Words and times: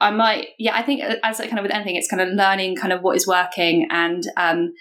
I 0.00 0.10
might, 0.10 0.48
yeah, 0.58 0.76
I 0.76 0.82
think 0.82 1.02
as 1.22 1.38
kind 1.38 1.58
of 1.58 1.62
with 1.62 1.74
anything, 1.74 1.96
it's 1.96 2.08
kind 2.08 2.22
of 2.22 2.28
learning 2.28 2.76
kind 2.76 2.92
of 2.92 3.02
what 3.02 3.16
is 3.16 3.26
working 3.26 3.88
and 3.90 4.24
um, 4.36 4.72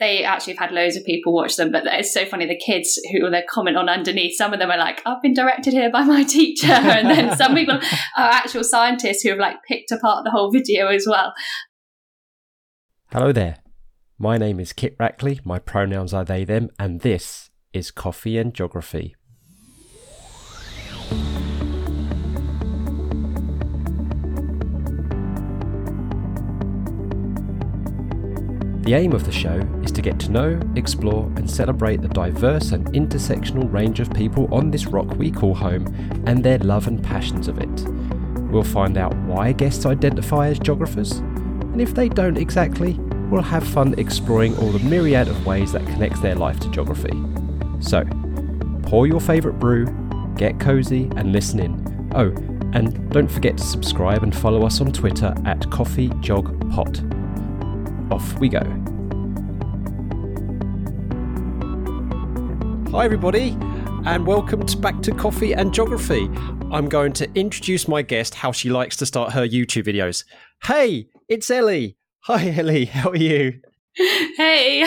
they 0.00 0.24
actually 0.24 0.54
have 0.54 0.70
had 0.70 0.72
loads 0.72 0.96
of 0.96 1.04
people 1.04 1.32
watch 1.32 1.56
them, 1.56 1.70
but 1.70 1.84
it's 1.86 2.12
so 2.12 2.24
funny. 2.24 2.46
The 2.46 2.58
kids 2.58 2.98
who 3.12 3.30
they 3.30 3.42
comment 3.42 3.76
on 3.76 3.88
underneath, 3.88 4.36
some 4.36 4.52
of 4.52 4.58
them 4.58 4.70
are 4.70 4.78
like, 4.78 5.02
I've 5.06 5.22
been 5.22 5.34
directed 5.34 5.74
here 5.74 5.90
by 5.90 6.02
my 6.02 6.24
teacher. 6.24 6.66
And 6.72 7.08
then 7.08 7.36
some 7.36 7.54
people 7.54 7.76
are 7.76 8.30
actual 8.30 8.64
scientists 8.64 9.22
who 9.22 9.30
have 9.30 9.38
like 9.38 9.56
picked 9.68 9.92
apart 9.92 10.24
the 10.24 10.30
whole 10.30 10.50
video 10.50 10.88
as 10.88 11.06
well. 11.08 11.32
Hello 13.12 13.30
there. 13.30 13.56
My 14.18 14.38
name 14.38 14.58
is 14.58 14.72
Kit 14.72 14.96
Rackley. 14.98 15.44
My 15.44 15.58
pronouns 15.58 16.12
are 16.12 16.24
they, 16.24 16.44
them, 16.44 16.70
and 16.78 17.00
this 17.00 17.50
is 17.72 17.90
Coffee 17.90 18.38
and 18.38 18.54
Geography. 18.54 19.14
The 28.90 28.96
aim 28.96 29.12
of 29.12 29.24
the 29.24 29.30
show 29.30 29.60
is 29.84 29.92
to 29.92 30.02
get 30.02 30.18
to 30.18 30.32
know, 30.32 30.60
explore, 30.74 31.26
and 31.36 31.48
celebrate 31.48 32.02
the 32.02 32.08
diverse 32.08 32.72
and 32.72 32.92
intersectional 32.92 33.72
range 33.72 34.00
of 34.00 34.12
people 34.12 34.52
on 34.52 34.72
this 34.72 34.86
rock 34.86 35.14
we 35.14 35.30
call 35.30 35.54
home 35.54 35.86
and 36.26 36.42
their 36.42 36.58
love 36.58 36.88
and 36.88 37.00
passions 37.00 37.46
of 37.46 37.58
it. 37.58 37.88
We'll 38.50 38.64
find 38.64 38.98
out 38.98 39.14
why 39.18 39.52
guests 39.52 39.86
identify 39.86 40.48
as 40.48 40.58
geographers, 40.58 41.12
and 41.12 41.80
if 41.80 41.94
they 41.94 42.08
don't 42.08 42.36
exactly, 42.36 42.94
we'll 43.30 43.42
have 43.42 43.64
fun 43.64 43.94
exploring 43.96 44.56
all 44.56 44.72
the 44.72 44.80
myriad 44.80 45.28
of 45.28 45.46
ways 45.46 45.70
that 45.70 45.86
connects 45.86 46.18
their 46.18 46.34
life 46.34 46.58
to 46.58 46.70
geography. 46.72 47.16
So, 47.78 48.04
pour 48.82 49.06
your 49.06 49.20
favourite 49.20 49.60
brew, 49.60 49.86
get 50.34 50.58
cozy, 50.58 51.08
and 51.14 51.30
listen 51.30 51.60
in. 51.60 52.10
Oh, 52.16 52.32
and 52.76 53.08
don't 53.12 53.30
forget 53.30 53.56
to 53.56 53.62
subscribe 53.62 54.24
and 54.24 54.36
follow 54.36 54.66
us 54.66 54.80
on 54.80 54.90
Twitter 54.90 55.32
at 55.44 55.60
CoffeeJogPot 55.60 57.20
off 58.10 58.38
we 58.40 58.48
go. 58.48 58.79
Hi, 62.92 63.04
everybody, 63.04 63.56
and 64.04 64.26
welcome 64.26 64.66
to 64.66 64.76
back 64.76 65.00
to 65.02 65.12
Coffee 65.12 65.52
and 65.52 65.72
Geography. 65.72 66.28
I'm 66.72 66.88
going 66.88 67.12
to 67.12 67.30
introduce 67.38 67.86
my 67.86 68.02
guest 68.02 68.34
how 68.34 68.50
she 68.50 68.68
likes 68.68 68.96
to 68.96 69.06
start 69.06 69.32
her 69.32 69.46
YouTube 69.46 69.86
videos. 69.86 70.24
Hey, 70.64 71.06
it's 71.28 71.48
Ellie. 71.52 71.96
Hi, 72.24 72.50
Ellie. 72.50 72.84
How 72.86 73.10
are 73.10 73.16
you? 73.16 73.60
Hey, 74.36 74.84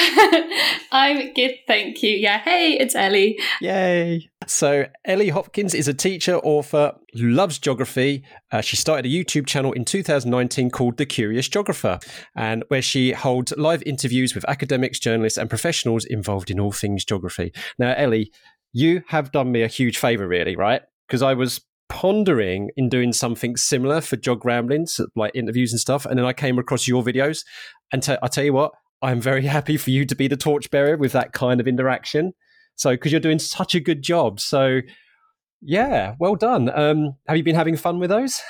I'm 0.92 1.33
good, 1.33 1.56
thank 1.67 2.02
you. 2.02 2.16
Yeah, 2.16 2.39
hey, 2.39 2.73
it's 2.80 2.95
Ellie. 2.95 3.39
Yay. 3.61 4.30
So, 4.47 4.86
Ellie 5.05 5.30
Hopkins 5.30 5.75
is 5.75 5.88
a 5.88 5.94
teacher, 5.94 6.38
author 6.38 6.94
who 7.14 7.30
loves 7.30 7.59
geography. 7.59 8.23
Uh, 8.52 8.61
she 8.61 8.75
started 8.75 9.05
a 9.05 9.09
YouTube 9.09 9.45
channel 9.45 9.72
in 9.73 9.86
2019 9.86 10.72
called 10.72 10.97
The 10.97 11.05
Curious 11.05 11.47
Geographer, 11.47 12.00
and 12.36 12.64
where 12.70 12.81
she 12.81 13.11
holds 13.11 13.53
live 13.55 13.83
interviews 13.83 14.33
with 14.33 14.47
academics, 14.50 15.00
journalists, 15.00 15.38
and 15.38 15.50
professionals 15.50 16.05
involved 16.05 16.50
in 16.50 16.59
all 16.59 16.72
things 16.72 17.05
geography. 17.05 17.53
Now, 17.77 17.94
Ellie, 17.95 18.31
you 18.72 19.03
have 19.09 19.31
done 19.31 19.52
me 19.52 19.61
a 19.61 19.67
huge 19.67 19.98
favor, 20.00 20.27
really, 20.27 20.55
right? 20.55 20.81
Because 21.08 21.22
I 21.22 21.36
was 21.36 21.61
pondering 21.89 22.72
in 22.75 22.89
doing 22.89 23.14
something 23.14 23.55
similar 23.55 24.02
for 24.02 24.17
GeogRamblings, 24.17 25.00
like 25.16 25.36
interviews 25.36 25.72
and 25.72 25.80
stuff, 25.80 26.05
and 26.08 26.17
then 26.17 26.25
I 26.25 26.33
came 26.33 26.58
across 26.58 26.88
your 26.88 27.03
videos. 27.03 27.44
And 27.92 28.02
t- 28.02 28.17
I 28.23 28.27
tell 28.27 28.44
you 28.44 28.53
what, 28.53 28.72
I'm 29.03 29.21
very 29.21 29.45
happy 29.57 29.77
for 29.77 29.91
you 29.91 30.05
to 30.05 30.15
be 30.15 30.27
the 30.27 30.37
torchbearer 30.37 30.97
with 30.97 31.11
that 31.11 31.33
kind 31.33 31.59
of 31.59 31.67
interaction. 31.67 32.33
So, 32.75 32.91
because 32.91 33.11
you're 33.11 33.21
doing 33.21 33.39
such 33.39 33.75
a 33.75 33.79
good 33.79 34.01
job. 34.01 34.39
So, 34.39 34.79
yeah, 35.61 36.15
well 36.19 36.35
done. 36.35 36.71
Um, 36.73 37.13
have 37.27 37.37
you 37.37 37.43
been 37.43 37.55
having 37.55 37.77
fun 37.77 37.99
with 37.99 38.09
those? 38.09 38.41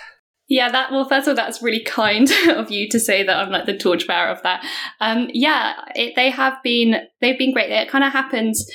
Yeah, 0.48 0.70
that 0.72 0.92
well, 0.92 1.08
first 1.08 1.28
of 1.28 1.32
all, 1.32 1.36
that's 1.36 1.62
really 1.62 1.84
kind 1.84 2.32
of 2.50 2.70
you 2.70 2.90
to 2.90 3.00
say 3.00 3.24
that 3.24 3.38
I'm 3.38 3.52
like 3.52 3.66
the 3.66 3.78
torchbearer 3.78 4.30
of 4.30 4.42
that. 4.44 4.66
Um, 5.00 5.30
yeah, 5.34 5.74
it, 5.96 6.14
they 6.16 6.30
have 6.30 6.56
been 6.64 6.96
they've 7.22 7.38
been 7.38 7.54
great. 7.54 7.72
It 7.72 7.90
kind 7.90 8.04
of 8.04 8.12
happens 8.12 8.66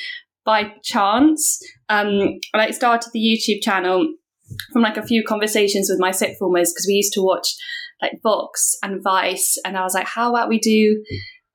by 0.44 0.72
chance. 0.82 1.58
Um, 1.88 2.38
I 2.54 2.58
like 2.58 2.74
started 2.74 3.10
the 3.12 3.20
YouTube 3.20 3.62
channel 3.62 4.14
from 4.72 4.82
like 4.82 4.96
a 4.96 5.06
few 5.06 5.22
conversations 5.22 5.88
with 5.90 6.00
my 6.00 6.10
sixth 6.10 6.38
formers 6.38 6.72
because 6.72 6.86
we 6.86 6.94
used 6.94 7.12
to 7.14 7.22
watch 7.22 7.54
like 8.00 8.20
Vox 8.22 8.76
and 8.82 9.02
Vice, 9.02 9.58
and 9.64 9.76
I 9.76 9.82
was 9.82 9.94
like, 9.94 10.06
how 10.06 10.30
about 10.30 10.48
we 10.48 10.58
do 10.58 11.02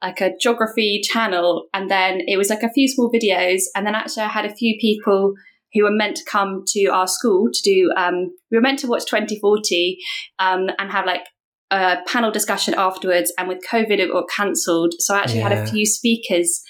like 0.03 0.19
a 0.19 0.35
geography 0.39 1.01
channel 1.01 1.67
and 1.73 1.89
then 1.89 2.19
it 2.27 2.37
was 2.37 2.49
like 2.49 2.61
a 2.61 2.71
few 2.71 2.87
small 2.87 3.09
videos 3.09 3.61
and 3.73 3.87
then 3.87 3.95
actually 3.95 4.23
I 4.23 4.27
had 4.27 4.45
a 4.45 4.53
few 4.53 4.77
people 4.79 5.33
who 5.73 5.83
were 5.83 5.91
meant 5.91 6.17
to 6.17 6.25
come 6.25 6.63
to 6.67 6.85
our 6.87 7.07
school 7.07 7.49
to 7.51 7.61
do 7.63 7.91
um, 7.97 8.29
we 8.51 8.57
were 8.57 8.61
meant 8.61 8.79
to 8.79 8.87
watch 8.87 9.05
2040 9.05 9.97
um, 10.39 10.67
and 10.77 10.91
have 10.91 11.05
like 11.05 11.25
a 11.71 11.97
panel 12.05 12.31
discussion 12.31 12.75
afterwards 12.75 13.33
and 13.37 13.47
with 13.47 13.63
covid 13.67 13.97
it 13.97 14.11
got 14.11 14.25
cancelled 14.29 14.93
so 14.99 15.15
i 15.15 15.19
actually 15.21 15.39
yeah. 15.39 15.49
had 15.49 15.57
a 15.57 15.71
few 15.71 15.85
speakers 15.85 16.61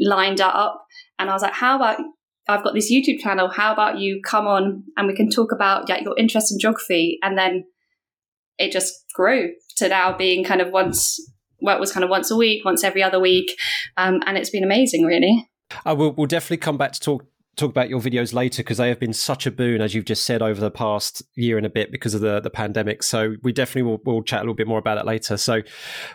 lined 0.00 0.40
up 0.40 0.84
and 1.20 1.30
i 1.30 1.32
was 1.32 1.42
like 1.42 1.52
how 1.52 1.76
about 1.76 2.00
i've 2.48 2.64
got 2.64 2.74
this 2.74 2.90
youtube 2.90 3.20
channel 3.20 3.48
how 3.48 3.72
about 3.72 3.98
you 3.98 4.20
come 4.24 4.48
on 4.48 4.82
and 4.96 5.06
we 5.06 5.14
can 5.14 5.30
talk 5.30 5.52
about 5.52 5.88
yeah, 5.88 6.00
your 6.00 6.18
interest 6.18 6.50
in 6.50 6.58
geography 6.58 7.18
and 7.22 7.38
then 7.38 7.62
it 8.58 8.72
just 8.72 9.04
grew 9.14 9.50
to 9.76 9.88
now 9.88 10.16
being 10.16 10.42
kind 10.42 10.60
of 10.60 10.72
once 10.72 11.20
it 11.60 11.80
was 11.80 11.92
kind 11.92 12.04
of 12.04 12.10
once 12.10 12.30
a 12.30 12.36
week, 12.36 12.64
once 12.64 12.84
every 12.84 13.02
other 13.02 13.20
week, 13.20 13.58
um, 13.96 14.20
and 14.26 14.36
it's 14.36 14.50
been 14.50 14.64
amazing, 14.64 15.04
really. 15.04 15.48
Uh, 15.86 15.94
we'll, 15.96 16.12
we'll 16.12 16.26
definitely 16.26 16.56
come 16.56 16.76
back 16.76 16.92
to 16.92 17.00
talk 17.00 17.24
talk 17.56 17.70
about 17.70 17.90
your 17.90 18.00
videos 18.00 18.32
later 18.32 18.62
because 18.62 18.78
they 18.78 18.88
have 18.88 18.98
been 18.98 19.12
such 19.12 19.44
a 19.46 19.50
boon, 19.50 19.80
as 19.80 19.94
you've 19.94 20.04
just 20.04 20.24
said, 20.24 20.40
over 20.40 20.60
the 20.60 20.70
past 20.70 21.22
year 21.34 21.56
and 21.56 21.66
a 21.66 21.70
bit 21.70 21.92
because 21.92 22.14
of 22.14 22.20
the, 22.20 22.40
the 22.40 22.50
pandemic. 22.50 23.02
So 23.02 23.36
we 23.42 23.52
definitely 23.52 23.82
will 23.82 24.00
we'll 24.04 24.22
chat 24.22 24.40
a 24.40 24.42
little 24.42 24.54
bit 24.54 24.66
more 24.66 24.78
about 24.78 24.98
it 24.98 25.04
later. 25.04 25.36
So 25.36 25.62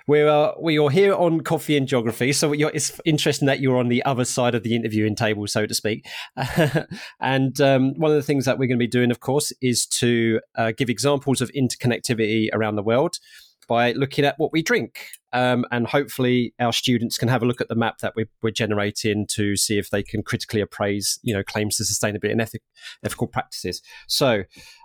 we're 0.08 0.28
uh, 0.28 0.54
we 0.60 0.80
are 0.80 0.90
here 0.90 1.14
on 1.14 1.42
Coffee 1.42 1.78
and 1.78 1.88
Geography. 1.88 2.34
So 2.34 2.54
it's 2.54 3.00
interesting 3.06 3.46
that 3.46 3.60
you're 3.60 3.78
on 3.78 3.90
the 3.90 4.04
other 4.06 4.26
side 4.26 4.56
of 4.56 4.64
the 4.64 4.76
interviewing 4.76 5.16
table, 5.16 5.46
so 5.48 5.66
to 5.66 5.74
speak. 5.74 6.08
and 7.20 7.62
um, 7.62 7.94
one 8.00 8.12
of 8.12 8.18
the 8.18 8.24
things 8.24 8.46
that 8.46 8.58
we're 8.58 8.68
going 8.68 8.80
to 8.80 8.84
be 8.84 8.88
doing, 8.88 9.12
of 9.12 9.20
course, 9.20 9.54
is 9.62 9.86
to 9.86 10.40
uh, 10.56 10.72
give 10.76 10.90
examples 10.90 11.42
of 11.42 11.52
interconnectivity 11.52 12.50
around 12.54 12.76
the 12.76 12.84
world 12.84 13.20
by 13.68 13.92
looking 13.94 14.26
at 14.26 14.36
what 14.38 14.52
we 14.52 14.62
drink. 14.62 15.08
Um, 15.34 15.66
and 15.72 15.86
hopefully 15.86 16.54
our 16.60 16.72
students 16.72 17.18
can 17.18 17.28
have 17.28 17.44
a 17.44 17.46
look 17.46 17.60
at 17.60 17.68
the 17.68 17.76
map 17.76 17.98
that 18.00 18.14
we're, 18.16 18.30
we're, 18.42 18.52
generating 18.52 19.28
to 19.32 19.58
see 19.58 19.78
if 19.78 19.90
they 19.90 20.02
can 20.02 20.24
critically 20.24 20.62
appraise, 20.62 21.20
you 21.24 21.34
know, 21.34 21.44
claims 21.44 21.76
to 21.78 21.84
sustainability 21.84 22.32
and 22.32 22.42
ethic, 22.42 22.62
ethical 23.04 23.28
practices. 23.28 23.82
So, 24.08 24.44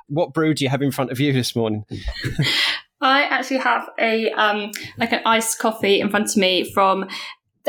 what 0.09 0.35
brew 0.35 0.55
do 0.55 0.65
you 0.65 0.71
have 0.71 0.83
in 0.83 0.91
front 0.91 1.13
of 1.13 1.21
you 1.21 1.33
this 1.33 1.55
morning? 1.55 1.85
I 3.01 3.23
actually 3.23 3.59
have 3.59 3.89
a 3.99 4.31
um, 4.33 4.73
like 4.99 5.13
an 5.13 5.23
iced 5.25 5.59
coffee 5.59 6.01
in 6.01 6.11
front 6.11 6.31
of 6.31 6.37
me 6.37 6.71
from 6.71 7.09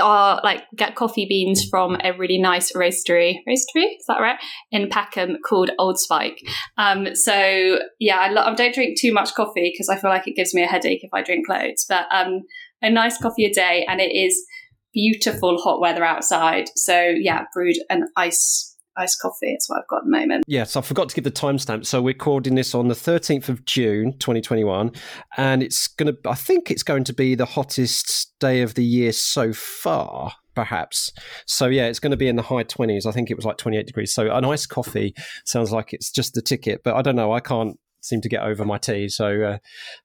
are 0.01 0.39
like 0.43 0.63
get 0.75 0.95
coffee 0.95 1.25
beans 1.27 1.65
from 1.69 1.97
a 2.03 2.13
really 2.17 2.37
nice 2.37 2.71
roastery 2.71 3.35
roastery 3.47 3.97
is 3.99 4.05
that 4.07 4.19
right 4.21 4.39
in 4.71 4.89
Peckham 4.89 5.37
called 5.45 5.71
Old 5.77 5.99
Spike. 5.99 6.39
Um, 6.77 7.15
so 7.15 7.79
yeah, 7.99 8.17
I, 8.17 8.29
lo- 8.29 8.43
I, 8.43 8.53
don't 8.55 8.73
drink 8.73 8.99
too 8.99 9.13
much 9.13 9.33
coffee 9.33 9.71
because 9.73 9.89
I 9.89 9.99
feel 9.99 10.09
like 10.09 10.27
it 10.27 10.35
gives 10.35 10.53
me 10.53 10.63
a 10.63 10.67
headache 10.67 11.03
if 11.03 11.13
I 11.13 11.21
drink 11.21 11.47
loads. 11.49 11.85
But 11.87 12.05
um, 12.11 12.43
a 12.81 12.89
nice 12.89 13.17
coffee 13.17 13.45
a 13.45 13.53
day, 13.53 13.85
and 13.87 13.99
it 13.99 14.13
is 14.15 14.45
beautiful 14.93 15.57
hot 15.57 15.79
weather 15.79 16.03
outside. 16.03 16.69
So 16.75 16.99
yeah, 16.99 17.43
brewed 17.53 17.77
an 17.89 18.07
ice 18.15 18.70
iced 18.97 19.19
coffee. 19.21 19.53
It's 19.53 19.69
what 19.69 19.79
I've 19.79 19.87
got 19.87 19.97
at 19.97 20.03
the 20.05 20.11
moment. 20.11 20.43
Yes, 20.47 20.75
I 20.75 20.81
forgot 20.81 21.09
to 21.09 21.15
give 21.15 21.23
the 21.23 21.31
timestamp. 21.31 21.85
So 21.85 22.01
we're 22.01 22.09
recording 22.09 22.55
this 22.55 22.75
on 22.75 22.87
the 22.87 22.95
13th 22.95 23.49
of 23.49 23.65
June, 23.65 24.13
2021, 24.19 24.91
and 25.37 25.63
it's 25.63 25.87
going 25.87 26.13
to. 26.13 26.29
I 26.29 26.35
think 26.35 26.69
it's 26.69 26.83
going 26.83 27.03
to 27.05 27.13
be 27.13 27.35
the 27.35 27.45
hottest 27.45 28.33
day 28.39 28.61
of 28.61 28.75
the 28.75 28.85
year 28.85 29.11
so 29.11 29.53
far. 29.53 30.33
Perhaps. 30.53 31.13
So, 31.47 31.67
yeah, 31.67 31.85
it's 31.85 31.99
going 31.99 32.11
to 32.11 32.17
be 32.17 32.27
in 32.27 32.35
the 32.35 32.41
high 32.41 32.65
20s. 32.65 33.05
I 33.05 33.11
think 33.11 33.31
it 33.31 33.37
was 33.37 33.45
like 33.45 33.57
28 33.57 33.87
degrees. 33.87 34.13
So, 34.13 34.29
an 34.29 34.41
nice 34.43 34.65
coffee 34.65 35.15
sounds 35.45 35.71
like 35.71 35.93
it's 35.93 36.11
just 36.11 36.33
the 36.33 36.41
ticket, 36.41 36.81
but 36.83 36.95
I 36.95 37.01
don't 37.01 37.15
know. 37.15 37.31
I 37.31 37.39
can't 37.39 37.79
seem 38.01 38.19
to 38.19 38.27
get 38.27 38.43
over 38.43 38.65
my 38.65 38.77
tea. 38.77 39.07
So, 39.07 39.41
uh, 39.41 39.57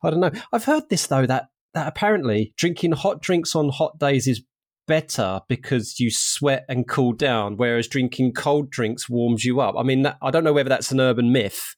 I 0.05 0.11
don't 0.11 0.21
know. 0.21 0.31
I've 0.53 0.65
heard 0.65 0.85
this, 0.89 1.09
though, 1.09 1.27
that 1.27 1.49
that 1.75 1.89
apparently 1.89 2.55
drinking 2.57 2.93
hot 2.93 3.21
drinks 3.21 3.55
on 3.55 3.69
hot 3.69 3.99
days 3.99 4.27
is 4.27 4.43
better 4.87 5.41
because 5.49 5.99
you 5.99 6.11
sweat 6.11 6.65
and 6.69 6.89
cool 6.89 7.13
down, 7.13 7.57
whereas 7.57 7.89
drinking 7.89 8.33
cold 8.33 8.71
drinks 8.71 9.09
warms 9.09 9.45
you 9.45 9.61
up. 9.61 9.75
I 9.79 9.83
mean, 9.83 10.03
that, 10.03 10.19
I 10.23 10.31
don't 10.31 10.45
know 10.45 10.53
whether 10.53 10.69
that's 10.69 10.93
an 10.93 11.01
urban 11.01 11.33
myth. 11.33 11.75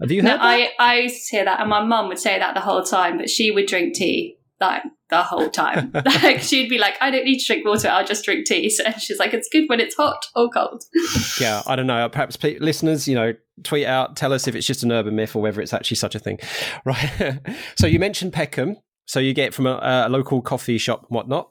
Have 0.00 0.10
you 0.10 0.22
heard 0.22 0.28
no, 0.28 0.38
I, 0.40 0.70
I 0.78 0.98
used 1.00 1.28
to 1.28 1.36
hear 1.36 1.44
that, 1.44 1.60
and 1.60 1.68
my 1.68 1.82
mum 1.82 2.08
would 2.08 2.18
say 2.18 2.38
that 2.38 2.54
the 2.54 2.60
whole 2.60 2.82
time, 2.82 3.18
but 3.18 3.28
she 3.28 3.50
would 3.50 3.66
drink 3.66 3.94
tea 3.94 4.38
like 4.60 4.82
the 5.10 5.22
whole 5.22 5.48
time. 5.50 5.90
like 6.04 6.40
she'd 6.40 6.68
be 6.68 6.78
like, 6.78 6.96
I 7.00 7.10
don't 7.10 7.24
need 7.24 7.38
to 7.38 7.46
drink 7.46 7.66
water, 7.66 7.88
I'll 7.88 8.04
just 8.04 8.24
drink 8.24 8.46
tea. 8.46 8.70
So 8.70 8.84
she's 8.98 9.18
like, 9.18 9.32
it's 9.32 9.48
good 9.50 9.64
when 9.68 9.80
it's 9.80 9.96
hot 9.96 10.26
or 10.34 10.48
cold. 10.50 10.84
yeah, 11.40 11.62
I 11.66 11.76
don't 11.76 11.86
know. 11.86 12.08
Perhaps 12.08 12.36
p- 12.36 12.58
listeners, 12.58 13.08
you 13.08 13.14
know, 13.14 13.34
tweet 13.62 13.86
out, 13.86 14.16
tell 14.16 14.32
us 14.32 14.46
if 14.46 14.54
it's 14.54 14.66
just 14.66 14.82
an 14.82 14.92
urban 14.92 15.16
myth 15.16 15.34
or 15.34 15.42
whether 15.42 15.60
it's 15.60 15.72
actually 15.72 15.96
such 15.96 16.14
a 16.14 16.18
thing. 16.18 16.38
Right. 16.84 17.40
so 17.76 17.86
you 17.86 17.98
mentioned 17.98 18.32
Peckham. 18.32 18.76
So 19.06 19.20
you 19.20 19.34
get 19.34 19.54
from 19.54 19.66
a, 19.66 20.06
a 20.06 20.08
local 20.08 20.42
coffee 20.42 20.78
shop 20.78 21.06
and 21.08 21.16
whatnot. 21.16 21.50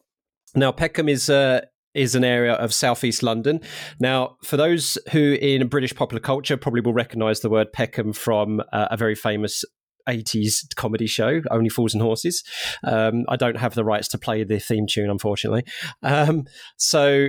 Now, 0.58 0.72
Peckham 0.72 1.08
is 1.08 1.30
uh, 1.30 1.62
is 1.94 2.16
an 2.16 2.24
area 2.24 2.54
of 2.54 2.74
southeast 2.74 3.24
London. 3.24 3.62
Now, 4.00 4.38
for 4.44 4.58
those 4.58 4.98
who 5.12 5.34
in 5.34 5.68
British 5.68 5.96
popular 5.96 6.20
culture 6.20 6.58
probably 6.58 6.82
will 6.82 6.94
recognise 6.94 7.40
the 7.40 7.50
word 7.50 7.72
Peckham 7.74 8.14
from 8.14 8.62
uh, 8.74 8.88
a 8.92 8.98
very 8.98 9.16
famous 9.16 9.64
80s 10.08 10.76
comedy 10.76 11.08
show, 11.08 11.42
Only 11.52 11.70
Fools 11.70 11.94
and 11.94 12.02
Horses. 12.02 12.44
Um, 12.84 13.26
I 13.30 13.36
don't 13.36 13.58
have 13.58 13.76
the 13.76 13.84
rights 13.84 14.08
to 14.10 14.18
play 14.18 14.44
the 14.44 14.60
theme 14.60 14.88
tune, 14.88 15.10
unfortunately. 15.10 15.64
Um, 16.02 16.46
so 16.78 17.28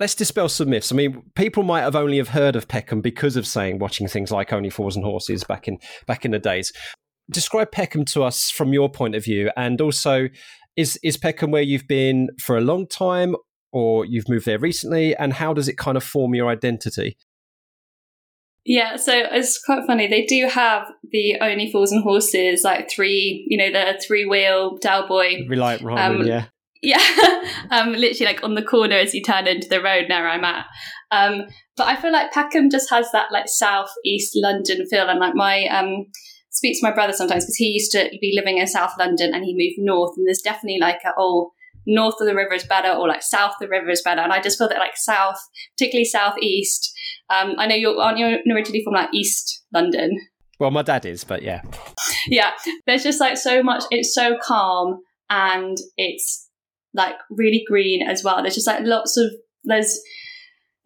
let's 0.00 0.14
dispel 0.14 0.48
some 0.48 0.70
myths. 0.70 0.92
I 0.92 0.96
mean, 0.96 1.22
people 1.34 1.62
might 1.62 1.82
have 1.82 1.96
only 1.96 2.16
have 2.18 2.30
heard 2.30 2.56
of 2.56 2.68
Peckham 2.68 3.00
because 3.00 3.36
of 3.36 3.46
saying 3.46 3.78
watching 3.78 4.08
things 4.08 4.30
like 4.30 4.52
Only 4.52 4.70
Fools 4.70 4.96
and 4.96 5.04
Horses 5.04 5.44
back 5.44 5.68
in 5.68 5.78
back 6.06 6.24
in 6.24 6.32
the 6.32 6.38
days. 6.38 6.72
Describe 7.30 7.72
Peckham 7.72 8.04
to 8.06 8.22
us 8.22 8.50
from 8.50 8.72
your 8.72 8.88
point 8.88 9.14
of 9.14 9.24
view, 9.24 9.50
and 9.56 9.80
also 9.80 10.28
is 10.76 10.98
is 11.02 11.16
Peckham 11.16 11.50
where 11.50 11.62
you've 11.62 11.88
been 11.88 12.28
for 12.40 12.56
a 12.56 12.60
long 12.60 12.86
time, 12.86 13.36
or 13.72 14.04
you've 14.04 14.28
moved 14.28 14.46
there 14.46 14.58
recently, 14.58 15.16
and 15.16 15.34
how 15.34 15.52
does 15.52 15.68
it 15.68 15.78
kind 15.78 15.96
of 15.96 16.04
form 16.04 16.34
your 16.34 16.48
identity? 16.48 17.16
Yeah, 18.66 18.96
so 18.96 19.12
it's 19.14 19.62
quite 19.62 19.86
funny. 19.86 20.08
They 20.08 20.26
do 20.26 20.48
have 20.48 20.90
the 21.12 21.36
Only 21.40 21.70
Fools 21.70 21.92
and 21.92 22.02
Horses, 22.02 22.62
like 22.64 22.90
three, 22.90 23.46
you 23.48 23.56
know, 23.56 23.70
the 23.70 24.00
three 24.04 24.24
wheel 24.24 24.76
Del 24.78 25.06
Boy. 25.06 25.46
Reliant 25.48 25.82
Ryman, 25.82 26.22
um, 26.22 26.26
yeah. 26.26 26.46
Yeah, 26.82 27.40
um, 27.70 27.92
literally 27.92 28.32
like 28.32 28.42
on 28.42 28.54
the 28.54 28.62
corner 28.62 28.96
as 28.96 29.14
you 29.14 29.22
turn 29.22 29.46
into 29.46 29.68
the 29.68 29.80
road 29.80 30.06
now 30.08 30.24
I'm 30.24 30.44
at. 30.44 30.66
Um, 31.10 31.46
but 31.76 31.86
I 31.86 31.96
feel 31.96 32.12
like 32.12 32.32
Peckham 32.32 32.68
just 32.68 32.90
has 32.90 33.10
that 33.12 33.30
like 33.32 33.46
south 33.48 33.90
east 34.04 34.32
London 34.34 34.84
feel, 34.90 35.08
and 35.08 35.20
like 35.20 35.34
my 35.34 35.66
um, 35.66 36.06
speak 36.56 36.78
to 36.80 36.86
my 36.86 36.92
brother 36.92 37.12
sometimes 37.12 37.44
because 37.44 37.56
he 37.56 37.66
used 37.66 37.92
to 37.92 38.08
be 38.20 38.32
living 38.34 38.58
in 38.58 38.66
South 38.66 38.92
London 38.98 39.34
and 39.34 39.44
he 39.44 39.54
moved 39.54 39.76
north, 39.78 40.14
and 40.16 40.26
there's 40.26 40.40
definitely 40.40 40.78
like 40.80 41.00
a 41.04 41.12
oh 41.18 41.52
north 41.86 42.16
of 42.20 42.26
the 42.26 42.34
river 42.34 42.54
is 42.54 42.64
better 42.64 42.90
or 42.90 43.06
like 43.06 43.22
south 43.22 43.52
of 43.52 43.58
the 43.60 43.68
river 43.68 43.90
is 43.90 44.02
better, 44.02 44.20
and 44.20 44.32
I 44.32 44.40
just 44.40 44.58
feel 44.58 44.68
that 44.68 44.78
like 44.78 44.96
south, 44.96 45.38
particularly 45.76 46.04
southeast. 46.04 46.92
Um, 47.30 47.54
I 47.58 47.66
know 47.66 47.74
you're 47.74 48.00
aren't 48.00 48.18
you 48.18 48.38
originally 48.52 48.82
from 48.82 48.94
like 48.94 49.10
East 49.12 49.64
London. 49.72 50.18
Well, 50.58 50.70
my 50.70 50.82
dad 50.82 51.04
is, 51.04 51.22
but 51.24 51.42
yeah, 51.42 51.62
yeah. 52.28 52.52
There's 52.86 53.02
just 53.02 53.20
like 53.20 53.36
so 53.36 53.62
much. 53.62 53.84
It's 53.90 54.14
so 54.14 54.38
calm 54.42 55.00
and 55.28 55.76
it's 55.96 56.48
like 56.94 57.16
really 57.30 57.62
green 57.66 58.02
as 58.02 58.24
well. 58.24 58.40
There's 58.42 58.54
just 58.54 58.66
like 58.66 58.82
lots 58.82 59.16
of 59.16 59.30
there's 59.64 60.00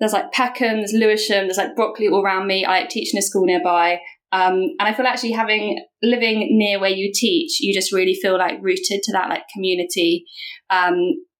there's 0.01 0.13
like 0.13 0.33
Peckham, 0.33 0.79
there's 0.79 0.93
Lewisham, 0.93 1.47
there's 1.47 1.59
like 1.59 1.77
Brockley 1.77 2.09
all 2.09 2.25
around 2.25 2.47
me. 2.47 2.67
I 2.67 2.85
teach 2.85 3.13
in 3.15 3.19
a 3.19 3.23
school 3.23 3.45
nearby. 3.45 4.01
Um, 4.33 4.55
and 4.79 4.83
I 4.83 4.95
feel 4.95 5.07
actually 5.07 5.33
having 5.33 5.85
living 6.03 6.49
near 6.53 6.81
where 6.81 6.91
you 6.91 7.11
teach, 7.13 7.61
you 7.61 7.75
just 7.75 7.93
really 7.93 8.15
feel 8.15 8.39
like 8.39 8.63
rooted 8.63 9.03
to 9.03 9.13
that 9.13 9.29
like 9.29 9.43
community. 9.53 10.25
Um, 10.71 10.95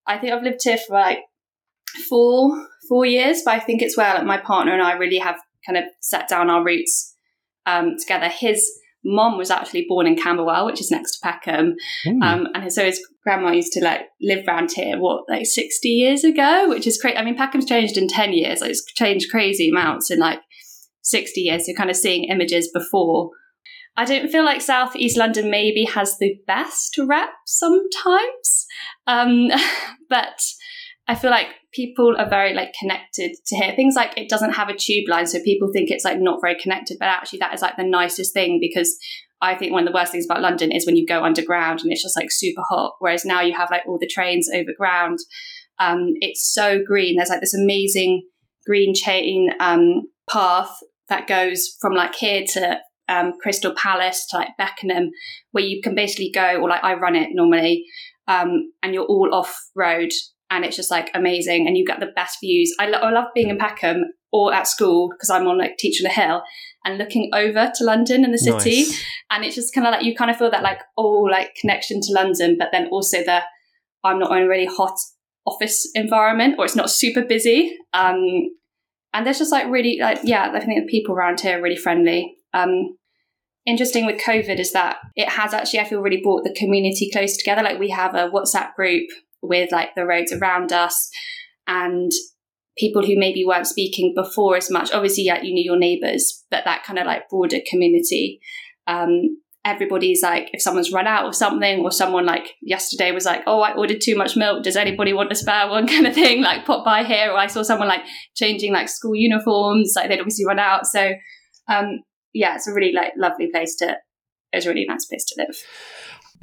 I 0.07 0.19
think 0.19 0.33
I've 0.33 0.43
lived 0.43 0.61
here 0.63 0.79
for 0.79 0.95
like 0.95 1.19
four 2.09 2.67
four 2.89 3.07
years, 3.07 3.43
but 3.45 3.55
I 3.55 3.61
think 3.61 3.83
it's 3.83 3.97
where 3.97 4.15
like 4.15 4.25
my 4.25 4.39
partner 4.39 4.73
and 4.73 4.83
I 4.83 4.95
really 4.95 5.19
have 5.19 5.39
kind 5.67 5.79
of 5.79 5.85
set 6.01 6.29
down 6.29 6.51
our 6.51 6.65
roots 6.65 7.15
um, 7.67 7.95
together. 8.01 8.29
His 8.29 8.69
mom 9.05 9.39
was 9.39 9.51
actually 9.51 9.87
born 9.89 10.07
in 10.07 10.17
Camberwell, 10.17 10.67
which 10.67 10.81
is 10.81 10.91
next 10.91 11.13
to 11.13 11.19
Peckham. 11.23 11.75
Mm. 12.07 12.23
Um, 12.23 12.49
and 12.55 12.73
so 12.73 12.85
his 12.85 13.01
grandma 13.23 13.53
used 13.53 13.73
to 13.73 13.85
like 13.85 14.03
live 14.21 14.47
around 14.47 14.73
here, 14.73 14.99
what, 14.99 15.25
like 15.29 15.47
60 15.47 15.89
years 15.89 16.25
ago, 16.25 16.69
which 16.69 16.87
is 16.87 17.01
crazy. 17.01 17.17
I 17.17 17.25
mean, 17.25 17.37
Peckham's 17.37 17.67
changed 17.67 17.97
in 17.97 18.09
10 18.09 18.33
years. 18.33 18.61
Like, 18.61 18.71
it's 18.71 18.85
changed 18.95 19.31
crazy 19.31 19.71
amounts 19.71 20.11
in 20.11 20.19
like 20.19 20.41
60 21.03 21.41
years. 21.41 21.67
So 21.67 21.73
kind 21.75 21.91
of 21.91 21.97
seeing 21.97 22.25
images 22.25 22.71
before. 22.73 23.31
I 23.97 24.05
don't 24.05 24.29
feel 24.29 24.45
like 24.45 24.61
South 24.61 24.97
East 24.97 25.19
London 25.19 25.51
maybe 25.51 25.85
has 25.85 26.17
the 26.19 26.35
best 26.47 26.97
rep 26.99 27.31
sometimes. 27.47 28.67
Um, 29.07 29.49
but 30.09 30.41
I 31.09 31.15
feel 31.15 31.31
like 31.31 31.49
people 31.73 32.15
are 32.17 32.29
very 32.29 32.55
like 32.55 32.73
connected 32.79 33.33
to 33.47 33.57
here. 33.57 33.75
Things 33.75 33.97
like 33.97 34.17
it 34.17 34.29
doesn't 34.29 34.53
have 34.53 34.69
a 34.69 34.77
tube 34.77 35.09
line, 35.09 35.27
so 35.27 35.43
people 35.43 35.69
think 35.73 35.91
it's 35.91 36.05
like 36.05 36.21
not 36.21 36.41
very 36.41 36.59
connected, 36.59 36.99
but 36.99 37.09
actually 37.09 37.41
that 37.41 37.53
is 37.55 37.63
like 37.63 37.77
the 37.77 37.85
nicest 37.85 38.33
thing 38.33 38.59
because 38.61 38.97
I 39.43 39.55
think 39.55 39.73
one 39.73 39.87
of 39.87 39.93
the 39.93 39.97
worst 39.97 40.13
things 40.13 40.27
about 40.27 40.43
London 40.43 40.71
is 40.71 40.87
when 40.87 40.97
you 40.97 41.07
go 41.07 41.25
underground 41.25 41.81
and 41.81 41.91
it's 41.91 42.03
just 42.03 42.17
like 42.17 42.31
super 42.31 42.63
hot. 42.69 42.95
Whereas 42.99 43.25
now 43.25 43.41
you 43.41 43.55
have 43.55 43.71
like 43.71 43.83
all 43.87 43.99
the 43.99 44.07
trains 44.07 44.49
overground. 44.55 45.19
Um, 45.79 46.13
it's 46.21 46.53
so 46.53 46.83
green. 46.85 47.17
There's 47.17 47.31
like 47.31 47.41
this 47.41 47.55
amazing 47.55 48.23
green 48.67 48.95
chain 48.95 49.51
um, 49.59 50.03
path 50.31 50.77
that 51.11 51.27
goes 51.27 51.77
from 51.81 51.93
like 51.93 52.15
here 52.15 52.45
to 52.55 52.79
um, 53.09 53.35
Crystal 53.41 53.75
Palace 53.75 54.27
to 54.31 54.39
like 54.39 54.57
Beckenham, 54.57 55.11
where 55.53 55.65
you 55.65 55.83
can 55.83 55.95
basically 55.95 56.31
go, 56.33 56.57
or 56.57 56.69
like 56.69 56.83
I 56.83 56.95
run 56.95 57.17
it 57.17 57.31
normally, 57.33 57.85
um, 58.27 58.73
and 58.83 58.95
you're 58.95 59.05
all 59.05 59.35
off 59.35 59.55
road 59.77 60.11
and 60.51 60.65
it's 60.65 60.77
just 60.77 60.91
like 60.91 61.11
amazing 61.15 61.67
and 61.67 61.77
you 61.77 61.87
get 61.87 62.01
the 62.01 62.13
best 62.15 62.39
views. 62.41 62.75
I, 62.79 62.87
lo- 62.87 62.99
I 62.99 63.11
love 63.11 63.27
being 63.35 63.49
in 63.49 63.59
Peckham 63.59 64.05
or 64.33 64.53
at 64.53 64.67
school 64.67 65.09
because 65.11 65.31
I'm 65.31 65.47
on 65.47 65.59
like 65.59 65.77
teaching 65.79 66.05
the 66.05 66.11
hill 66.11 66.43
and 66.85 66.99
looking 66.99 67.31
over 67.33 67.71
to 67.75 67.85
London 67.85 68.25
and 68.25 68.35
the 68.35 68.39
city. 68.39 68.83
Nice. 68.83 69.05
And 69.31 69.45
it's 69.45 69.55
just 69.55 69.75
kind 69.75 69.87
of 69.87 69.93
like 69.93 70.05
you 70.05 70.15
kind 70.15 70.31
of 70.31 70.37
feel 70.37 70.51
that 70.51 70.63
like 70.63 70.81
oh 70.97 71.29
like 71.31 71.55
connection 71.55 72.01
to 72.01 72.13
London, 72.13 72.57
but 72.59 72.69
then 72.73 72.89
also 72.91 73.19
the 73.19 73.43
I'm 74.03 74.19
not 74.19 74.33
in 74.37 74.45
a 74.45 74.49
really 74.49 74.67
hot 74.67 74.97
office 75.47 75.89
environment 75.95 76.57
or 76.59 76.65
it's 76.65 76.77
not 76.77 76.91
super 76.91 77.25
busy. 77.25 77.77
Um, 77.93 78.49
and 79.13 79.27
there's 79.27 79.39
just 79.39 79.53
like 79.53 79.67
really 79.69 79.99
like 80.01 80.21
yeah, 80.25 80.51
I 80.53 80.61
think 80.61 80.85
the 80.85 80.91
people 80.91 81.15
around 81.15 81.41
here 81.41 81.59
are 81.59 81.63
really 81.63 81.77
friendly. 81.77 82.37
Um, 82.53 82.97
interesting 83.67 84.07
with 84.07 84.21
COVID 84.21 84.59
is 84.59 84.73
that 84.73 84.99
it 85.17 85.29
has 85.29 85.55
actually 85.55 85.81
I 85.81 85.85
feel 85.85 86.01
really 86.01 86.23
brought 86.23 86.45
the 86.45 86.55
community 86.55 87.11
close 87.11 87.37
together. 87.37 87.63
Like 87.63 87.79
we 87.79 87.91
have 87.91 88.15
a 88.15 88.31
WhatsApp 88.31 88.75
group 88.75 89.09
with 89.43 89.73
like 89.73 89.95
the 89.95 90.07
roads 90.07 90.33
around 90.33 90.73
us 90.73 91.11
and 91.67 92.11
people 92.79 93.05
who 93.05 93.19
maybe 93.19 93.45
weren't 93.45 93.67
speaking 93.67 94.13
before 94.15 94.57
as 94.57 94.71
much. 94.71 94.93
Obviously, 94.93 95.25
yeah, 95.25 95.43
you 95.43 95.53
knew 95.53 95.65
your 95.65 95.79
neighbors, 95.79 96.45
but 96.51 96.65
that 96.65 96.85
kind 96.85 96.99
of 96.99 97.07
like 97.07 97.29
broader 97.29 97.59
community. 97.69 98.41
Um, 98.87 99.39
everybody's 99.65 100.23
like, 100.23 100.49
if 100.53 100.63
someone's 100.63 100.93
run 100.93 101.07
out 101.07 101.27
of 101.27 101.35
something, 101.35 101.81
or 101.81 101.91
someone 101.91 102.25
like 102.25 102.55
yesterday 102.63 103.13
was 103.13 103.25
like, 103.25 103.43
oh, 103.47 103.61
I 103.61 103.75
ordered 103.75 104.01
too 104.01 104.17
much 104.17 104.37
milk. 104.37 104.63
Does 104.63 104.77
anybody 104.77 105.13
want 105.13 105.33
a 105.33 105.35
spare 105.35 105.69
one? 105.69 105.87
Kind 105.89 106.07
of 106.07 106.15
thing, 106.15 106.43
like 106.43 106.65
pop 106.65 106.85
by 106.85 107.05
here. 107.05 107.31
Or 107.31 107.37
I 107.37 107.47
saw 107.47 107.63
someone 107.63 107.89
like 107.89 108.03
changing 108.35 108.73
like 108.73 108.89
school 108.89 109.15
uniforms, 109.15 109.93
like 109.97 110.09
they'd 110.09 110.21
obviously 110.21 110.47
run 110.47 110.59
out. 110.59 110.87
So, 110.87 111.13
um, 111.69 112.01
yeah, 112.33 112.55
it's 112.55 112.69
a 112.69 112.73
really 112.73 112.93
like 112.93 113.13
lovely 113.17 113.49
place 113.51 113.77
to. 113.77 113.97
It's 114.53 114.67
a 114.67 114.69
really 114.69 114.87
nice 114.87 115.05
place 115.05 115.25
to 115.27 115.45
live. 115.47 115.57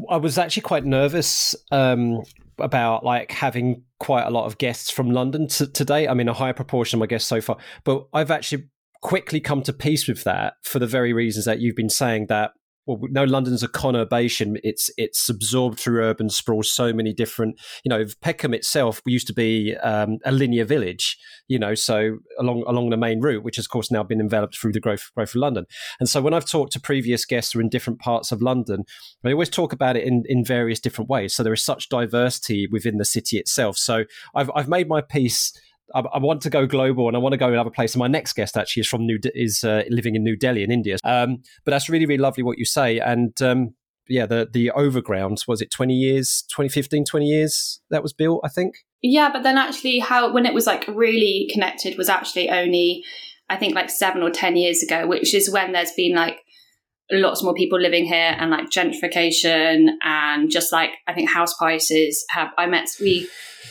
I 0.09 0.17
was 0.17 0.37
actually 0.37 0.61
quite 0.61 0.85
nervous 0.85 1.55
um, 1.71 2.21
about 2.59 3.03
like 3.03 3.31
having 3.31 3.83
quite 3.99 4.25
a 4.25 4.29
lot 4.29 4.45
of 4.45 4.57
guests 4.59 4.89
from 4.89 5.09
London 5.11 5.47
t- 5.47 5.67
today. 5.67 6.07
I 6.07 6.13
mean, 6.13 6.29
a 6.29 6.33
higher 6.33 6.53
proportion 6.53 6.97
of 6.97 6.99
my 7.01 7.07
guests 7.07 7.27
so 7.27 7.41
far, 7.41 7.57
but 7.83 8.07
I've 8.13 8.31
actually 8.31 8.69
quickly 9.01 9.39
come 9.39 9.61
to 9.63 9.73
peace 9.73 10.07
with 10.07 10.23
that 10.23 10.53
for 10.63 10.79
the 10.79 10.87
very 10.87 11.13
reasons 11.13 11.45
that 11.45 11.59
you've 11.59 11.75
been 11.75 11.89
saying 11.89 12.27
that 12.27 12.51
well, 12.87 12.99
no, 13.11 13.25
London's 13.25 13.63
a 13.63 13.67
conurbation. 13.67 14.59
It's 14.63 14.89
it's 14.97 15.27
absorbed 15.27 15.77
through 15.77 16.01
urban 16.01 16.29
sprawl. 16.29 16.63
So 16.63 16.93
many 16.93 17.13
different, 17.13 17.59
you 17.83 17.89
know, 17.89 18.05
Peckham 18.21 18.53
itself 18.53 19.01
used 19.05 19.27
to 19.27 19.33
be 19.33 19.75
um, 19.77 20.19
a 20.25 20.31
linear 20.31 20.63
village, 20.63 21.17
you 21.49 21.59
know, 21.59 21.75
so 21.75 22.19
along 22.39 22.63
along 22.65 22.89
the 22.89 22.97
main 22.97 23.19
route, 23.19 23.43
which 23.43 23.57
has 23.57 23.65
of 23.65 23.69
course 23.69 23.91
now 23.91 24.03
been 24.03 24.21
enveloped 24.21 24.57
through 24.57 24.71
the 24.71 24.79
growth 24.79 25.11
growth 25.15 25.29
of 25.29 25.35
London. 25.35 25.65
And 25.99 26.07
so 26.07 26.21
when 26.21 26.33
I've 26.33 26.49
talked 26.49 26.71
to 26.73 26.79
previous 26.79 27.25
guests 27.25 27.51
who 27.51 27.59
are 27.59 27.61
in 27.61 27.69
different 27.69 27.99
parts 27.99 28.31
of 28.31 28.41
London, 28.41 28.85
they 29.21 29.33
always 29.33 29.49
talk 29.49 29.73
about 29.73 29.97
it 29.97 30.05
in 30.05 30.23
in 30.27 30.45
various 30.45 30.79
different 30.79 31.09
ways. 31.09 31.35
So 31.35 31.43
there 31.43 31.53
is 31.53 31.63
such 31.63 31.89
diversity 31.89 32.67
within 32.71 32.97
the 32.97 33.05
city 33.05 33.37
itself. 33.37 33.77
So 33.77 34.05
I've 34.33 34.49
I've 34.55 34.69
made 34.69 34.87
my 34.87 35.01
peace 35.01 35.51
I, 35.95 35.99
I, 35.99 36.17
want 36.19 36.41
to 36.41 36.49
go 36.49 36.65
global 36.65 37.07
and 37.07 37.15
I 37.15 37.19
want 37.19 37.33
to 37.33 37.37
go 37.37 37.47
another 37.47 37.69
place. 37.69 37.93
And 37.93 37.99
my 37.99 38.07
next 38.07 38.33
guest 38.33 38.57
actually 38.57 38.81
is 38.81 38.87
from 38.87 39.05
New 39.05 39.19
is 39.33 39.63
uh, 39.63 39.83
living 39.89 40.15
in 40.15 40.23
New 40.23 40.35
Delhi 40.35 40.63
in 40.63 40.71
India. 40.71 40.97
Um, 41.03 41.37
but 41.65 41.71
that's 41.71 41.89
really 41.89 42.05
really 42.05 42.21
lovely 42.21 42.43
what 42.43 42.57
you 42.57 42.65
say. 42.65 42.99
And 42.99 43.39
um, 43.41 43.75
yeah, 44.09 44.25
the 44.25 44.47
the 44.51 44.71
overground 44.71 45.43
was 45.47 45.61
it 45.61 45.71
20 45.71 45.93
years, 45.93 46.43
2015, 46.49 47.05
20 47.05 47.25
years 47.25 47.81
that 47.89 48.03
was 48.03 48.13
built, 48.13 48.41
I 48.43 48.49
think. 48.49 48.75
Yeah, 49.01 49.31
but 49.31 49.43
then 49.43 49.57
actually, 49.57 49.99
how 49.99 50.31
when 50.31 50.45
it 50.45 50.53
was 50.53 50.67
like 50.67 50.85
really 50.87 51.49
connected 51.53 51.97
was 51.97 52.09
actually 52.09 52.49
only 52.49 53.03
I 53.49 53.57
think 53.57 53.75
like 53.75 53.89
seven 53.89 54.21
or 54.21 54.29
ten 54.29 54.55
years 54.55 54.83
ago, 54.83 55.07
which 55.07 55.33
is 55.33 55.49
when 55.49 55.71
there's 55.71 55.91
been 55.91 56.15
like 56.15 56.39
lots 57.11 57.41
more 57.41 57.53
people 57.53 57.79
living 57.79 58.05
here 58.05 58.35
and 58.37 58.51
like 58.51 58.69
gentrification 58.69 59.91
and 60.03 60.51
just 60.51 60.73
like 60.73 60.91
I 61.07 61.13
think 61.13 61.29
house 61.29 61.55
prices 61.55 62.25
have. 62.29 62.49
I 62.57 62.65
met 62.65 62.89
we 62.99 63.29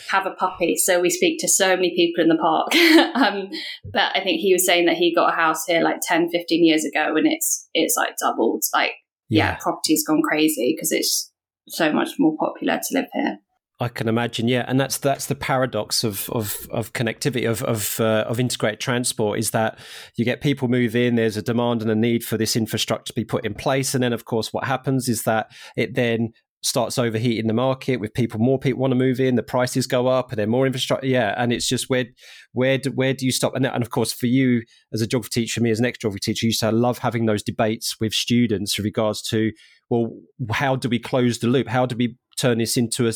have 0.08 0.26
a 0.26 0.30
puppy. 0.30 0.76
So 0.76 1.00
we 1.00 1.10
speak 1.10 1.38
to 1.40 1.48
so 1.48 1.76
many 1.76 1.94
people 1.94 2.22
in 2.22 2.28
the 2.28 2.36
park. 2.36 2.74
um, 3.16 3.50
but 3.84 4.16
I 4.16 4.20
think 4.22 4.40
he 4.40 4.52
was 4.52 4.64
saying 4.64 4.86
that 4.86 4.96
he 4.96 5.14
got 5.14 5.32
a 5.32 5.36
house 5.36 5.64
here 5.66 5.82
like 5.82 6.00
10, 6.02 6.30
15 6.30 6.64
years 6.64 6.84
ago 6.84 7.16
and 7.16 7.26
it's, 7.26 7.68
it's 7.74 7.96
like 7.96 8.16
doubled. 8.20 8.64
Like, 8.72 8.92
yeah, 9.28 9.50
yeah 9.52 9.56
property's 9.56 10.04
gone 10.06 10.22
crazy 10.22 10.74
because 10.76 10.92
it's 10.92 11.32
so 11.68 11.92
much 11.92 12.10
more 12.18 12.36
popular 12.38 12.78
to 12.78 12.94
live 12.94 13.06
here. 13.12 13.38
I 13.78 13.88
can 13.88 14.08
imagine, 14.08 14.48
yeah, 14.48 14.64
and 14.66 14.80
that's 14.80 14.96
that's 14.96 15.26
the 15.26 15.34
paradox 15.34 16.02
of 16.02 16.30
of, 16.30 16.66
of 16.70 16.94
connectivity 16.94 17.48
of 17.48 17.62
of, 17.62 18.00
uh, 18.00 18.24
of 18.26 18.40
integrated 18.40 18.80
transport 18.80 19.38
is 19.38 19.50
that 19.50 19.78
you 20.16 20.24
get 20.24 20.40
people 20.40 20.68
move 20.68 20.96
in, 20.96 21.16
there's 21.16 21.36
a 21.36 21.42
demand 21.42 21.82
and 21.82 21.90
a 21.90 21.94
need 21.94 22.24
for 22.24 22.38
this 22.38 22.56
infrastructure 22.56 23.12
to 23.12 23.14
be 23.14 23.24
put 23.24 23.44
in 23.44 23.52
place, 23.52 23.94
and 23.94 24.02
then 24.02 24.14
of 24.14 24.24
course 24.24 24.50
what 24.50 24.64
happens 24.64 25.10
is 25.10 25.24
that 25.24 25.52
it 25.76 25.94
then 25.94 26.32
starts 26.62 26.98
overheating 26.98 27.46
the 27.46 27.52
market 27.52 28.00
with 28.00 28.12
people 28.12 28.40
more 28.40 28.58
people 28.58 28.80
want 28.80 28.90
to 28.90 28.96
move 28.96 29.20
in 29.20 29.36
the 29.36 29.42
prices 29.42 29.86
go 29.86 30.08
up 30.08 30.30
and 30.30 30.38
then 30.38 30.48
more 30.48 30.66
infrastructure 30.66 31.06
yeah 31.06 31.34
and 31.36 31.52
it's 31.52 31.68
just 31.68 31.88
where 31.88 32.06
where 32.52 32.76
do, 32.76 32.90
where 32.90 33.14
do 33.14 33.24
you 33.24 33.30
stop 33.30 33.54
and, 33.54 33.66
and 33.66 33.82
of 33.82 33.90
course 33.90 34.12
for 34.12 34.26
you 34.26 34.62
as 34.92 35.00
a 35.00 35.06
geography 35.06 35.42
teacher 35.42 35.60
me 35.60 35.70
as 35.70 35.78
an 35.78 35.84
ex 35.84 35.98
geography 35.98 36.18
teacher 36.20 36.46
you 36.46 36.48
used 36.48 36.60
to 36.60 36.72
love 36.72 36.98
having 36.98 37.26
those 37.26 37.42
debates 37.42 37.96
with 38.00 38.12
students 38.12 38.76
with 38.76 38.84
regards 38.84 39.22
to 39.22 39.52
well, 39.88 40.10
how 40.50 40.76
do 40.76 40.88
we 40.88 40.98
close 40.98 41.38
the 41.38 41.46
loop? 41.46 41.68
How 41.68 41.86
do 41.86 41.96
we 41.96 42.16
turn 42.36 42.58
this 42.58 42.76
into 42.76 43.08
a, 43.08 43.12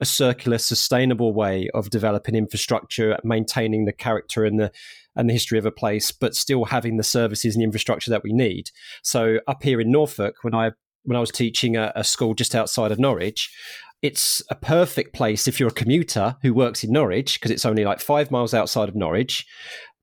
a 0.00 0.04
circular, 0.04 0.58
sustainable 0.58 1.34
way 1.34 1.68
of 1.74 1.90
developing 1.90 2.34
infrastructure, 2.34 3.18
maintaining 3.24 3.84
the 3.84 3.92
character 3.92 4.44
and 4.44 4.58
the 4.58 4.72
and 5.18 5.30
the 5.30 5.32
history 5.32 5.58
of 5.58 5.64
a 5.64 5.70
place, 5.70 6.12
but 6.12 6.34
still 6.34 6.66
having 6.66 6.98
the 6.98 7.02
services 7.02 7.54
and 7.54 7.62
the 7.62 7.64
infrastructure 7.64 8.10
that 8.10 8.22
we 8.22 8.34
need. 8.34 8.70
So 9.02 9.38
up 9.46 9.62
here 9.62 9.80
in 9.80 9.90
Norfolk, 9.90 10.34
when 10.42 10.54
I 10.54 10.72
when 11.06 11.16
I 11.16 11.20
was 11.20 11.30
teaching 11.30 11.76
a, 11.76 11.92
a 11.96 12.04
school 12.04 12.34
just 12.34 12.54
outside 12.54 12.92
of 12.92 12.98
Norwich, 12.98 13.50
it's 14.02 14.42
a 14.50 14.54
perfect 14.54 15.14
place 15.14 15.48
if 15.48 15.58
you're 15.58 15.70
a 15.70 15.72
commuter 15.72 16.36
who 16.42 16.52
works 16.52 16.84
in 16.84 16.92
Norwich 16.92 17.34
because 17.34 17.50
it's 17.50 17.64
only 17.64 17.84
like 17.84 18.00
five 18.00 18.30
miles 18.30 18.52
outside 18.52 18.88
of 18.88 18.94
Norwich. 18.94 19.46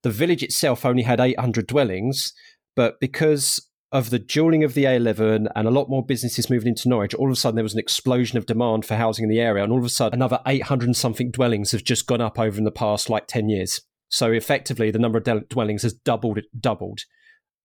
The 0.02 0.10
village 0.10 0.44
itself 0.44 0.86
only 0.86 1.04
had 1.04 1.20
800 1.20 1.68
dwellings, 1.68 2.34
but 2.76 3.00
because 3.00 3.60
of 3.94 4.10
the 4.10 4.20
dualling 4.20 4.66
of 4.66 4.74
the 4.74 4.86
A11 4.86 5.48
and 5.56 5.68
a 5.68 5.72
lot 5.72 5.88
more 5.88 6.04
businesses 6.04 6.50
moving 6.50 6.70
into 6.70 6.90
Norwich, 6.90 7.14
all 7.14 7.28
of 7.28 7.34
a 7.34 7.36
sudden 7.36 7.56
there 7.56 7.64
was 7.64 7.76
an 7.76 7.80
explosion 7.80 8.40
of 8.40 8.48
demand 8.48 8.86
for 8.86 8.96
housing 8.96 9.24
in 9.24 9.30
the 9.30 9.40
area. 9.40 9.64
And 9.64 9.72
all 9.72 9.78
of 9.78 9.86
a 9.86 9.90
sudden, 9.90 10.18
another 10.18 10.40
800 10.48 10.88
and 10.88 10.98
something 10.98 11.30
dwellings 11.30 11.72
have 11.72 11.84
just 11.84 12.08
gone 12.08 12.20
up 12.20 12.40
over 12.40 12.58
in 12.58 12.64
the 12.64 12.72
past 12.72 13.10
like 13.10 13.28
10 13.28 13.50
years. 13.50 13.82
So 14.10 14.32
effectively, 14.32 14.90
the 14.90 15.00
number 15.00 15.20
of 15.20 15.48
dwellings 15.48 15.84
has 15.84 15.94
doubled, 15.94 16.40
it 16.40 16.46
doubled. 16.60 17.02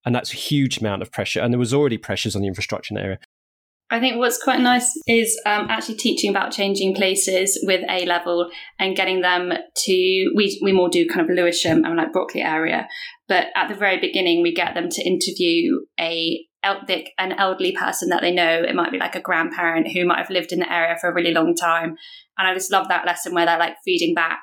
And 0.09 0.15
that's 0.15 0.33
a 0.33 0.37
huge 0.37 0.79
amount 0.79 1.03
of 1.03 1.13
pressure. 1.13 1.41
And 1.41 1.53
there 1.53 1.59
was 1.59 1.75
already 1.75 1.99
pressures 1.99 2.35
on 2.35 2.41
the 2.41 2.49
infrastructure 2.49 2.95
in 2.95 2.97
the 2.97 3.05
area. 3.05 3.19
I 3.91 4.01
think 4.01 4.17
what's 4.17 4.43
quite 4.43 4.59
nice 4.59 4.91
is 5.07 5.39
um, 5.45 5.67
actually 5.69 5.97
teaching 5.97 6.31
about 6.31 6.51
changing 6.51 6.95
places 6.95 7.63
with 7.67 7.85
A 7.91 8.07
level 8.07 8.49
and 8.79 8.97
getting 8.97 9.21
them 9.21 9.53
to 9.53 10.33
we 10.35 10.59
we 10.63 10.73
more 10.73 10.89
do 10.89 11.07
kind 11.07 11.21
of 11.21 11.37
Lewisham 11.37 11.85
and 11.85 11.95
like 11.99 12.15
Brockley 12.15 12.41
area, 12.41 12.89
but 13.29 13.49
at 13.55 13.69
the 13.69 13.75
very 13.75 14.01
beginning 14.01 14.43
we 14.43 14.55
get 14.55 14.73
them 14.73 14.89
to 14.89 15.03
interview 15.03 15.81
a 16.01 16.43
an 16.65 17.33
elderly 17.33 17.73
person 17.73 18.09
that 18.09 18.23
they 18.23 18.33
know. 18.33 18.63
It 18.63 18.75
might 18.75 18.93
be 18.93 18.99
like 18.99 19.15
a 19.15 19.21
grandparent 19.21 19.93
who 19.93 20.07
might 20.07 20.21
have 20.21 20.31
lived 20.31 20.53
in 20.53 20.61
the 20.61 20.73
area 20.73 20.97
for 20.99 21.11
a 21.11 21.15
really 21.15 21.35
long 21.35 21.55
time, 21.55 21.97
and 22.39 22.49
I 22.49 22.55
just 22.55 22.73
love 22.73 22.89
that 22.89 23.05
lesson 23.05 23.35
where 23.35 23.45
they're 23.45 23.59
like 23.59 23.77
feeding 23.85 24.15
back 24.15 24.41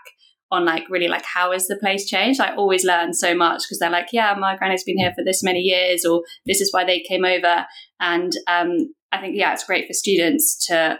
on 0.55 0.65
like 0.65 0.89
really 0.89 1.07
like 1.07 1.25
how 1.25 1.51
is 1.51 1.67
the 1.67 1.77
place 1.77 2.05
changed 2.05 2.39
i 2.39 2.55
always 2.55 2.83
learn 2.83 3.13
so 3.13 3.35
much 3.35 3.63
because 3.63 3.79
they're 3.79 3.89
like 3.89 4.07
yeah 4.11 4.33
my 4.39 4.55
granny's 4.55 4.83
been 4.83 4.97
here 4.97 5.13
for 5.15 5.23
this 5.23 5.43
many 5.43 5.59
years 5.59 6.05
or 6.05 6.23
this 6.45 6.61
is 6.61 6.73
why 6.73 6.83
they 6.83 6.99
came 7.01 7.25
over 7.25 7.65
and 7.99 8.33
um, 8.47 8.93
I 9.15 9.21
think 9.21 9.35
yeah, 9.37 9.53
it's 9.53 9.63
great 9.63 9.87
for 9.87 9.93
students 9.93 10.65
to 10.67 10.97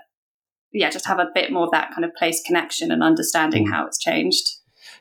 yeah 0.71 0.89
just 0.89 1.07
have 1.07 1.19
a 1.19 1.29
bit 1.33 1.51
more 1.51 1.65
of 1.65 1.71
that 1.71 1.91
kind 1.93 2.05
of 2.05 2.13
place 2.15 2.41
connection 2.45 2.91
and 2.91 3.03
understanding 3.03 3.67
mm. 3.67 3.71
how 3.71 3.85
it's 3.85 4.00
changed. 4.00 4.50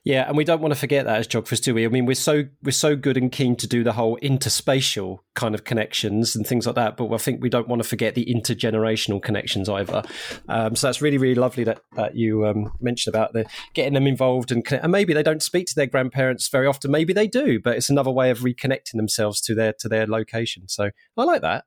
Yeah, 0.05 0.29
and 0.29 0.37
we 0.37 0.45
don't 0.45 0.61
want 0.61 0.75
to 0.75 0.79
forget 0.79 1.07
that 1.07 1.17
as 1.17 1.27
geographers, 1.27 1.61
do 1.61 1.75
we? 1.75 1.87
I 1.87 1.89
mean, 1.89 2.05
we're 2.05 2.15
so 2.15 2.45
we're 2.63 2.73
so 2.73 2.95
good 2.95 3.17
and 3.17 3.33
keen 3.33 3.57
to 3.57 3.67
do 3.67 3.83
the 3.83 3.95
whole 3.95 4.19
interspatial 4.23 5.21
kind 5.35 5.55
of 5.55 5.65
connections 5.65 6.37
and 6.37 6.47
things 6.47 6.67
like 6.67 6.75
that, 6.75 6.99
but 6.99 7.11
I 7.11 7.17
think 7.17 7.43
we 7.43 7.49
don't 7.49 7.69
want 7.69 7.83
to 7.83 7.89
forget 7.89 8.15
the 8.15 8.27
intergenerational 8.27 9.23
connections 9.23 9.67
either. 9.67 10.03
Um, 10.47 10.77
so 10.77 10.89
that's 10.89 11.01
really 11.01 11.17
really 11.17 11.35
lovely 11.35 11.65
that 11.65 11.81
that 11.97 12.17
you 12.17 12.47
um, 12.47 12.71
mentioned 12.83 13.15
about 13.15 13.33
the 13.33 13.47
getting 13.73 13.95
them 13.95 14.07
involved 14.07 14.53
and 14.53 14.63
and 14.73 14.93
maybe 14.93 15.15
they 15.15 15.23
don't 15.23 15.43
speak 15.43 15.67
to 15.69 15.75
their 15.75 15.87
grandparents 15.87 16.49
very 16.49 16.67
often, 16.67 16.91
maybe 16.91 17.15
they 17.15 17.27
do, 17.27 17.59
but 17.59 17.75
it's 17.75 17.89
another 17.89 18.11
way 18.11 18.31
of 18.31 18.41
reconnecting 18.41 18.97
themselves 18.97 19.41
to 19.41 19.55
their 19.55 19.73
to 19.79 19.89
their 19.89 20.07
location. 20.07 20.69
So 20.69 20.91
I 21.17 21.25
like 21.25 21.41
that. 21.41 21.65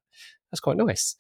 That's 0.52 0.62
quite 0.62 0.78
nice. 0.78 1.16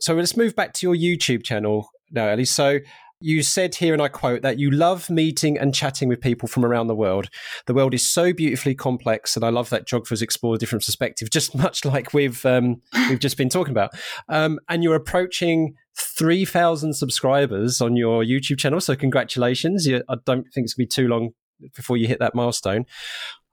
So 0.00 0.14
let's 0.14 0.36
move 0.36 0.54
back 0.54 0.74
to 0.74 0.86
your 0.86 0.94
YouTube 0.94 1.44
channel 1.44 1.88
now, 2.10 2.28
Ellie. 2.28 2.44
So 2.44 2.80
you 3.20 3.42
said 3.42 3.74
here, 3.74 3.92
and 3.92 4.02
I 4.02 4.08
quote, 4.08 4.42
that 4.42 4.58
you 4.58 4.70
love 4.70 5.08
meeting 5.08 5.58
and 5.58 5.74
chatting 5.74 6.08
with 6.08 6.20
people 6.20 6.48
from 6.48 6.64
around 6.64 6.86
the 6.86 6.94
world. 6.94 7.28
The 7.66 7.74
world 7.74 7.94
is 7.94 8.10
so 8.10 8.32
beautifully 8.32 8.74
complex, 8.74 9.36
and 9.36 9.44
I 9.44 9.48
love 9.48 9.70
that 9.70 9.86
geographers 9.86 10.22
explore 10.22 10.56
different 10.58 10.84
perspectives, 10.84 11.30
just 11.30 11.54
much 11.56 11.84
like 11.84 12.12
we've 12.12 12.44
um, 12.44 12.82
we've 13.08 13.18
just 13.18 13.36
been 13.36 13.48
talking 13.48 13.72
about. 13.72 13.90
Um, 14.28 14.58
and 14.68 14.82
you're 14.82 14.96
approaching 14.96 15.74
three 15.98 16.44
thousand 16.44 16.94
subscribers 16.94 17.80
on 17.80 17.96
your 17.96 18.22
YouTube 18.22 18.58
channel, 18.58 18.80
so 18.80 18.94
congratulations! 18.94 19.86
You, 19.86 20.02
I 20.08 20.16
don't 20.24 20.44
think 20.52 20.64
it's 20.64 20.74
going 20.74 20.86
to 20.86 20.94
be 21.00 21.02
too 21.02 21.08
long 21.08 21.30
before 21.74 21.96
you 21.96 22.06
hit 22.06 22.18
that 22.18 22.34
milestone. 22.34 22.84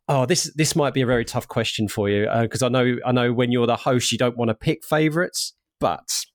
Oh, 0.10 0.26
this 0.26 0.52
this 0.56 0.76
might 0.76 0.94
be 0.94 1.02
a 1.02 1.06
very 1.06 1.24
tough 1.24 1.48
question 1.48 1.88
for 1.88 2.10
you 2.10 2.28
because 2.42 2.62
uh, 2.62 2.66
I 2.66 2.70
know 2.70 2.98
I 3.06 3.12
know 3.14 3.32
when 3.32 3.52
you're 3.52 3.68
the 3.68 3.78
host, 3.78 4.12
you 4.12 4.18
don't 4.18 4.38
want 4.38 4.50
to 4.50 4.56
pick 4.56 4.84
favorites, 4.84 5.54
but 5.80 6.26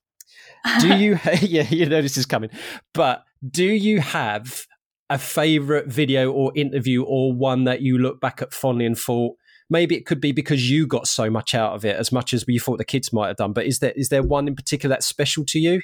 do 0.81 0.97
you? 0.97 1.19
yeah, 1.41 1.67
you 1.69 1.87
know 1.87 2.03
this 2.03 2.17
is 2.17 2.27
coming, 2.27 2.51
but 2.95 3.25
do 3.49 3.65
you 3.65 4.01
have 4.01 4.67
a 5.11 5.19
favorite 5.19 5.87
video 5.87 6.31
or 6.31 6.53
interview 6.55 7.03
or 7.03 7.33
one 7.33 7.65
that 7.65 7.81
you 7.81 7.99
look 7.99 8.21
back 8.21 8.43
at 8.43 8.53
fondly 8.53 8.87
and 8.87 8.99
thought? 8.99 9.37
Maybe 9.71 9.97
it 9.97 10.07
could 10.07 10.21
be 10.21 10.33
because 10.33 10.71
you 10.71 10.87
got 10.87 11.07
so 11.07 11.29
much 11.29 11.55
out 11.55 11.75
of 11.75 11.85
it, 11.85 11.97
as 11.97 12.11
much 12.11 12.33
as 12.33 12.45
you 12.49 12.59
thought 12.59 12.79
the 12.79 12.85
kids 12.85 13.13
might 13.13 13.29
have 13.29 13.37
done. 13.37 13.53
But 13.53 13.67
is 13.67 13.81
there 13.81 13.93
is 13.95 14.09
there 14.09 14.23
one 14.23 14.49
in 14.49 14.55
particular 14.57 14.95
that's 14.95 15.07
special 15.07 15.45
to 15.47 15.59
you? 15.59 15.83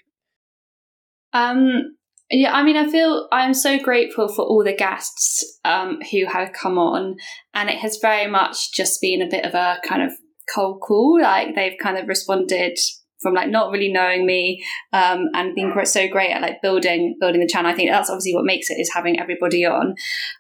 Um, 1.33 1.97
yeah, 2.31 2.53
I 2.53 2.63
mean, 2.63 2.77
I 2.77 2.91
feel 2.91 3.29
I'm 3.31 3.53
so 3.53 3.79
grateful 3.79 4.29
for 4.29 4.43
all 4.43 4.65
the 4.65 4.75
guests 4.75 5.59
um, 5.65 5.99
who 6.11 6.27
have 6.27 6.53
come 6.53 6.79
on, 6.79 7.17
and 7.53 7.69
it 7.69 7.79
has 7.79 7.99
very 8.01 8.31
much 8.31 8.73
just 8.73 9.01
been 9.01 9.21
a 9.21 9.29
bit 9.29 9.45
of 9.45 9.55
a 9.55 9.79
kind 9.87 10.03
of 10.03 10.13
cold 10.53 10.81
call. 10.81 11.21
Like 11.21 11.55
they've 11.55 11.79
kind 11.81 11.99
of 11.99 12.09
responded 12.09 12.79
from 13.25 13.35
like 13.35 13.49
not 13.49 13.73
really 13.73 13.91
knowing 13.91 14.27
me 14.27 14.65
um, 14.93 15.29
and 15.35 15.55
being 15.55 15.75
so 15.85 16.07
great 16.07 16.31
at 16.31 16.43
like 16.43 16.63
building 16.63 17.17
building 17.19 17.41
the 17.41 17.49
channel. 17.49 17.71
I 17.71 17.75
think 17.75 17.91
that's 17.91 18.11
obviously 18.11 18.35
what 18.35 18.45
makes 18.45 18.71
it 18.71 18.75
is 18.75 18.93
having 18.95 19.19
everybody 19.19 19.65
on. 19.65 19.95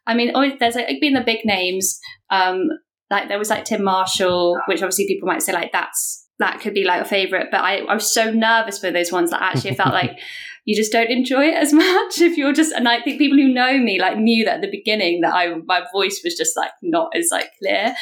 I 0.07 0.15
mean, 0.15 0.33
there's 0.61 0.77
like 0.77 1.01
been 1.01 1.15
the 1.15 1.23
big 1.23 1.41
names. 1.45 1.99
Um, 2.31 2.69
like 3.11 3.29
there 3.29 3.39
was 3.39 3.51
like 3.51 3.65
Tim 3.65 3.83
Marshall, 3.83 4.61
which 4.67 4.83
obviously 4.83 5.07
people 5.07 5.27
might 5.27 5.43
say 5.43 5.53
like 5.53 5.73
that's 5.73 6.29
that 6.39 6.61
could 6.61 6.75
be 6.75 6.85
like 6.85 7.01
a 7.01 7.05
favorite, 7.05 7.49
but 7.51 7.61
I, 7.61 7.79
I 7.79 7.95
was 7.95 8.13
so 8.13 8.31
nervous 8.31 8.79
for 8.79 8.91
those 8.91 9.13
ones 9.13 9.31
that 9.31 9.43
actually 9.43 9.73
I 9.73 9.75
felt 9.75 9.93
like 9.93 10.19
you 10.65 10.77
just 10.77 10.93
don't 10.93 11.11
enjoy 11.11 11.47
it 11.47 11.55
as 11.55 11.73
much 11.73 12.19
if 12.21 12.37
you're 12.37 12.53
just 12.53 12.73
and 12.73 12.89
I 12.89 13.01
think 13.01 13.19
people 13.19 13.39
who 13.39 13.53
know 13.53 13.79
me 13.79 14.01
like 14.01 14.19
knew 14.19 14.45
that 14.45 14.57
at 14.57 14.61
the 14.63 14.71
beginning 14.71 15.21
that 15.23 15.35
I 15.35 15.55
my 15.67 15.85
voice 15.93 16.21
was 16.25 16.35
just 16.37 16.57
like 16.57 16.73
not 16.83 17.11
as 17.17 17.29
like 17.31 17.51
clear. 17.59 17.95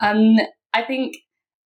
Um 0.00 0.36
I 0.74 0.82
think 0.82 1.16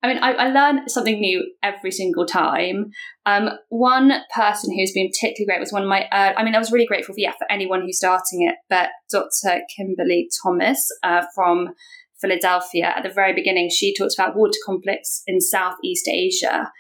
I 0.02 0.08
mean, 0.08 0.18
I, 0.22 0.32
I 0.32 0.48
learn 0.48 0.88
something 0.88 1.20
new 1.20 1.52
every 1.62 1.90
single 1.90 2.24
time. 2.24 2.90
Um, 3.26 3.50
one 3.68 4.12
person 4.34 4.74
who's 4.74 4.92
been 4.92 5.08
particularly 5.08 5.46
great 5.46 5.60
was 5.60 5.72
one 5.72 5.82
of 5.82 5.88
my. 5.88 6.04
Uh, 6.10 6.32
I 6.36 6.42
mean, 6.42 6.54
I 6.54 6.58
was 6.58 6.72
really 6.72 6.86
grateful 6.86 7.14
for 7.14 7.20
yeah 7.20 7.32
for 7.32 7.50
anyone 7.50 7.82
who's 7.82 7.98
starting 7.98 8.48
it, 8.48 8.56
but 8.70 8.90
Dr. 9.10 9.60
Kimberly 9.76 10.28
Thomas 10.42 10.86
uh, 11.02 11.22
from 11.34 11.74
Philadelphia 12.20 12.92
at 12.96 13.02
the 13.02 13.12
very 13.12 13.34
beginning, 13.34 13.68
she 13.70 13.94
talked 13.94 14.14
about 14.18 14.36
water 14.36 14.58
conflicts 14.64 15.22
in 15.26 15.40
Southeast 15.40 16.08
Asia, 16.08 16.70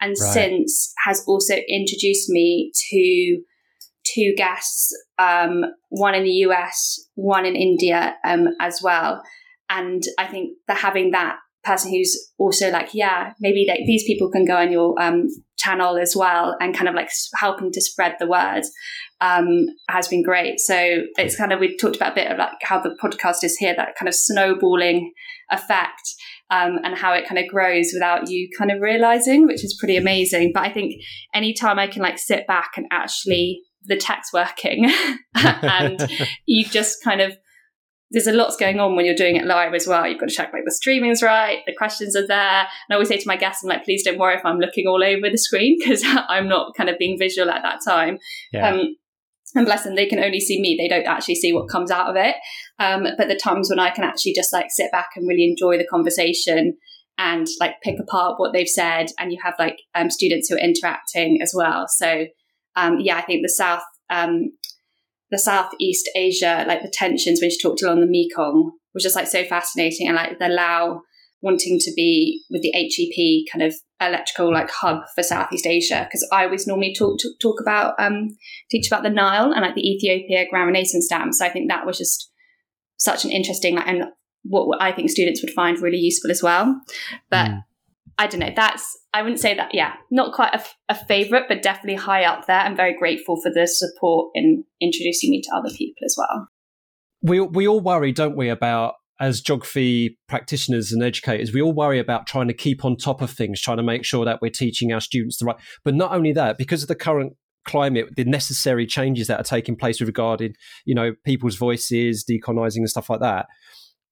and 0.00 0.14
right. 0.20 0.32
since 0.32 0.92
has 1.06 1.24
also 1.26 1.54
introduced 1.68 2.28
me 2.28 2.72
to 2.90 3.42
two 4.14 4.34
guests, 4.36 4.94
um, 5.18 5.64
one 5.88 6.14
in 6.14 6.24
the 6.24 6.30
US, 6.30 7.08
one 7.14 7.46
in 7.46 7.56
India 7.56 8.16
um, 8.24 8.48
as 8.60 8.80
well. 8.82 9.22
And 9.68 10.02
I 10.18 10.26
think 10.26 10.58
that 10.68 10.78
having 10.78 11.10
that 11.10 11.38
person 11.66 11.90
who's 11.90 12.32
also 12.38 12.70
like, 12.70 12.90
yeah, 12.94 13.32
maybe 13.40 13.66
like 13.68 13.80
these 13.86 14.04
people 14.04 14.30
can 14.30 14.44
go 14.44 14.56
on 14.56 14.70
your 14.70 15.00
um, 15.00 15.28
channel 15.58 15.98
as 15.98 16.14
well 16.16 16.56
and 16.60 16.74
kind 16.74 16.88
of 16.88 16.94
like 16.94 17.10
helping 17.34 17.72
to 17.72 17.80
spread 17.80 18.14
the 18.18 18.26
word 18.26 18.62
um, 19.20 19.66
has 19.88 20.08
been 20.08 20.22
great. 20.22 20.60
So 20.60 21.02
it's 21.16 21.36
kind 21.36 21.52
of, 21.52 21.60
we 21.60 21.76
talked 21.76 21.96
about 21.96 22.12
a 22.12 22.14
bit 22.14 22.30
of 22.30 22.38
like 22.38 22.50
how 22.62 22.80
the 22.80 22.96
podcast 23.02 23.42
is 23.42 23.56
here, 23.56 23.74
that 23.76 23.96
kind 23.98 24.08
of 24.08 24.14
snowballing 24.14 25.12
effect 25.50 26.02
um, 26.50 26.78
and 26.84 26.96
how 26.96 27.12
it 27.12 27.26
kind 27.26 27.38
of 27.38 27.48
grows 27.48 27.90
without 27.92 28.28
you 28.28 28.48
kind 28.56 28.70
of 28.70 28.80
realizing, 28.80 29.46
which 29.46 29.64
is 29.64 29.76
pretty 29.78 29.96
amazing. 29.96 30.52
But 30.54 30.64
I 30.64 30.72
think 30.72 30.94
anytime 31.34 31.78
I 31.78 31.88
can 31.88 32.02
like 32.02 32.18
sit 32.18 32.46
back 32.46 32.72
and 32.76 32.86
actually 32.90 33.62
the 33.84 33.96
tech's 33.96 34.32
working 34.32 34.90
and 35.34 36.08
you 36.46 36.64
just 36.64 37.02
kind 37.02 37.20
of 37.20 37.36
there's 38.10 38.26
a 38.26 38.32
lot 38.32 38.52
going 38.58 38.78
on 38.78 38.94
when 38.94 39.04
you're 39.04 39.14
doing 39.14 39.36
it 39.36 39.44
live 39.44 39.74
as 39.74 39.86
well. 39.86 40.06
You've 40.06 40.20
got 40.20 40.28
to 40.28 40.34
check 40.34 40.52
like 40.52 40.62
the 40.64 40.72
streaming's 40.72 41.22
right, 41.22 41.62
the 41.66 41.74
questions 41.74 42.14
are 42.14 42.26
there. 42.26 42.60
And 42.60 42.90
I 42.90 42.94
always 42.94 43.08
say 43.08 43.16
to 43.16 43.26
my 43.26 43.36
guests, 43.36 43.64
I'm 43.64 43.68
like, 43.68 43.84
please 43.84 44.04
don't 44.04 44.18
worry 44.18 44.36
if 44.36 44.44
I'm 44.44 44.58
looking 44.58 44.86
all 44.86 45.02
over 45.02 45.28
the 45.28 45.38
screen 45.38 45.76
because 45.80 46.02
I'm 46.04 46.48
not 46.48 46.74
kind 46.76 46.88
of 46.88 46.98
being 46.98 47.18
visual 47.18 47.50
at 47.50 47.62
that 47.62 47.80
time. 47.86 48.18
Yeah. 48.52 48.68
Um, 48.68 48.96
and 49.54 49.64
bless 49.64 49.84
them, 49.84 49.94
they 49.94 50.06
can 50.06 50.18
only 50.18 50.40
see 50.40 50.60
me. 50.60 50.76
They 50.78 50.88
don't 50.88 51.06
actually 51.06 51.36
see 51.36 51.52
what 51.52 51.70
comes 51.70 51.90
out 51.90 52.10
of 52.10 52.16
it. 52.16 52.36
Um, 52.78 53.06
but 53.16 53.28
the 53.28 53.40
times 53.42 53.70
when 53.70 53.78
I 53.78 53.90
can 53.90 54.04
actually 54.04 54.34
just 54.34 54.52
like 54.52 54.66
sit 54.68 54.92
back 54.92 55.10
and 55.16 55.26
really 55.26 55.44
enjoy 55.44 55.78
the 55.78 55.86
conversation 55.86 56.76
and 57.16 57.46
like 57.58 57.80
pick 57.82 57.98
apart 57.98 58.38
what 58.38 58.52
they've 58.52 58.68
said, 58.68 59.06
and 59.18 59.32
you 59.32 59.38
have 59.42 59.54
like 59.58 59.78
um, 59.94 60.10
students 60.10 60.48
who 60.48 60.56
are 60.56 60.60
interacting 60.60 61.38
as 61.40 61.52
well. 61.56 61.86
So 61.88 62.26
um, 62.74 62.98
yeah, 63.00 63.16
I 63.16 63.22
think 63.22 63.42
the 63.42 63.48
South 63.48 63.82
um, 64.10 64.50
the 65.30 65.38
Southeast 65.38 66.08
Asia, 66.14 66.64
like 66.66 66.82
the 66.82 66.92
tensions 66.92 67.40
when 67.40 67.50
she 67.50 67.60
talked 67.60 67.82
along 67.82 68.00
the 68.00 68.06
Mekong 68.06 68.72
was 68.94 69.02
just 69.02 69.16
like 69.16 69.26
so 69.26 69.44
fascinating. 69.44 70.06
And 70.06 70.16
like 70.16 70.38
the 70.38 70.48
Lao 70.48 71.02
wanting 71.42 71.78
to 71.80 71.92
be 71.94 72.42
with 72.50 72.62
the 72.62 72.72
HEP 72.72 73.52
kind 73.52 73.62
of 73.62 73.74
electrical 74.00 74.52
like 74.52 74.70
hub 74.70 75.02
for 75.14 75.22
Southeast 75.22 75.66
Asia. 75.66 76.08
Cause 76.10 76.26
I 76.32 76.44
always 76.44 76.66
normally 76.66 76.94
talk, 76.94 77.18
talk, 77.20 77.32
talk 77.40 77.60
about, 77.60 77.94
um, 77.98 78.28
teach 78.70 78.86
about 78.86 79.02
the 79.02 79.10
Nile 79.10 79.52
and 79.52 79.62
like 79.62 79.74
the 79.74 79.88
Ethiopia 79.88 80.46
Grand 80.48 80.68
Renaissance 80.68 81.08
Dam. 81.08 81.32
So 81.32 81.44
I 81.44 81.50
think 81.50 81.68
that 81.68 81.86
was 81.86 81.98
just 81.98 82.30
such 82.98 83.24
an 83.24 83.30
interesting, 83.30 83.76
like, 83.76 83.86
and 83.86 84.04
what 84.44 84.80
I 84.80 84.92
think 84.92 85.10
students 85.10 85.42
would 85.42 85.52
find 85.52 85.80
really 85.80 85.98
useful 85.98 86.30
as 86.30 86.42
well. 86.42 86.80
But 87.30 87.50
mm. 87.50 87.64
I 88.18 88.26
don't 88.26 88.40
know. 88.40 88.52
That's 88.54 88.98
I 89.12 89.22
wouldn't 89.22 89.40
say 89.40 89.54
that. 89.54 89.74
Yeah, 89.74 89.94
not 90.10 90.34
quite 90.34 90.54
a, 90.54 90.62
a 90.88 90.94
favorite, 90.94 91.44
but 91.48 91.62
definitely 91.62 91.96
high 91.96 92.24
up 92.24 92.46
there. 92.46 92.60
I'm 92.60 92.76
very 92.76 92.96
grateful 92.96 93.40
for 93.40 93.50
the 93.52 93.66
support 93.66 94.30
in 94.34 94.64
introducing 94.80 95.30
me 95.30 95.42
to 95.42 95.50
other 95.54 95.70
people 95.70 96.04
as 96.04 96.16
well. 96.16 96.48
We 97.22 97.40
we 97.40 97.68
all 97.68 97.80
worry, 97.80 98.12
don't 98.12 98.36
we, 98.36 98.48
about 98.48 98.94
as 99.18 99.40
geography 99.40 100.18
practitioners 100.28 100.92
and 100.92 101.02
educators, 101.02 101.52
we 101.52 101.62
all 101.62 101.72
worry 101.72 101.98
about 101.98 102.26
trying 102.26 102.48
to 102.48 102.54
keep 102.54 102.84
on 102.84 102.96
top 102.96 103.22
of 103.22 103.30
things, 103.30 103.60
trying 103.60 103.78
to 103.78 103.82
make 103.82 104.04
sure 104.04 104.24
that 104.24 104.40
we're 104.42 104.50
teaching 104.50 104.92
our 104.92 105.00
students 105.00 105.38
the 105.38 105.46
right. 105.46 105.56
But 105.84 105.94
not 105.94 106.12
only 106.12 106.32
that, 106.32 106.58
because 106.58 106.82
of 106.82 106.88
the 106.88 106.94
current 106.94 107.34
climate, 107.66 108.14
the 108.16 108.24
necessary 108.24 108.86
changes 108.86 109.26
that 109.26 109.40
are 109.40 109.44
taking 109.44 109.76
place 109.76 110.00
regarding, 110.00 110.54
you 110.84 110.94
know, 110.94 111.14
people's 111.24 111.56
voices, 111.56 112.24
decolonizing 112.30 112.78
and 112.78 112.90
stuff 112.90 113.10
like 113.10 113.20
that, 113.20 113.46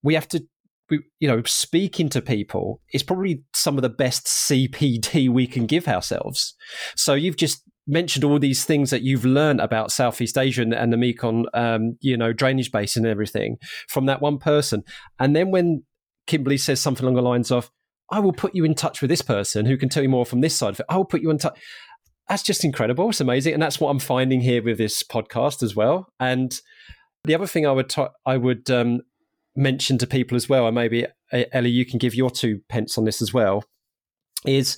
we 0.03 0.15
have 0.15 0.29
to 0.29 0.45
you 0.91 1.29
know, 1.29 1.43
speaking 1.45 2.09
to 2.11 2.21
people 2.21 2.81
is 2.93 3.03
probably 3.03 3.43
some 3.55 3.77
of 3.77 3.83
the 3.83 3.89
best 3.89 4.27
CPD 4.27 5.29
we 5.29 5.47
can 5.47 5.67
give 5.67 5.89
ourselves. 5.89 6.55
So 6.97 7.15
you've 7.15 7.37
just 7.37 7.63
mentioned 7.87 8.25
all 8.25 8.39
these 8.39 8.65
things 8.65 8.91
that 8.91 9.03
you've 9.03 9.25
learned 9.25 9.61
about 9.61 9.91
Southeast 9.91 10.39
Asia 10.39 10.63
and, 10.63 10.93
the 10.93 10.97
Mekong, 10.97 11.47
um, 11.55 11.97
you 12.01 12.17
know, 12.17 12.33
drainage 12.33 12.73
basin 12.73 13.05
and 13.05 13.11
everything 13.11 13.57
from 13.89 14.07
that 14.07 14.23
one 14.23 14.39
person. 14.39 14.83
And 15.19 15.35
then 15.35 15.51
when 15.51 15.85
Kimberly 16.27 16.59
says 16.59 16.81
something 16.81 17.05
along 17.05 17.17
the 17.17 17.23
lines 17.23 17.51
of, 17.51 17.71
I 18.11 18.21
will 18.21 18.33
put 18.33 18.55
you 18.55 18.65
in 18.65 18.75
touch 18.75 19.01
with 19.01 19.11
this 19.11 19.23
person 19.23 19.67
who 19.67 19.77
can 19.77 19.89
tell 19.89 20.03
you 20.03 20.09
more 20.09 20.27
from 20.27 20.41
this 20.41 20.57
side 20.57 20.71
of 20.75 20.81
it. 20.81 20.87
I 20.89 20.97
will 20.97 21.05
put 21.05 21.23
you 21.23 21.31
in 21.31 21.39
touch. 21.39 21.59
That's 22.29 22.43
just 22.43 22.65
incredible. 22.65 23.11
It's 23.11 23.21
amazing. 23.21 23.55
And 23.55 23.63
that's 23.63 23.81
what 23.81 23.91
I'm 23.91 23.99
finding 23.99 24.41
here 24.41 24.63
with 24.63 24.79
this 24.79 25.03
podcast 25.03 25.63
as 25.63 25.75
well. 25.75 26.09
And 26.19 26.59
the 27.25 27.35
other 27.35 27.47
thing 27.47 27.67
I 27.67 27.73
would, 27.73 27.89
t- 27.89 28.07
I 28.25 28.37
would 28.37 28.71
um, 28.71 29.01
mention 29.57 29.99
to 29.99 30.07
people 30.07 30.37
as 30.37 30.49
well, 30.49 30.67
and 30.67 30.75
maybe 30.75 31.07
Ellie, 31.33 31.71
you 31.71 31.87
can 31.87 31.99
give 31.99 32.15
your 32.15 32.31
two 32.31 32.61
pence 32.69 32.99
on 32.99 33.05
this 33.05 33.23
as 33.23 33.33
well, 33.33 33.65
is 34.47 34.77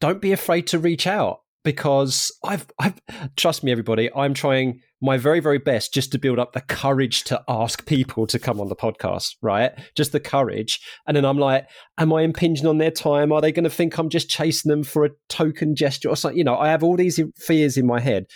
don't 0.00 0.20
be 0.20 0.32
afraid 0.32 0.66
to 0.68 0.78
reach 0.78 1.06
out 1.06 1.40
because 1.64 2.30
I've, 2.44 2.66
I've 2.78 3.00
trust 3.36 3.64
me, 3.64 3.72
everybody, 3.72 4.10
I'm 4.14 4.34
trying 4.34 4.80
my 5.00 5.16
very, 5.18 5.40
very 5.40 5.58
best 5.58 5.92
just 5.92 6.12
to 6.12 6.18
build 6.18 6.38
up 6.38 6.52
the 6.52 6.60
courage 6.60 7.24
to 7.24 7.42
ask 7.48 7.84
people 7.86 8.26
to 8.26 8.38
come 8.38 8.60
on 8.60 8.68
the 8.68 8.76
podcast, 8.76 9.32
right? 9.42 9.72
Just 9.94 10.12
the 10.12 10.20
courage. 10.20 10.80
And 11.06 11.16
then 11.16 11.24
I'm 11.24 11.38
like, 11.38 11.66
am 11.98 12.12
I 12.12 12.22
impinging 12.22 12.66
on 12.66 12.78
their 12.78 12.90
time? 12.90 13.32
Are 13.32 13.40
they 13.40 13.52
going 13.52 13.64
to 13.64 13.70
think 13.70 13.98
I'm 13.98 14.08
just 14.08 14.30
chasing 14.30 14.70
them 14.70 14.82
for 14.82 15.04
a 15.04 15.10
token 15.28 15.74
gesture 15.74 16.08
or 16.08 16.16
something? 16.16 16.38
You 16.38 16.44
know, 16.44 16.56
I 16.56 16.68
have 16.68 16.82
all 16.82 16.96
these 16.96 17.20
fears 17.36 17.76
in 17.76 17.86
my 17.86 18.00
head. 18.00 18.26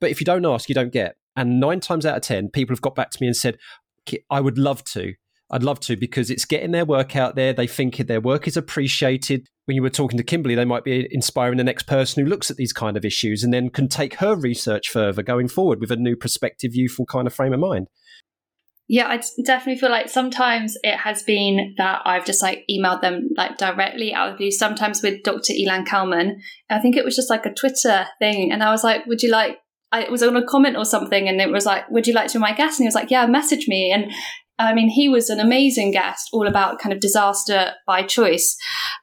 But 0.00 0.10
if 0.10 0.20
you 0.20 0.24
don't 0.24 0.46
ask, 0.46 0.68
you 0.68 0.74
don't 0.74 0.92
get. 0.92 1.16
And 1.36 1.60
nine 1.60 1.80
times 1.80 2.06
out 2.06 2.16
of 2.16 2.22
10, 2.22 2.50
people 2.50 2.74
have 2.74 2.82
got 2.82 2.94
back 2.94 3.10
to 3.10 3.18
me 3.20 3.26
and 3.26 3.36
said, 3.36 3.58
I 4.30 4.40
would 4.40 4.58
love 4.58 4.84
to. 4.84 5.14
I'd 5.50 5.62
love 5.62 5.78
to 5.80 5.96
because 5.96 6.30
it's 6.30 6.44
getting 6.44 6.72
their 6.72 6.84
work 6.84 7.16
out 7.16 7.36
there. 7.36 7.52
They 7.52 7.66
think 7.66 7.96
their 7.96 8.20
work 8.20 8.48
is 8.48 8.56
appreciated. 8.56 9.46
When 9.66 9.76
you 9.76 9.82
were 9.82 9.90
talking 9.90 10.16
to 10.16 10.24
Kimberly, 10.24 10.54
they 10.54 10.64
might 10.64 10.84
be 10.84 11.06
inspiring 11.10 11.58
the 11.58 11.64
next 11.64 11.86
person 11.86 12.22
who 12.22 12.28
looks 12.28 12.50
at 12.50 12.56
these 12.56 12.72
kind 12.72 12.96
of 12.96 13.04
issues 13.04 13.42
and 13.42 13.52
then 13.52 13.70
can 13.70 13.88
take 13.88 14.14
her 14.16 14.34
research 14.34 14.90
further 14.90 15.22
going 15.22 15.48
forward 15.48 15.80
with 15.80 15.90
a 15.90 15.96
new 15.96 16.16
perspective, 16.16 16.74
youthful 16.74 17.06
kind 17.06 17.26
of 17.26 17.34
frame 17.34 17.52
of 17.52 17.60
mind. 17.60 17.88
Yeah, 18.86 19.08
I 19.08 19.22
definitely 19.44 19.80
feel 19.80 19.90
like 19.90 20.10
sometimes 20.10 20.76
it 20.82 20.98
has 20.98 21.22
been 21.22 21.74
that 21.78 22.02
I've 22.04 22.26
just 22.26 22.42
like 22.42 22.64
emailed 22.70 23.00
them 23.00 23.30
like 23.34 23.56
directly 23.56 24.12
out 24.12 24.32
of 24.32 24.38
the. 24.38 24.50
Sometimes 24.50 25.02
with 25.02 25.22
Dr. 25.22 25.54
Ilan 25.54 25.86
Kelman, 25.86 26.42
I 26.68 26.80
think 26.80 26.94
it 26.96 27.04
was 27.04 27.16
just 27.16 27.30
like 27.30 27.46
a 27.46 27.54
Twitter 27.54 28.06
thing, 28.18 28.52
and 28.52 28.62
I 28.62 28.70
was 28.70 28.84
like, 28.84 29.06
"Would 29.06 29.22
you 29.22 29.30
like 29.30 29.58
I, 29.94 30.10
was 30.10 30.22
on 30.22 30.36
a 30.36 30.44
comment 30.44 30.76
or 30.76 30.84
something, 30.84 31.28
and 31.28 31.40
it 31.40 31.50
was 31.50 31.66
like, 31.66 31.88
"Would 31.90 32.06
you 32.06 32.14
like 32.14 32.28
to 32.28 32.38
be 32.38 32.42
my 32.42 32.52
guest?" 32.52 32.78
And 32.78 32.84
he 32.84 32.88
was 32.88 32.94
like, 32.94 33.10
"Yeah, 33.10 33.26
message 33.26 33.68
me." 33.68 33.92
And 33.92 34.10
I 34.58 34.74
mean, 34.74 34.88
he 34.88 35.08
was 35.08 35.30
an 35.30 35.40
amazing 35.40 35.90
guest, 35.90 36.28
all 36.32 36.46
about 36.46 36.78
kind 36.78 36.92
of 36.92 37.00
disaster 37.00 37.72
by 37.86 38.02
choice, 38.02 38.56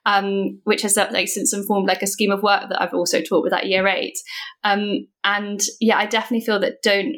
um, 0.06 0.60
which 0.64 0.82
has 0.82 0.96
like 0.96 1.28
since 1.28 1.52
informed 1.52 1.88
like 1.88 2.02
a 2.02 2.06
scheme 2.06 2.30
of 2.30 2.42
work 2.42 2.68
that 2.68 2.80
I've 2.80 2.94
also 2.94 3.20
taught 3.20 3.42
with 3.42 3.52
at 3.52 3.66
year 3.66 3.86
eight. 3.86 4.18
Um, 4.64 5.08
and 5.24 5.60
yeah, 5.80 5.98
I 5.98 6.06
definitely 6.06 6.44
feel 6.44 6.60
that 6.60 6.82
don't 6.82 7.16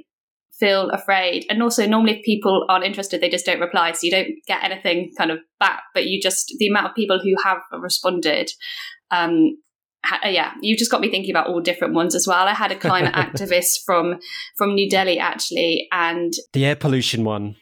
feel 0.58 0.90
afraid. 0.90 1.44
And 1.48 1.62
also, 1.62 1.86
normally, 1.86 2.18
if 2.18 2.24
people 2.24 2.66
aren't 2.68 2.84
interested, 2.84 3.20
they 3.20 3.28
just 3.28 3.46
don't 3.46 3.60
reply, 3.60 3.92
so 3.92 4.00
you 4.04 4.10
don't 4.10 4.30
get 4.46 4.64
anything 4.64 5.12
kind 5.16 5.30
of 5.30 5.38
back. 5.60 5.82
But 5.94 6.06
you 6.06 6.20
just 6.20 6.52
the 6.58 6.68
amount 6.68 6.86
of 6.86 6.94
people 6.94 7.20
who 7.22 7.34
have 7.44 7.58
responded. 7.72 8.50
Um, 9.10 9.58
yeah, 10.24 10.52
you 10.60 10.76
just 10.76 10.90
got 10.90 11.00
me 11.00 11.10
thinking 11.10 11.30
about 11.30 11.48
all 11.48 11.60
different 11.60 11.94
ones 11.94 12.14
as 12.14 12.26
well. 12.26 12.46
I 12.46 12.54
had 12.54 12.72
a 12.72 12.76
climate 12.76 13.14
activist 13.14 13.84
from 13.86 14.18
from 14.56 14.74
New 14.74 14.88
Delhi 14.88 15.18
actually, 15.18 15.88
and 15.92 16.32
the 16.52 16.64
air 16.64 16.76
pollution 16.76 17.24
one 17.24 17.56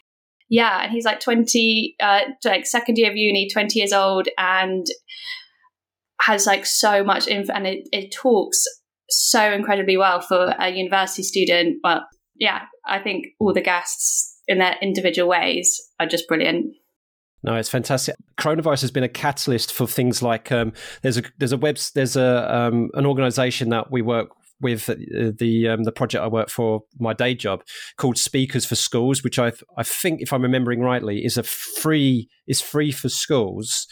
yeah, 0.52 0.82
and 0.82 0.92
he's 0.92 1.06
like 1.06 1.18
20, 1.20 1.96
uh, 1.98 2.20
like 2.44 2.66
second 2.66 2.98
year 2.98 3.10
of 3.10 3.16
uni, 3.16 3.48
20 3.50 3.78
years 3.78 3.94
old, 3.94 4.28
and 4.36 4.86
has 6.20 6.44
like 6.46 6.66
so 6.66 7.02
much 7.02 7.26
info, 7.26 7.54
and 7.54 7.66
it, 7.66 7.88
it 7.90 8.12
talks 8.12 8.62
so 9.08 9.50
incredibly 9.50 9.96
well 9.96 10.20
for 10.20 10.54
a 10.58 10.68
university 10.68 11.22
student. 11.22 11.78
Well, 11.82 12.06
yeah, 12.34 12.64
I 12.86 12.98
think 12.98 13.28
all 13.40 13.54
the 13.54 13.62
guests 13.62 14.42
in 14.46 14.58
their 14.58 14.76
individual 14.82 15.26
ways 15.26 15.80
are 15.98 16.06
just 16.06 16.28
brilliant. 16.28 16.74
No, 17.42 17.56
it's 17.56 17.68
fantastic. 17.68 18.14
Coronavirus 18.38 18.82
has 18.82 18.90
been 18.90 19.02
a 19.02 19.08
catalyst 19.08 19.72
for 19.72 19.86
things 19.86 20.22
like 20.22 20.52
um, 20.52 20.72
there's 21.02 21.18
a 21.18 21.22
there's 21.38 21.52
a 21.52 21.56
web 21.56 21.76
there's 21.94 22.16
a 22.16 22.54
um, 22.54 22.90
an 22.94 23.04
organisation 23.04 23.70
that 23.70 23.90
we 23.90 24.00
work 24.00 24.30
with 24.62 24.86
the 24.86 25.68
um, 25.68 25.84
the 25.84 25.92
project 25.92 26.22
I 26.24 26.28
work 26.28 26.48
for 26.48 26.82
my 26.98 27.12
day 27.12 27.34
job 27.34 27.62
called 27.96 28.16
Speakers 28.16 28.64
for 28.64 28.76
Schools, 28.76 29.22
which 29.22 29.38
I 29.38 29.52
I 29.76 29.82
think 29.82 30.22
if 30.22 30.32
I'm 30.32 30.42
remembering 30.42 30.80
rightly 30.80 31.24
is 31.24 31.36
a 31.36 31.42
free 31.42 32.28
is 32.46 32.60
free 32.60 32.92
for 32.92 33.08
schools. 33.08 33.86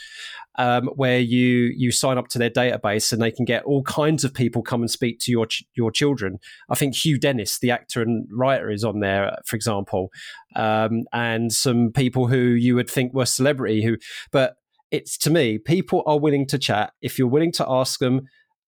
Um, 0.58 0.88
where 0.96 1.20
you 1.20 1.72
you 1.76 1.92
sign 1.92 2.18
up 2.18 2.26
to 2.28 2.38
their 2.38 2.50
database 2.50 3.12
and 3.12 3.22
they 3.22 3.30
can 3.30 3.44
get 3.44 3.62
all 3.62 3.82
kinds 3.84 4.24
of 4.24 4.34
people 4.34 4.62
come 4.62 4.80
and 4.82 4.90
speak 4.90 5.18
to 5.20 5.30
your 5.30 5.46
ch- 5.46 5.62
your 5.74 5.92
children. 5.92 6.38
I 6.68 6.74
think 6.74 6.96
Hugh 6.96 7.18
Dennis, 7.18 7.60
the 7.60 7.70
actor 7.70 8.02
and 8.02 8.26
writer, 8.32 8.68
is 8.68 8.84
on 8.84 8.98
there, 8.98 9.38
for 9.46 9.54
example, 9.54 10.10
um, 10.56 11.04
and 11.12 11.52
some 11.52 11.92
people 11.92 12.26
who 12.26 12.36
you 12.36 12.74
would 12.74 12.90
think 12.90 13.14
were 13.14 13.26
celebrity 13.26 13.84
who, 13.84 13.96
but 14.32 14.56
it's 14.90 15.16
to 15.18 15.30
me, 15.30 15.58
people 15.58 16.02
are 16.04 16.18
willing 16.18 16.46
to 16.48 16.58
chat 16.58 16.92
if 17.00 17.18
you're 17.18 17.28
willing 17.28 17.52
to 17.52 17.66
ask 17.68 18.00
them 18.00 18.22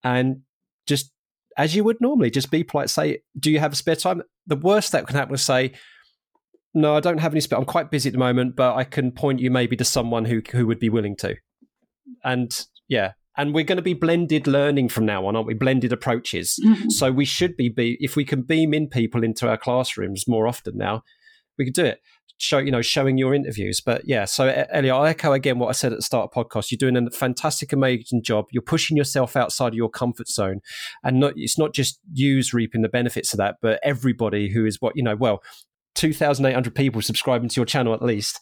and 0.05 0.43
just 0.87 1.11
as 1.57 1.75
you 1.75 1.85
would 1.85 2.01
normally, 2.01 2.31
just 2.31 2.51
be 2.51 2.65
polite. 2.65 2.91
Say, 2.91 3.23
"Do 3.39 3.51
you 3.51 3.59
have 3.59 3.73
a 3.73 3.77
spare 3.77 3.97
time?" 3.97 4.23
The 4.47 4.57
worst 4.57 4.93
that 4.93 5.07
can 5.07 5.17
happen 5.17 5.35
is 5.35 5.43
say, 5.43 5.73
"No, 6.75 6.97
I 6.97 7.01
don't 7.01 7.19
have 7.19 7.33
any 7.33 7.41
spare. 7.41 7.59
I'm 7.59 7.65
quite 7.65 7.91
busy 7.91 8.09
at 8.09 8.13
the 8.13 8.19
moment, 8.19 8.57
but 8.57 8.75
I 8.75 8.85
can 8.85 9.13
point 9.13 9.41
you 9.41 9.51
maybe 9.51 9.77
to 9.77 9.85
someone 9.85 10.25
who 10.25 10.43
who 10.51 10.67
would 10.67 10.79
be 10.79 10.89
willing 10.89 11.17
to." 11.17 11.37
And 12.25 12.67
yeah, 12.89 13.13
and 13.37 13.55
we're 13.55 13.65
going 13.65 13.77
to 13.77 13.83
be 13.83 13.95
blended 13.95 14.47
learning 14.47 14.89
from 14.89 15.07
now 15.07 15.27
on, 15.27 15.37
aren't 15.37 15.49
we? 15.49 15.55
Blended 15.55 15.93
approaches. 15.93 16.59
Mm-hmm. 16.65 16.91
So 16.91 17.11
we 17.11 17.25
should 17.25 17.57
be, 17.57 17.69
be 17.69 17.97
if 18.01 18.17
we 18.17 18.25
can 18.25 18.43
beam 18.43 18.75
in 18.75 18.89
people 18.89 19.25
into 19.25 19.49
our 19.49 19.57
classrooms 19.57 20.29
more 20.29 20.47
often 20.47 20.77
now, 20.77 21.03
we 21.59 21.65
could 21.65 21.75
do 21.75 21.85
it 21.85 22.01
show 22.39 22.59
you 22.59 22.71
know 22.71 22.83
showing 22.83 23.19
your 23.19 23.35
interviews 23.35 23.81
but 23.81 24.03
yeah 24.07 24.25
so 24.25 24.47
elliot 24.71 24.95
i 24.95 25.09
echo 25.09 25.33
again 25.33 25.59
what 25.59 25.69
i 25.69 25.73
said 25.73 25.93
at 25.93 25.99
the 25.99 26.03
start 26.03 26.31
of 26.31 26.45
podcast 26.45 26.71
you're 26.71 26.79
doing 26.79 26.97
a 26.97 27.11
fantastic 27.11 27.73
amazing 27.73 28.23
job 28.23 28.47
you're 28.51 28.63
pushing 28.63 28.97
yourself 28.97 29.37
outside 29.37 29.69
of 29.69 29.75
your 29.75 29.91
comfort 29.91 30.29
zone 30.29 30.61
and 31.05 31.21
not 31.21 31.33
it's 31.37 31.59
not 31.59 31.73
just 31.73 32.01
yous 32.13 32.53
reaping 32.53 32.83
the 32.83 32.89
benefits 32.89 33.33
of 33.33 33.39
that 33.39 33.57
but 33.63 33.79
everybody 33.83 34.51
who 34.51 34.67
is 34.67 34.81
what 34.81 34.97
you 34.97 35.03
know 35.03 35.17
well 35.17 35.43
2,800 35.95 36.75
people 36.75 37.03
subscribing 37.03 37.51
to 37.51 37.57
your 37.61 37.67
channel 37.67 37.93
at 37.93 38.01
least, 38.03 38.41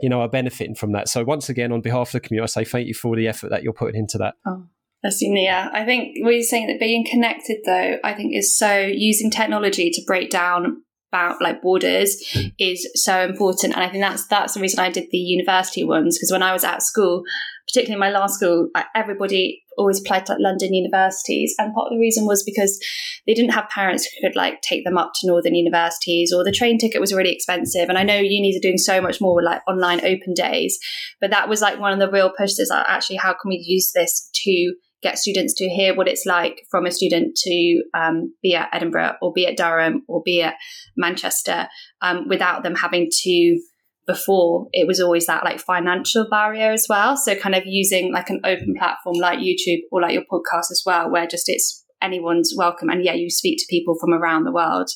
you 0.00 0.08
know, 0.08 0.20
are 0.20 0.28
benefiting 0.28 0.74
from 0.74 0.90
that. 0.92 1.08
So 1.08 1.22
once 1.22 1.48
again, 1.48 1.70
on 1.70 1.80
behalf 1.80 2.08
of 2.08 2.12
the 2.12 2.20
community, 2.20 2.42
I 2.42 2.46
say 2.46 2.64
thank 2.64 2.88
you 2.88 2.94
for 2.94 3.08
all 3.08 3.16
the 3.16 3.28
effort 3.28 3.50
that 3.50 3.62
you're 3.62 3.72
putting 3.72 4.00
into 4.00 4.18
that. 4.18 4.34
Oh. 4.44 4.64
Yeah. 5.04 5.68
I 5.72 5.84
think 5.84 6.16
what 6.22 6.34
you're 6.34 6.42
saying 6.42 6.66
that 6.66 6.80
being 6.80 7.06
connected 7.08 7.58
though, 7.64 7.98
I 8.02 8.14
think 8.14 8.34
is 8.34 8.58
so 8.58 8.80
using 8.80 9.30
technology 9.30 9.90
to 9.90 10.02
break 10.06 10.28
down 10.28 10.82
about 11.10 11.40
like 11.40 11.62
borders 11.62 12.16
is 12.58 12.88
so 12.94 13.24
important. 13.24 13.74
And 13.74 13.82
i 13.82 13.88
think 13.88 14.02
that's 14.02 14.26
that's 14.26 14.54
the 14.54 14.60
reason 14.60 14.80
i 14.80 14.90
did 14.90 15.08
the 15.10 15.18
university 15.18 15.84
ones 15.84 16.16
because 16.16 16.32
when 16.32 16.42
i 16.42 16.52
was 16.52 16.64
at 16.64 16.82
school 16.82 17.22
particularly 17.66 18.00
my 18.00 18.10
last 18.10 18.36
school 18.36 18.68
everybody 18.94 19.62
always 19.76 20.00
applied 20.00 20.26
to 20.26 20.32
like 20.32 20.40
london 20.40 20.74
universities. 20.74 21.54
And 21.58 21.74
part 21.74 21.86
of 21.86 21.92
the 21.92 22.00
reason 22.00 22.26
was 22.26 22.42
because 22.42 22.78
they 23.26 23.34
didn't 23.34 23.52
have 23.52 23.68
parents 23.68 24.06
who 24.06 24.26
could 24.26 24.36
like 24.36 24.60
take 24.62 24.84
them 24.84 24.98
up 24.98 25.12
to 25.16 25.26
northern 25.26 25.54
universities 25.54 26.32
or 26.32 26.44
the 26.44 26.52
train 26.52 26.78
ticket 26.78 27.00
was 27.00 27.12
really 27.12 27.32
expensive. 27.32 27.88
And 27.88 27.98
i 27.98 28.02
know 28.02 28.18
unis 28.18 28.56
are 28.56 28.60
doing 28.60 28.78
so 28.78 29.00
much 29.00 29.20
more 29.20 29.34
with 29.34 29.44
like 29.44 29.62
online 29.68 30.00
open 30.00 30.34
days 30.34 30.78
but 31.20 31.30
that 31.30 31.48
was 31.48 31.60
like 31.60 31.78
one 31.78 31.92
of 31.92 31.98
the 31.98 32.10
real 32.10 32.32
pushes 32.36 32.68
like 32.70 32.86
actually 32.88 33.16
how 33.16 33.32
can 33.32 33.48
we 33.48 33.62
use 33.64 33.92
this 33.94 34.30
to 34.34 34.74
get 35.02 35.18
students 35.18 35.54
to 35.54 35.68
hear 35.68 35.94
what 35.94 36.08
it's 36.08 36.26
like 36.26 36.62
from 36.70 36.86
a 36.86 36.90
student 36.90 37.36
to 37.36 37.82
um, 37.94 38.34
be 38.42 38.54
at 38.54 38.68
Edinburgh 38.72 39.14
or 39.22 39.32
be 39.32 39.46
at 39.46 39.56
Durham 39.56 40.02
or 40.08 40.22
be 40.24 40.42
at 40.42 40.54
Manchester 40.96 41.68
um, 42.02 42.28
without 42.28 42.62
them 42.62 42.74
having 42.74 43.08
to 43.22 43.60
before 44.06 44.68
it 44.72 44.86
was 44.86 45.00
always 45.00 45.26
that 45.26 45.44
like 45.44 45.60
financial 45.60 46.26
barrier 46.30 46.72
as 46.72 46.86
well. 46.88 47.16
So 47.16 47.34
kind 47.36 47.54
of 47.54 47.64
using 47.66 48.12
like 48.12 48.30
an 48.30 48.40
open 48.44 48.74
platform 48.78 49.16
like 49.20 49.38
youtube 49.38 49.80
or 49.92 50.00
like 50.00 50.14
your 50.14 50.24
podcast 50.32 50.70
as 50.70 50.82
well 50.86 51.10
where 51.10 51.26
just 51.26 51.44
it's 51.46 51.84
anyone's 52.00 52.54
welcome 52.56 52.88
and 52.88 53.04
yeah 53.04 53.12
you 53.12 53.28
speak 53.28 53.58
to 53.58 53.66
people 53.68 53.96
from 54.00 54.14
around 54.14 54.44
the 54.44 54.52
world 54.52 54.88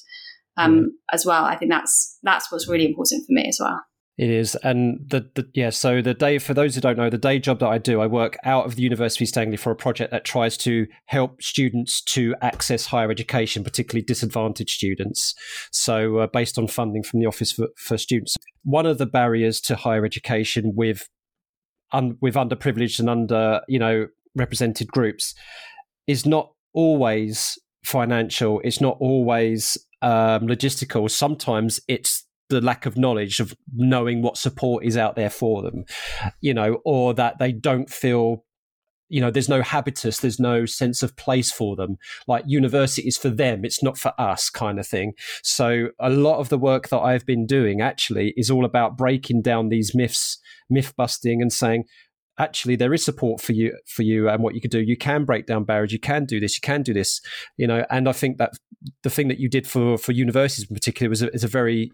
um, 0.57 0.79
mm. 0.79 0.85
as 1.13 1.27
well. 1.27 1.45
I 1.45 1.57
think 1.57 1.71
that's 1.71 2.19
that's 2.23 2.51
what's 2.51 2.69
really 2.69 2.87
important 2.87 3.27
for 3.27 3.33
me 3.33 3.47
as 3.49 3.59
well 3.61 3.81
It 4.19 4.29
is, 4.29 4.55
and 4.57 5.01
the, 5.09 5.31
the 5.35 5.49
yeah. 5.55 5.71
So 5.71 6.03
the 6.03 6.13
day 6.13 6.39
for 6.39 6.53
those 6.53 6.75
who 6.75 6.83
don't 6.83 6.99
know, 6.99 7.09
the 7.09 7.17
day 7.17 7.39
job 7.39 7.61
that 7.61 7.69
I 7.69 7.79
do, 7.79 8.03
I 8.03 8.07
work 8.07 8.37
out 8.45 8.67
of 8.67 8.77
the 8.77 8.83
University 8.83 9.25
of 9.25 9.29
East 9.29 9.39
Anglia 9.39 9.57
for 9.57 9.73
a 9.73 9.77
project 9.77 10.11
that 10.11 10.27
tries 10.27 10.59
to 10.59 10.87
help 11.07 11.43
students 11.43 12.03
to 12.03 12.35
access 12.43 12.85
higher 12.85 13.11
education, 13.11 13.65
particularly 13.65 14.05
disadvantaged 14.05 14.77
students. 14.77 15.35
So 15.71 16.19
uh, 16.19 16.27
based 16.27 16.59
on 16.59 16.67
funding 16.67 17.03
from 17.03 17.21
the 17.21 17.27
Office 17.27 17.53
for, 17.53 17.69
for 17.79 17.97
Students, 17.97 18.37
one 18.65 18.85
of 18.85 18.99
the 18.99 19.07
barriers 19.07 19.63
to 19.63 19.77
higher 19.77 20.05
education 20.05 20.75
with 20.77 21.09
un, 21.93 22.19
with 22.21 22.35
underprivileged 22.35 23.01
and 23.01 23.09
under 23.09 23.63
you 23.67 23.79
know 23.79 24.09
represented 24.35 24.89
groups 24.89 25.35
is 26.07 26.27
not 26.27 26.53
always 26.75 27.59
financial. 27.85 28.61
It's 28.63 28.81
not 28.81 28.97
always 29.01 29.79
um, 30.03 30.47
logistical. 30.47 31.11
Sometimes 31.11 31.81
it's 31.89 32.22
the 32.49 32.61
lack 32.61 32.87
of 32.87 32.97
knowledge 32.97 33.41
of 33.41 33.55
knowing 33.75 34.23
what 34.23 34.37
support 34.37 34.85
is 34.85 34.97
out 34.97 35.17
there 35.17 35.31
for 35.31 35.63
them, 35.63 35.85
you 36.41 36.55
know, 36.55 36.81
or 36.85 37.15
that 37.15 37.39
they 37.39 37.53
don't 37.53 37.91
feel 37.91 38.45
you 39.13 39.21
know 39.21 39.31
there's 39.31 39.49
no 39.49 39.61
habitus 39.61 40.21
there's 40.21 40.41
no 40.41 40.65
sense 40.65 41.03
of 41.03 41.15
place 41.17 41.53
for 41.53 41.77
them. 41.77 41.99
Like 42.27 42.45
university 42.47 43.07
is 43.07 43.19
for 43.19 43.29
them 43.29 43.63
it's 43.63 43.83
not 43.83 43.99
for 43.99 44.13
us 44.19 44.49
kind 44.49 44.81
of 44.81 44.87
thing. 44.87 45.13
So 45.43 45.89
a 46.01 46.09
lot 46.09 46.39
of 46.39 46.49
the 46.49 46.59
work 46.59 46.89
that 46.89 47.01
i've 47.01 47.27
been 47.27 47.47
doing 47.47 47.83
actually 47.83 48.33
is 48.39 48.51
all 48.51 48.65
about 48.65 48.97
breaking 48.97 49.43
down 49.43 49.69
these 49.69 49.95
myths 49.95 50.39
myth 50.71 50.95
busting 50.97 51.43
and 51.43 51.53
saying 51.53 51.85
actually 52.39 52.75
there 52.75 52.95
is 52.95 53.05
support 53.05 53.43
for 53.43 53.53
you 53.53 53.77
for 53.87 54.03
you 54.03 54.31
and 54.31 54.43
what 54.43 54.55
you 54.55 54.63
could 54.63 54.71
do. 54.71 54.81
You 54.81 54.97
can 54.97 55.27
break 55.27 55.47
down 55.47 55.65
barriers. 55.65 55.93
You 55.93 56.01
can 56.01 56.25
do 56.25 56.41
this. 56.41 56.57
You 56.57 56.63
can 56.63 56.83
do 56.83 56.95
this. 56.95 57.21
You 57.59 57.67
know 57.67 57.85
and 57.91 58.09
i 58.09 58.13
think 58.13 58.39
that 58.39 58.53
the 59.03 59.11
thing 59.11 59.29
that 59.29 59.39
you 59.39 59.51
did 59.51 59.67
for 59.67 59.99
for 59.99 60.13
universities 60.13 60.67
in 60.71 60.75
particular 60.75 61.11
was 61.11 61.21
a, 61.21 61.29
is 61.35 61.45
a 61.45 61.49
very 61.49 61.93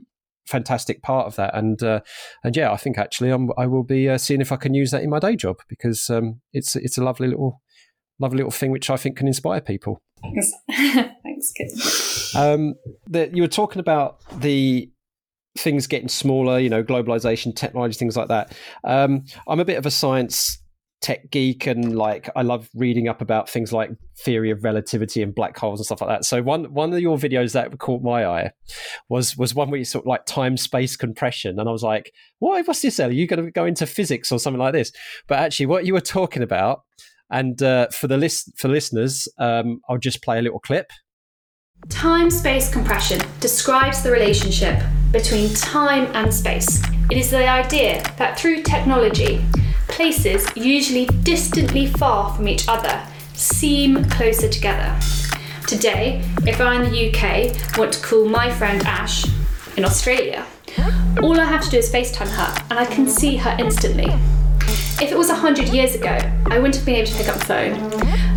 fantastic 0.48 1.02
part 1.02 1.26
of 1.26 1.36
that. 1.36 1.54
And 1.54 1.82
uh, 1.82 2.00
and 2.42 2.56
yeah, 2.56 2.72
I 2.72 2.76
think 2.76 2.98
actually 2.98 3.30
I'm, 3.30 3.50
I 3.56 3.66
will 3.66 3.84
be 3.84 4.08
uh, 4.08 4.18
seeing 4.18 4.40
if 4.40 4.52
I 4.52 4.56
can 4.56 4.74
use 4.74 4.90
that 4.90 5.02
in 5.02 5.10
my 5.10 5.18
day 5.18 5.36
job 5.36 5.58
because 5.68 6.10
um, 6.10 6.40
it's 6.52 6.74
it's 6.74 6.98
a 6.98 7.04
lovely 7.04 7.28
little 7.28 7.60
lovely 8.18 8.38
little 8.38 8.50
thing 8.50 8.70
which 8.70 8.90
I 8.90 8.96
think 8.96 9.16
can 9.16 9.26
inspire 9.26 9.60
people. 9.60 10.02
Thanks, 10.22 10.52
Thanks. 11.22 12.34
Um, 12.34 12.74
the, 13.06 13.30
you 13.32 13.42
were 13.42 13.48
talking 13.48 13.80
about 13.80 14.18
the 14.40 14.90
things 15.56 15.86
getting 15.86 16.08
smaller, 16.08 16.58
you 16.58 16.68
know, 16.68 16.82
globalization, 16.82 17.54
technology, 17.54 17.96
things 17.96 18.16
like 18.16 18.28
that. 18.28 18.56
Um, 18.84 19.24
I'm 19.46 19.60
a 19.60 19.64
bit 19.64 19.78
of 19.78 19.86
a 19.86 19.90
science 19.90 20.58
tech 21.00 21.30
geek 21.30 21.66
and 21.66 21.96
like 21.96 22.28
I 22.34 22.42
love 22.42 22.68
reading 22.74 23.08
up 23.08 23.20
about 23.20 23.48
things 23.48 23.72
like 23.72 23.90
theory 24.18 24.50
of 24.50 24.64
relativity 24.64 25.22
and 25.22 25.34
black 25.34 25.56
holes 25.56 25.78
and 25.78 25.86
stuff 25.86 26.00
like 26.00 26.10
that. 26.10 26.24
So 26.24 26.42
one 26.42 26.64
one 26.72 26.92
of 26.92 27.00
your 27.00 27.16
videos 27.16 27.52
that 27.52 27.78
caught 27.78 28.02
my 28.02 28.26
eye 28.26 28.50
was 29.08 29.36
was 29.36 29.54
one 29.54 29.70
where 29.70 29.78
you 29.78 29.84
sort 29.84 30.04
of 30.04 30.08
like 30.08 30.26
time 30.26 30.56
space 30.56 30.96
compression, 30.96 31.58
and 31.58 31.68
I 31.68 31.72
was 31.72 31.82
like, 31.82 32.12
"Why? 32.38 32.62
What's 32.62 32.82
this? 32.82 32.98
Are 33.00 33.10
you 33.10 33.26
going 33.26 33.44
to 33.44 33.50
go 33.50 33.64
into 33.64 33.86
physics 33.86 34.32
or 34.32 34.38
something 34.38 34.60
like 34.60 34.72
this?" 34.72 34.92
But 35.28 35.38
actually, 35.38 35.66
what 35.66 35.86
you 35.86 35.94
were 35.94 36.00
talking 36.00 36.42
about, 36.42 36.82
and 37.30 37.62
uh, 37.62 37.88
for 37.88 38.08
the 38.08 38.16
list 38.16 38.52
for 38.56 38.68
listeners, 38.68 39.28
um, 39.38 39.80
I'll 39.88 39.98
just 39.98 40.22
play 40.22 40.38
a 40.38 40.42
little 40.42 40.60
clip. 40.60 40.90
Time 41.88 42.28
space 42.28 42.72
compression 42.72 43.20
describes 43.38 44.02
the 44.02 44.10
relationship 44.10 44.82
between 45.12 45.54
time 45.54 46.10
and 46.14 46.34
space. 46.34 46.82
It 47.08 47.16
is 47.16 47.30
the 47.30 47.48
idea 47.48 48.02
that 48.18 48.38
through 48.38 48.62
technology 48.62 49.44
places 49.88 50.46
usually 50.56 51.06
distantly 51.22 51.86
far 51.86 52.34
from 52.34 52.48
each 52.48 52.68
other 52.68 53.02
seem 53.34 54.04
closer 54.10 54.48
together. 54.48 54.98
Today, 55.66 56.22
if 56.46 56.60
I 56.60 56.76
in 56.76 56.90
the 56.90 57.08
UK 57.08 57.76
want 57.76 57.92
to 57.92 58.02
call 58.02 58.26
my 58.26 58.50
friend 58.50 58.82
Ash 58.86 59.24
in 59.76 59.84
Australia, 59.84 60.46
all 61.22 61.38
I 61.40 61.44
have 61.44 61.64
to 61.64 61.70
do 61.70 61.78
is 61.78 61.92
FaceTime 61.92 62.28
her 62.28 62.66
and 62.70 62.78
I 62.78 62.86
can 62.86 63.08
see 63.08 63.36
her 63.36 63.56
instantly. 63.58 64.12
If 65.00 65.12
it 65.12 65.16
was 65.16 65.28
100 65.28 65.68
years 65.68 65.94
ago, 65.94 66.18
I 66.46 66.58
wouldn't 66.58 66.76
have 66.76 66.84
been 66.84 66.96
able 66.96 67.10
to 67.10 67.16
pick 67.16 67.28
up 67.28 67.38
the 67.38 67.44
phone, 67.44 67.74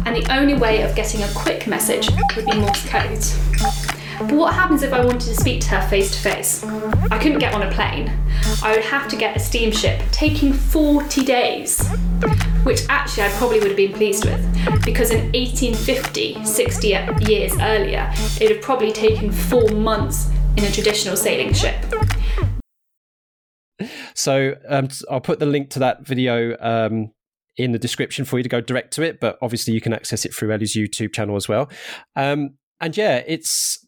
and 0.05 0.15
the 0.15 0.31
only 0.31 0.53
way 0.53 0.83
of 0.83 0.95
getting 0.95 1.23
a 1.23 1.29
quick 1.33 1.67
message 1.67 2.09
would 2.35 2.45
be 2.45 2.59
Morse 2.59 2.87
code. 2.87 3.90
But 4.21 4.33
what 4.33 4.53
happens 4.53 4.83
if 4.83 4.93
I 4.93 5.03
wanted 5.03 5.21
to 5.21 5.35
speak 5.35 5.61
to 5.61 5.69
her 5.69 5.89
face 5.89 6.11
to 6.11 6.17
face? 6.19 6.63
I 7.09 7.17
couldn't 7.17 7.39
get 7.39 7.55
on 7.55 7.63
a 7.63 7.71
plane. 7.71 8.07
I 8.61 8.71
would 8.75 8.85
have 8.85 9.09
to 9.09 9.15
get 9.15 9.35
a 9.35 9.39
steamship, 9.39 9.99
taking 10.11 10.53
40 10.53 11.25
days, 11.25 11.87
which 12.61 12.81
actually 12.87 13.23
I 13.23 13.29
probably 13.29 13.57
would 13.59 13.69
have 13.69 13.77
been 13.77 13.93
pleased 13.93 14.25
with, 14.25 14.39
because 14.85 15.09
in 15.09 15.31
1850, 15.31 16.45
60 16.45 16.87
years 17.21 17.53
earlier, 17.59 18.11
it 18.39 18.41
would 18.41 18.51
have 18.51 18.61
probably 18.61 18.91
taken 18.91 19.31
four 19.31 19.67
months 19.69 20.29
in 20.55 20.65
a 20.65 20.71
traditional 20.71 21.17
sailing 21.17 21.51
ship. 21.51 21.83
So 24.13 24.55
um, 24.67 24.89
I'll 25.09 25.19
put 25.19 25.39
the 25.39 25.47
link 25.47 25.71
to 25.71 25.79
that 25.79 26.05
video 26.05 26.55
um, 26.59 27.11
in 27.57 27.71
the 27.71 27.79
description 27.79 28.25
for 28.25 28.37
you 28.37 28.43
to 28.43 28.49
go 28.49 28.61
direct 28.61 28.93
to 28.93 29.01
it, 29.01 29.19
but 29.19 29.39
obviously 29.41 29.73
you 29.73 29.81
can 29.81 29.93
access 29.93 30.25
it 30.25 30.33
through 30.35 30.51
Ellie's 30.51 30.75
YouTube 30.75 31.11
channel 31.11 31.35
as 31.35 31.49
well. 31.49 31.71
Um, 32.15 32.51
and 32.79 32.95
yeah, 32.95 33.23
it's 33.25 33.83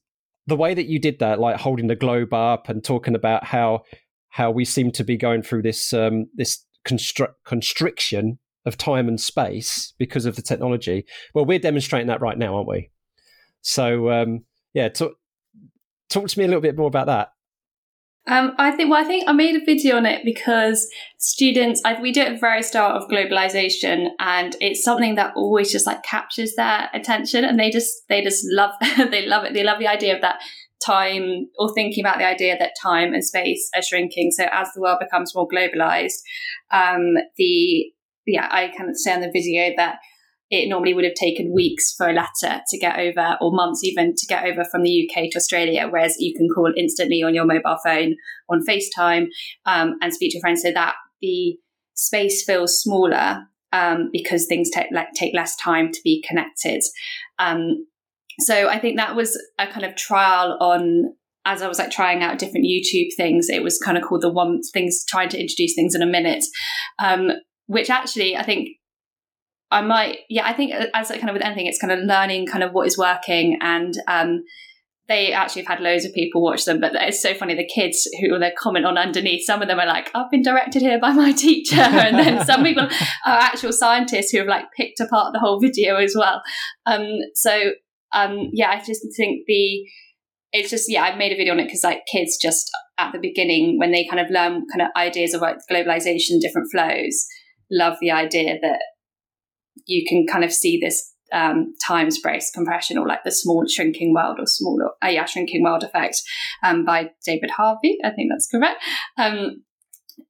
the 0.47 0.55
way 0.55 0.73
that 0.73 0.87
you 0.87 0.99
did 0.99 1.19
that, 1.19 1.39
like 1.39 1.59
holding 1.59 1.87
the 1.87 1.95
globe 1.95 2.33
up 2.33 2.69
and 2.69 2.83
talking 2.83 3.15
about 3.15 3.45
how 3.45 3.83
how 4.29 4.49
we 4.49 4.65
seem 4.65 4.91
to 4.91 5.03
be 5.03 5.15
going 5.15 5.41
through 5.41 5.61
this 5.61 5.93
um, 5.93 6.27
this 6.35 6.65
constr- 6.85 7.33
constriction 7.45 8.39
of 8.65 8.77
time 8.77 9.07
and 9.07 9.19
space 9.19 9.93
because 9.97 10.25
of 10.25 10.35
the 10.35 10.41
technology. 10.41 11.05
Well, 11.33 11.45
we're 11.45 11.59
demonstrating 11.59 12.07
that 12.07 12.21
right 12.21 12.37
now, 12.37 12.55
aren't 12.55 12.67
we? 12.67 12.91
So 13.61 14.09
um, 14.09 14.45
yeah, 14.73 14.89
talk 14.89 15.13
talk 16.09 16.27
to 16.27 16.39
me 16.39 16.45
a 16.45 16.47
little 16.47 16.61
bit 16.61 16.77
more 16.77 16.87
about 16.87 17.07
that. 17.07 17.29
Um, 18.25 18.53
I 18.57 18.71
think. 18.71 18.89
Well, 18.89 19.03
I 19.03 19.05
think 19.05 19.27
I 19.27 19.33
made 19.33 19.61
a 19.61 19.65
video 19.65 19.97
on 19.97 20.05
it 20.05 20.23
because 20.23 20.87
students. 21.17 21.81
I, 21.83 22.01
we 22.01 22.13
do 22.13 22.21
it 22.21 22.27
at 22.27 22.33
the 22.35 22.39
very 22.39 22.63
start 22.63 22.95
of 22.95 23.09
globalization, 23.09 24.11
and 24.19 24.55
it's 24.61 24.81
something 24.81 25.15
that 25.15 25.33
always 25.35 25.71
just 25.71 25.85
like 25.85 26.03
captures 26.03 26.53
their 26.55 26.89
attention, 26.93 27.43
and 27.43 27.59
they 27.59 27.69
just 27.69 27.91
they 28.07 28.21
just 28.21 28.45
love 28.49 28.71
they 29.11 29.25
love 29.25 29.43
it. 29.43 29.53
They 29.53 29.63
love 29.63 29.79
the 29.79 29.87
idea 29.87 30.15
of 30.15 30.21
that 30.21 30.39
time 30.85 31.47
or 31.57 31.73
thinking 31.73 32.03
about 32.03 32.17
the 32.17 32.25
idea 32.25 32.57
that 32.57 32.71
time 32.81 33.13
and 33.13 33.25
space 33.25 33.69
are 33.75 33.81
shrinking. 33.81 34.31
So 34.31 34.45
as 34.51 34.69
the 34.73 34.81
world 34.81 34.99
becomes 34.99 35.35
more 35.35 35.47
globalized, 35.47 36.21
um, 36.71 37.15
the 37.37 37.91
yeah, 38.25 38.47
I 38.49 38.71
kind 38.77 38.89
of 38.89 38.97
say 38.97 39.13
on 39.13 39.19
the 39.19 39.31
video 39.33 39.73
that 39.75 39.97
it 40.53 40.69
normally 40.69 40.93
would 40.93 41.05
have 41.05 41.13
taken 41.13 41.53
weeks 41.53 41.93
for 41.93 42.09
a 42.09 42.13
letter 42.13 42.61
to 42.67 42.77
get 42.77 42.99
over, 42.99 43.37
or 43.41 43.51
months 43.51 43.83
even 43.83 44.13
to 44.15 44.25
get 44.27 44.45
over 44.45 44.63
from 44.63 44.83
the 44.83 45.09
UK 45.09 45.31
to 45.31 45.37
Australia, 45.37 45.87
whereas 45.89 46.15
you 46.19 46.33
can 46.35 46.47
call 46.53 46.71
instantly 46.77 47.23
on 47.23 47.33
your 47.33 47.45
mobile 47.45 47.77
phone 47.83 48.15
on 48.49 48.65
FaceTime 48.67 49.27
um, 49.65 49.95
and 50.01 50.13
speak 50.13 50.31
to 50.31 50.37
your 50.37 50.41
friends 50.41 50.61
so 50.61 50.71
that 50.71 50.95
the 51.21 51.57
space 51.95 52.43
feels 52.43 52.79
smaller 52.79 53.43
um, 53.71 54.09
because 54.11 54.45
things 54.45 54.69
take, 54.69 54.87
like, 54.91 55.11
take 55.15 55.33
less 55.33 55.55
time 55.55 55.91
to 55.91 55.99
be 56.03 56.23
connected. 56.27 56.81
Um, 57.39 57.87
so 58.39 58.67
I 58.67 58.79
think 58.79 58.97
that 58.97 59.15
was 59.15 59.39
a 59.59 59.67
kind 59.67 59.85
of 59.85 59.95
trial 59.95 60.57
on 60.59 61.13
as 61.45 61.61
I 61.61 61.67
was 61.67 61.77
like 61.77 61.91
trying 61.91 62.23
out 62.23 62.39
different 62.39 62.65
YouTube 62.65 63.09
things, 63.17 63.49
it 63.49 63.63
was 63.63 63.77
kind 63.77 63.97
of 63.97 64.03
called 64.03 64.21
the 64.21 64.31
one 64.31 64.61
things 64.71 65.03
trying 65.05 65.29
to 65.29 65.39
introduce 65.39 65.75
things 65.75 65.93
in 65.93 66.01
a 66.01 66.05
minute, 66.05 66.45
um, 66.99 67.31
which 67.65 67.89
actually 67.89 68.37
I 68.37 68.43
think 68.43 68.69
I 69.73 69.81
might, 69.81 70.19
yeah, 70.29 70.45
I 70.47 70.53
think 70.53 70.71
as 70.93 71.09
kind 71.09 71.29
of 71.29 71.33
with 71.33 71.43
anything, 71.43 71.65
it's 71.65 71.79
kind 71.79 71.91
of 71.91 71.99
learning 71.99 72.45
kind 72.45 72.63
of 72.63 72.73
what 72.73 72.87
is 72.87 72.97
working. 72.97 73.57
And 73.59 73.95
um, 74.07 74.43
they 75.07 75.33
actually 75.33 75.63
have 75.63 75.79
had 75.79 75.83
loads 75.83 76.05
of 76.05 76.13
people 76.13 76.43
watch 76.43 76.65
them, 76.65 76.79
but 76.79 76.93
it's 76.93 77.21
so 77.21 77.33
funny. 77.33 77.55
The 77.55 77.67
kids 77.67 78.07
who 78.21 78.37
they 78.37 78.51
comment 78.51 78.85
on 78.85 78.97
underneath, 78.97 79.45
some 79.45 79.63
of 79.63 79.67
them 79.67 79.79
are 79.79 79.87
like, 79.87 80.11
I've 80.13 80.29
been 80.29 80.43
directed 80.43 80.83
here 80.83 80.99
by 80.99 81.11
my 81.11 81.31
teacher. 81.47 81.81
And 81.81 82.17
then 82.17 82.45
some 82.45 82.63
people 82.63 82.83
are 82.83 83.39
actual 83.39 83.73
scientists 83.73 84.29
who 84.31 84.37
have 84.37 84.47
like 84.47 84.65
picked 84.77 84.99
apart 84.99 85.33
the 85.33 85.39
whole 85.39 85.59
video 85.59 85.95
as 85.95 86.15
well. 86.15 86.43
Um, 86.85 87.17
so, 87.33 87.71
um, 88.13 88.51
yeah, 88.53 88.69
I 88.69 88.77
just 88.77 89.01
think 89.17 89.45
the, 89.47 89.83
it's 90.51 90.69
just, 90.69 90.85
yeah, 90.87 91.01
I 91.01 91.15
made 91.15 91.31
a 91.31 91.35
video 91.35 91.53
on 91.53 91.59
it 91.59 91.65
because 91.65 91.83
like 91.83 92.03
kids 92.11 92.37
just 92.37 92.69
at 92.99 93.11
the 93.11 93.19
beginning, 93.19 93.79
when 93.79 93.91
they 93.91 94.05
kind 94.05 94.19
of 94.19 94.29
learn 94.29 94.67
kind 94.71 94.83
of 94.83 94.89
ideas 94.95 95.33
of 95.33 95.41
like 95.41 95.57
globalization, 95.69 96.39
different 96.39 96.69
flows, 96.71 97.25
love 97.71 97.97
the 97.99 98.11
idea 98.11 98.59
that 98.61 98.79
you 99.85 100.05
can 100.07 100.25
kind 100.27 100.43
of 100.43 100.53
see 100.53 100.79
this 100.81 101.13
um, 101.31 101.73
time 101.85 102.11
space 102.11 102.51
compression 102.51 102.97
or 102.97 103.07
like 103.07 103.23
the 103.23 103.31
small 103.31 103.65
shrinking 103.67 104.13
world 104.13 104.37
or 104.39 104.45
smaller, 104.45 104.91
uh, 105.03 105.07
yeah, 105.07 105.25
shrinking 105.25 105.63
world 105.63 105.83
effect 105.83 106.21
um, 106.63 106.85
by 106.85 107.09
David 107.25 107.51
Harvey. 107.51 107.97
I 108.03 108.11
think 108.11 108.29
that's 108.31 108.47
correct. 108.47 108.81
Um, 109.17 109.63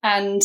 and 0.02 0.42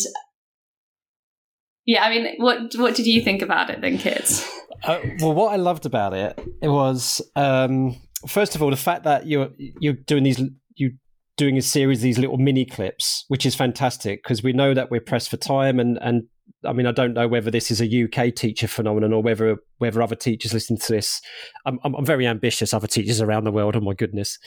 yeah, 1.85 2.03
I 2.03 2.09
mean, 2.09 2.35
what 2.37 2.75
what 2.75 2.95
did 2.95 3.07
you 3.07 3.21
think 3.21 3.41
about 3.41 3.69
it 3.69 3.81
then, 3.81 3.97
kids? 3.97 4.47
Uh, 4.83 4.99
well, 5.19 5.33
what 5.33 5.51
I 5.51 5.55
loved 5.55 5.85
about 5.85 6.13
it, 6.13 6.39
it 6.61 6.69
was 6.69 7.21
um, 7.35 7.95
first 8.27 8.55
of 8.55 8.61
all 8.61 8.69
the 8.69 8.77
fact 8.77 9.03
that 9.05 9.27
you're 9.27 9.49
you're 9.57 9.93
doing 9.93 10.23
these 10.23 10.41
you 10.75 10.91
doing 11.35 11.57
a 11.57 11.61
series 11.61 11.99
of 11.99 12.03
these 12.03 12.19
little 12.19 12.37
mini 12.37 12.65
clips, 12.65 13.25
which 13.27 13.45
is 13.45 13.55
fantastic 13.55 14.21
because 14.21 14.43
we 14.43 14.53
know 14.53 14.73
that 14.73 14.91
we're 14.91 15.01
pressed 15.01 15.29
for 15.29 15.37
time 15.37 15.79
and 15.79 15.97
and 16.01 16.23
I 16.65 16.73
mean, 16.73 16.85
I 16.85 16.91
don't 16.91 17.13
know 17.13 17.27
whether 17.27 17.49
this 17.49 17.71
is 17.71 17.81
a 17.81 18.03
UK 18.03 18.35
teacher 18.35 18.67
phenomenon 18.67 19.13
or 19.13 19.21
whether 19.21 19.57
whether 19.77 20.01
other 20.01 20.15
teachers 20.15 20.53
listening 20.53 20.79
to 20.79 20.93
this. 20.93 21.21
I'm, 21.65 21.79
I'm, 21.83 22.05
very 22.05 22.27
ambitious. 22.27 22.73
Other 22.73 22.87
teachers 22.87 23.21
around 23.21 23.45
the 23.45 23.51
world, 23.51 23.75
oh 23.75 23.81
my 23.81 23.93
goodness, 23.93 24.37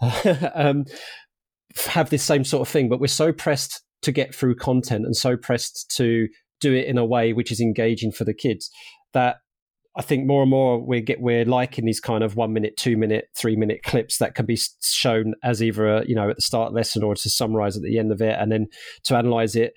um, 0.54 0.84
have 1.86 2.10
this 2.10 2.22
same 2.22 2.44
sort 2.44 2.66
of 2.66 2.72
thing. 2.72 2.88
But 2.88 3.00
we're 3.00 3.08
so 3.08 3.32
pressed 3.32 3.82
to 4.02 4.12
get 4.12 4.34
through 4.34 4.56
content 4.56 5.04
and 5.04 5.14
so 5.14 5.36
pressed 5.36 5.92
to 5.96 6.28
do 6.60 6.74
it 6.74 6.86
in 6.86 6.96
a 6.96 7.04
way 7.04 7.32
which 7.32 7.52
is 7.52 7.60
engaging 7.60 8.12
for 8.12 8.24
the 8.24 8.34
kids 8.34 8.70
that 9.12 9.36
I 9.98 10.02
think 10.02 10.26
more 10.26 10.42
and 10.42 10.50
more 10.50 10.84
we 10.84 11.00
get 11.00 11.20
we're 11.20 11.44
liking 11.44 11.84
these 11.84 12.00
kind 12.00 12.22
of 12.22 12.36
one 12.36 12.52
minute, 12.52 12.76
two 12.76 12.96
minute, 12.96 13.26
three 13.36 13.56
minute 13.56 13.82
clips 13.82 14.18
that 14.18 14.36
can 14.36 14.46
be 14.46 14.56
shown 14.80 15.34
as 15.42 15.60
either 15.62 15.88
a, 15.88 16.06
you 16.06 16.14
know 16.14 16.30
at 16.30 16.36
the 16.36 16.42
start 16.42 16.72
lesson 16.72 17.02
or 17.02 17.16
to 17.16 17.28
summarize 17.28 17.76
at 17.76 17.82
the 17.82 17.98
end 17.98 18.12
of 18.12 18.22
it, 18.22 18.36
and 18.38 18.52
then 18.52 18.68
to 19.04 19.16
analyze 19.16 19.56
it. 19.56 19.74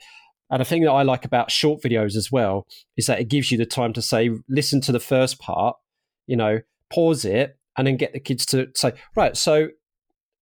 And 0.51 0.59
the 0.59 0.65
thing 0.65 0.83
that 0.83 0.91
I 0.91 1.03
like 1.03 1.25
about 1.25 1.49
short 1.49 1.81
videos 1.81 2.15
as 2.15 2.31
well 2.31 2.67
is 2.97 3.05
that 3.07 3.19
it 3.19 3.29
gives 3.29 3.51
you 3.51 3.57
the 3.57 3.65
time 3.65 3.93
to 3.93 4.01
say, 4.01 4.29
listen 4.49 4.81
to 4.81 4.91
the 4.91 4.99
first 4.99 5.39
part, 5.39 5.77
you 6.27 6.35
know, 6.35 6.59
pause 6.91 7.25
it, 7.25 7.57
and 7.77 7.87
then 7.87 7.95
get 7.97 8.13
the 8.13 8.19
kids 8.19 8.45
to 8.47 8.67
say, 8.75 8.93
right, 9.15 9.37
so 9.37 9.69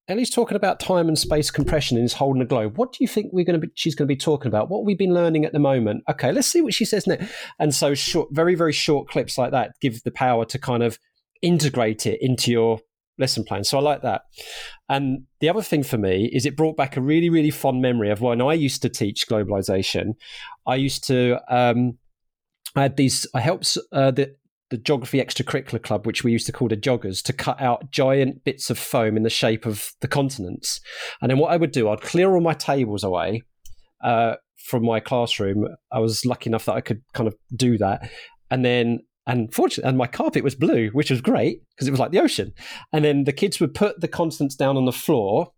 Ellie's 0.10 0.32
talking 0.32 0.56
about 0.56 0.80
time 0.80 1.08
and 1.08 1.18
space 1.18 1.52
compression 1.52 1.96
and 1.96 2.04
is 2.04 2.14
holding 2.14 2.42
a 2.42 2.46
globe. 2.46 2.78
What 2.78 2.92
do 2.92 2.98
you 3.02 3.08
think 3.08 3.32
we're 3.32 3.46
going 3.46 3.62
to 3.62 3.68
be? 3.68 3.72
She's 3.76 3.94
going 3.94 4.08
to 4.08 4.14
be 4.14 4.18
talking 4.18 4.48
about. 4.48 4.68
What 4.68 4.84
we've 4.84 4.98
been 4.98 5.14
learning 5.14 5.46
at 5.46 5.54
the 5.54 5.60
moment. 5.60 6.04
Okay, 6.10 6.32
let's 6.32 6.48
see 6.48 6.62
what 6.62 6.74
she 6.74 6.84
says 6.84 7.06
next. 7.06 7.32
And 7.60 7.76
so, 7.76 7.94
short, 7.94 8.30
very 8.32 8.56
very 8.56 8.74
short 8.74 9.08
clips 9.08 9.38
like 9.38 9.52
that 9.52 9.74
give 9.82 10.02
the 10.02 10.12
power 10.12 10.46
to 10.46 10.58
kind 10.58 10.82
of 10.82 10.98
integrate 11.44 12.08
it 12.08 12.18
into 12.22 12.52
your 12.52 12.80
lesson 13.20 13.44
plan. 13.44 13.64
So 13.64 13.78
I 13.78 13.82
like 13.82 14.02
that. 14.02 14.22
And 14.88 15.24
the 15.40 15.50
other 15.50 15.62
thing 15.62 15.84
for 15.84 15.98
me 15.98 16.30
is 16.34 16.46
it 16.46 16.58
brought 16.58 16.78
back 16.78 16.98
a 16.98 17.02
really 17.02 17.30
really 17.30 17.52
fond 17.52 17.82
memory 17.82 18.10
of 18.10 18.22
when 18.22 18.42
I 18.42 18.54
used 18.54 18.82
to 18.82 18.90
teach 18.90 19.28
globalization. 19.28 20.14
I 20.66 20.76
used 20.76 21.06
to. 21.08 21.40
Um, 21.50 21.98
I 22.76 22.84
had 22.84 22.98
these. 22.98 23.28
I 23.34 23.40
helped 23.40 23.78
uh, 23.92 24.12
the 24.12 24.36
the 24.70 24.78
Geography 24.78 25.20
Extracurricular 25.20 25.82
Club, 25.82 26.06
which 26.06 26.24
we 26.24 26.32
used 26.32 26.46
to 26.46 26.52
call 26.52 26.68
the 26.68 26.78
joggers, 26.78 27.24
to 27.24 27.34
cut 27.34 27.60
out 27.60 27.92
giant 27.92 28.44
bits 28.44 28.70
of 28.70 28.78
foam 28.78 29.18
in 29.18 29.24
the 29.24 29.30
shape 29.30 29.66
of 29.66 29.94
the 30.02 30.08
continents. 30.08 30.80
And 31.22 31.30
then 31.30 31.40
what 31.40 31.52
I 31.52 31.58
would 31.58 31.72
do, 31.72 31.90
I'd 31.90 32.02
clear 32.02 32.34
all 32.34 32.42
my 32.42 32.54
tables 32.54 33.04
away 33.04 33.44
uh, 34.04 34.36
from 34.58 34.86
my 34.86 35.00
classroom. 35.00 35.68
I 35.92 36.00
was 36.00 36.26
lucky 36.26 36.50
enough 36.50 36.66
that 36.66 36.76
I 36.76 36.82
could 36.82 37.02
kind 37.14 37.28
of 37.28 37.36
do 37.56 37.78
that. 37.80 38.10
And 38.52 38.64
then, 38.64 39.00
and 39.30 39.54
fortunately, 39.54 39.88
and 39.88 39.98
my 39.98 40.08
carpet 40.08 40.44
was 40.44 40.56
blue, 40.56 40.90
which 40.90 41.12
was 41.12 41.22
great 41.22 41.62
because 41.70 41.88
it 41.88 41.92
was 41.92 42.00
like 42.00 42.10
the 42.10 42.20
ocean. 42.20 42.52
And 42.92 43.06
then 43.06 43.26
the 43.26 43.32
kids 43.32 43.60
would 43.60 43.76
put 43.76 44.02
the 44.02 44.08
continents 44.08 44.56
down 44.56 44.76
on 44.76 44.86
the 44.86 44.92
floor. 44.92 45.52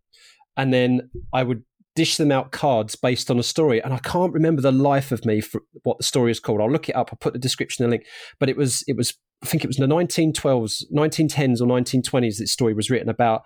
And 0.58 0.74
then 0.74 1.10
I 1.32 1.44
would 1.44 1.64
dish 1.96 2.18
them 2.18 2.34
out 2.34 2.52
cards 2.52 2.98
based 2.98 3.32
on 3.32 3.40
a 3.40 3.44
story. 3.44 3.82
And 3.82 3.94
I 3.94 4.00
can't 4.00 4.34
remember 4.34 4.62
the 4.62 4.74
life 4.74 5.14
of 5.14 5.24
me 5.24 5.40
for 5.40 5.62
what 5.84 5.98
the 5.98 6.04
story 6.04 6.32
is 6.32 6.40
called. 6.40 6.60
I'll 6.60 6.70
look 6.70 6.90
it 6.90 6.98
up. 6.98 7.12
I'll 7.14 7.18
put 7.18 7.32
the 7.32 7.40
description 7.40 7.86
and 7.86 7.92
link. 7.92 8.04
But 8.42 8.50
it 8.50 8.58
was 8.58 8.84
it 8.88 8.98
was 8.98 9.14
I 9.42 9.46
think 9.46 9.64
it 9.64 9.68
was 9.68 9.80
in 9.80 9.88
the 9.88 9.96
1912s, 9.96 10.84
1910s 10.94 11.62
or 11.62 11.66
1920s. 11.66 12.40
This 12.40 12.52
story 12.52 12.74
was 12.74 12.90
written 12.90 13.10
about 13.10 13.44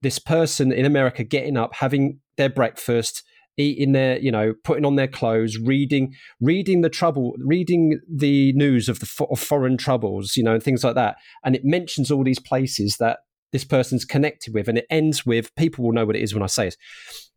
this 0.00 0.18
person 0.18 0.72
in 0.72 0.86
America 0.86 1.22
getting 1.22 1.58
up, 1.58 1.74
having 1.74 2.20
their 2.38 2.48
breakfast, 2.48 3.22
eating 3.56 3.92
their, 3.92 4.18
you 4.18 4.30
know, 4.30 4.54
putting 4.64 4.84
on 4.84 4.96
their 4.96 5.08
clothes, 5.08 5.58
reading, 5.58 6.14
reading 6.40 6.82
the 6.82 6.90
trouble, 6.90 7.34
reading 7.38 8.00
the 8.08 8.52
news 8.52 8.88
of 8.88 9.00
the 9.00 9.26
of 9.30 9.40
foreign 9.40 9.76
troubles, 9.76 10.36
you 10.36 10.42
know, 10.42 10.54
and 10.54 10.62
things 10.62 10.84
like 10.84 10.94
that. 10.94 11.16
And 11.44 11.56
it 11.56 11.64
mentions 11.64 12.10
all 12.10 12.24
these 12.24 12.38
places 12.38 12.96
that 12.98 13.20
this 13.52 13.64
person's 13.64 14.04
connected 14.04 14.52
with, 14.52 14.68
and 14.68 14.78
it 14.78 14.86
ends 14.90 15.24
with 15.24 15.54
people 15.56 15.84
will 15.84 15.92
know 15.92 16.04
what 16.04 16.16
it 16.16 16.22
is 16.22 16.34
when 16.34 16.42
I 16.42 16.46
say 16.46 16.68
it, 16.68 16.76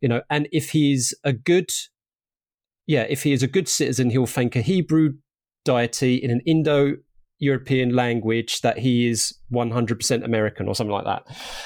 you 0.00 0.08
know. 0.08 0.22
And 0.28 0.48
if 0.52 0.70
he's 0.70 1.14
a 1.24 1.32
good, 1.32 1.70
yeah, 2.86 3.06
if 3.08 3.22
he 3.22 3.32
is 3.32 3.42
a 3.42 3.48
good 3.48 3.68
citizen, 3.68 4.10
he'll 4.10 4.26
thank 4.26 4.56
a 4.56 4.62
Hebrew 4.62 5.14
deity 5.64 6.16
in 6.16 6.30
an 6.30 6.40
Indo 6.46 6.96
European 7.38 7.94
language 7.94 8.60
that 8.60 8.78
he 8.78 9.08
is 9.08 9.34
100% 9.52 10.24
American 10.24 10.68
or 10.68 10.74
something 10.74 10.92
like 10.92 11.06
that. 11.06 11.22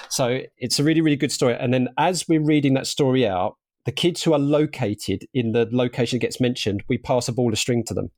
So 0.08 0.42
it's 0.56 0.78
a 0.78 0.84
really, 0.84 1.00
really 1.00 1.16
good 1.16 1.32
story. 1.32 1.56
And 1.58 1.74
then 1.74 1.88
as 1.98 2.28
we're 2.28 2.44
reading 2.44 2.74
that 2.74 2.86
story 2.86 3.26
out, 3.26 3.56
the 3.84 3.92
kids 3.92 4.22
who 4.22 4.32
are 4.32 4.38
located 4.38 5.26
in 5.34 5.52
the 5.52 5.68
location 5.70 6.18
that 6.18 6.22
gets 6.22 6.40
mentioned, 6.40 6.82
we 6.88 6.98
pass 6.98 7.28
a 7.28 7.32
ball 7.32 7.52
of 7.52 7.58
string 7.58 7.84
to 7.84 7.94
them 7.94 8.10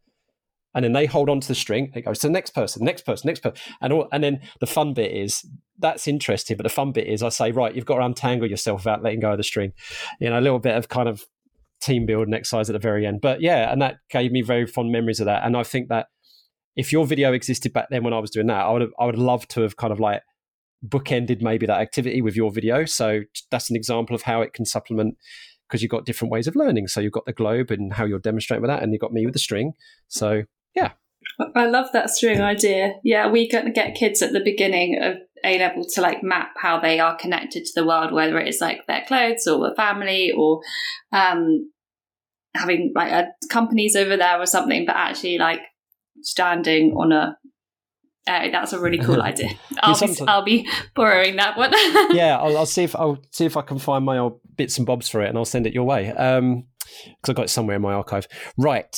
and 0.76 0.84
then 0.84 0.92
they 0.92 1.06
hold 1.06 1.30
on 1.30 1.40
to 1.40 1.48
the 1.48 1.54
string. 1.54 1.90
It 1.94 2.02
goes 2.02 2.18
to 2.18 2.26
the 2.26 2.32
next 2.32 2.50
person, 2.50 2.84
next 2.84 3.06
person, 3.06 3.26
next 3.26 3.40
person, 3.40 3.58
and 3.80 3.94
all, 3.94 4.08
and 4.12 4.22
then 4.22 4.40
the 4.60 4.66
fun 4.66 4.92
bit 4.92 5.10
is 5.10 5.44
that's 5.78 6.06
interesting, 6.06 6.56
but 6.58 6.64
the 6.64 6.68
fun 6.68 6.92
bit 6.92 7.06
is 7.06 7.22
I 7.22 7.30
say, 7.30 7.50
right, 7.50 7.74
you've 7.74 7.86
got 7.86 7.96
to 7.96 8.04
untangle 8.04 8.48
yourself 8.48 8.80
without 8.80 9.02
letting 9.02 9.20
go 9.20 9.32
of 9.32 9.38
the 9.38 9.42
string. 9.42 9.72
You 10.20 10.28
know, 10.28 10.38
a 10.38 10.40
little 10.40 10.58
bit 10.58 10.76
of 10.76 10.88
kind 10.88 11.08
of 11.08 11.24
team 11.80 12.04
building 12.04 12.34
exercise 12.34 12.68
at 12.68 12.74
the 12.74 12.78
very 12.78 13.06
end. 13.06 13.22
But 13.22 13.40
yeah, 13.40 13.72
and 13.72 13.80
that 13.80 13.96
gave 14.10 14.32
me 14.32 14.42
very 14.42 14.66
fond 14.66 14.92
memories 14.92 15.18
of 15.18 15.26
that. 15.26 15.44
And 15.44 15.56
I 15.56 15.62
think 15.62 15.88
that 15.88 16.08
if 16.76 16.92
your 16.92 17.06
video 17.06 17.32
existed 17.32 17.72
back 17.72 17.88
then 17.90 18.04
when 18.04 18.12
I 18.12 18.18
was 18.18 18.30
doing 18.30 18.46
that, 18.48 18.66
I 18.66 18.70
would 18.70 18.82
have, 18.82 18.92
I 19.00 19.06
would 19.06 19.18
love 19.18 19.48
to 19.48 19.62
have 19.62 19.78
kind 19.78 19.94
of 19.94 20.00
like 20.00 20.20
bookended 20.86 21.40
maybe 21.40 21.64
that 21.64 21.80
activity 21.80 22.20
with 22.20 22.36
your 22.36 22.52
video. 22.52 22.84
So 22.84 23.22
that's 23.50 23.70
an 23.70 23.76
example 23.76 24.14
of 24.14 24.22
how 24.22 24.42
it 24.42 24.52
can 24.52 24.66
supplement 24.66 25.16
because 25.68 25.82
you've 25.82 25.90
got 25.90 26.04
different 26.04 26.32
ways 26.32 26.46
of 26.46 26.56
learning. 26.56 26.88
So 26.88 27.00
you've 27.00 27.12
got 27.12 27.26
the 27.26 27.32
globe 27.32 27.70
and 27.70 27.92
how 27.92 28.04
you're 28.04 28.18
demonstrating 28.18 28.62
with 28.62 28.70
that, 28.70 28.82
and 28.82 28.92
you've 28.92 29.00
got 29.00 29.12
me 29.12 29.24
with 29.24 29.34
the 29.34 29.40
string. 29.40 29.72
So 30.08 30.42
yeah. 30.74 30.92
I 31.54 31.66
love 31.66 31.88
that 31.92 32.10
string 32.10 32.40
idea. 32.40 32.94
Yeah, 33.02 33.28
we 33.28 33.48
can 33.48 33.72
get 33.72 33.94
kids 33.94 34.22
at 34.22 34.32
the 34.32 34.40
beginning 34.40 35.02
of 35.02 35.16
A 35.44 35.58
level 35.58 35.84
to 35.94 36.00
like 36.00 36.22
map 36.22 36.54
how 36.56 36.78
they 36.78 37.00
are 37.00 37.16
connected 37.16 37.64
to 37.64 37.72
the 37.74 37.86
world, 37.86 38.12
whether 38.12 38.38
it 38.38 38.48
is 38.48 38.60
like 38.60 38.86
their 38.86 39.04
clothes 39.06 39.46
or 39.46 39.70
a 39.70 39.74
family 39.74 40.32
or 40.36 40.60
um, 41.12 41.70
having 42.54 42.92
like 42.94 43.12
a, 43.12 43.28
companies 43.50 43.96
over 43.96 44.16
there 44.16 44.40
or 44.40 44.46
something, 44.46 44.86
but 44.86 44.96
actually 44.96 45.38
like 45.38 45.60
standing 46.22 46.92
on 46.92 47.12
a 47.12 47.36
uh, 48.26 48.48
that's 48.50 48.72
a 48.72 48.80
really 48.80 48.98
cool 48.98 49.22
idea. 49.32 49.50
I'll, 49.80 49.98
be, 49.98 50.18
I'll 50.26 50.44
be 50.44 50.68
borrowing 50.94 51.36
that 51.36 51.56
one. 51.56 51.72
yeah, 52.14 52.38
I'll, 52.38 52.58
I'll, 52.58 52.66
see 52.66 52.84
if 52.84 52.96
I'll 52.96 53.18
see 53.30 53.44
if 53.44 53.56
I 53.56 53.62
can 53.62 53.78
find 53.78 54.04
my 54.04 54.18
old 54.18 54.40
bits 54.56 54.78
and 54.78 54.86
bobs 54.86 55.08
for 55.08 55.22
it, 55.22 55.28
and 55.28 55.38
I'll 55.38 55.44
send 55.44 55.66
it 55.66 55.72
your 55.72 55.84
way. 55.84 56.10
Um, 56.10 56.66
because 57.04 57.30
I've 57.30 57.36
got 57.36 57.44
it 57.46 57.50
somewhere 57.50 57.76
in 57.76 57.82
my 57.82 57.92
archive. 57.92 58.26
Right. 58.56 58.90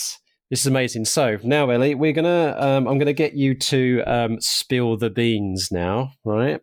This 0.51 0.61
is 0.61 0.67
amazing. 0.67 1.05
So 1.05 1.39
now, 1.43 1.69
Ellie, 1.69 1.95
we're 1.95 2.13
gonna. 2.13 2.57
Um, 2.59 2.89
I'm 2.89 2.99
gonna 2.99 3.13
get 3.13 3.35
you 3.35 3.55
to 3.55 4.03
um, 4.07 4.41
spill 4.41 4.97
the 4.97 5.11
beans 5.11 5.69
now, 5.71 6.13
right? 6.25 6.61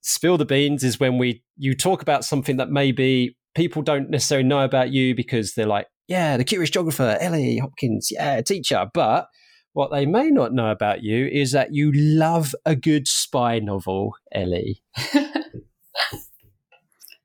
Spill 0.00 0.38
the 0.38 0.44
beans 0.44 0.82
is 0.82 0.98
when 0.98 1.18
we 1.18 1.44
you 1.56 1.76
talk 1.76 2.02
about 2.02 2.24
something 2.24 2.56
that 2.56 2.68
maybe 2.68 3.36
people 3.54 3.82
don't 3.82 4.10
necessarily 4.10 4.46
know 4.46 4.64
about 4.64 4.90
you 4.90 5.14
because 5.14 5.54
they're 5.54 5.66
like, 5.66 5.86
yeah, 6.10 6.36
the 6.36 6.44
curious 6.44 6.70
geographer, 6.70 7.16
Ellie 7.20 7.58
Hopkins, 7.58 8.08
yeah, 8.10 8.40
teacher. 8.42 8.84
But 8.92 9.28
what 9.74 9.92
they 9.92 10.06
may 10.06 10.28
not 10.28 10.52
know 10.52 10.72
about 10.72 11.04
you 11.04 11.28
is 11.28 11.52
that 11.52 11.72
you 11.72 11.92
love 11.94 12.52
a 12.66 12.74
good 12.74 13.06
spy 13.06 13.60
novel, 13.60 14.14
Ellie. 14.32 14.82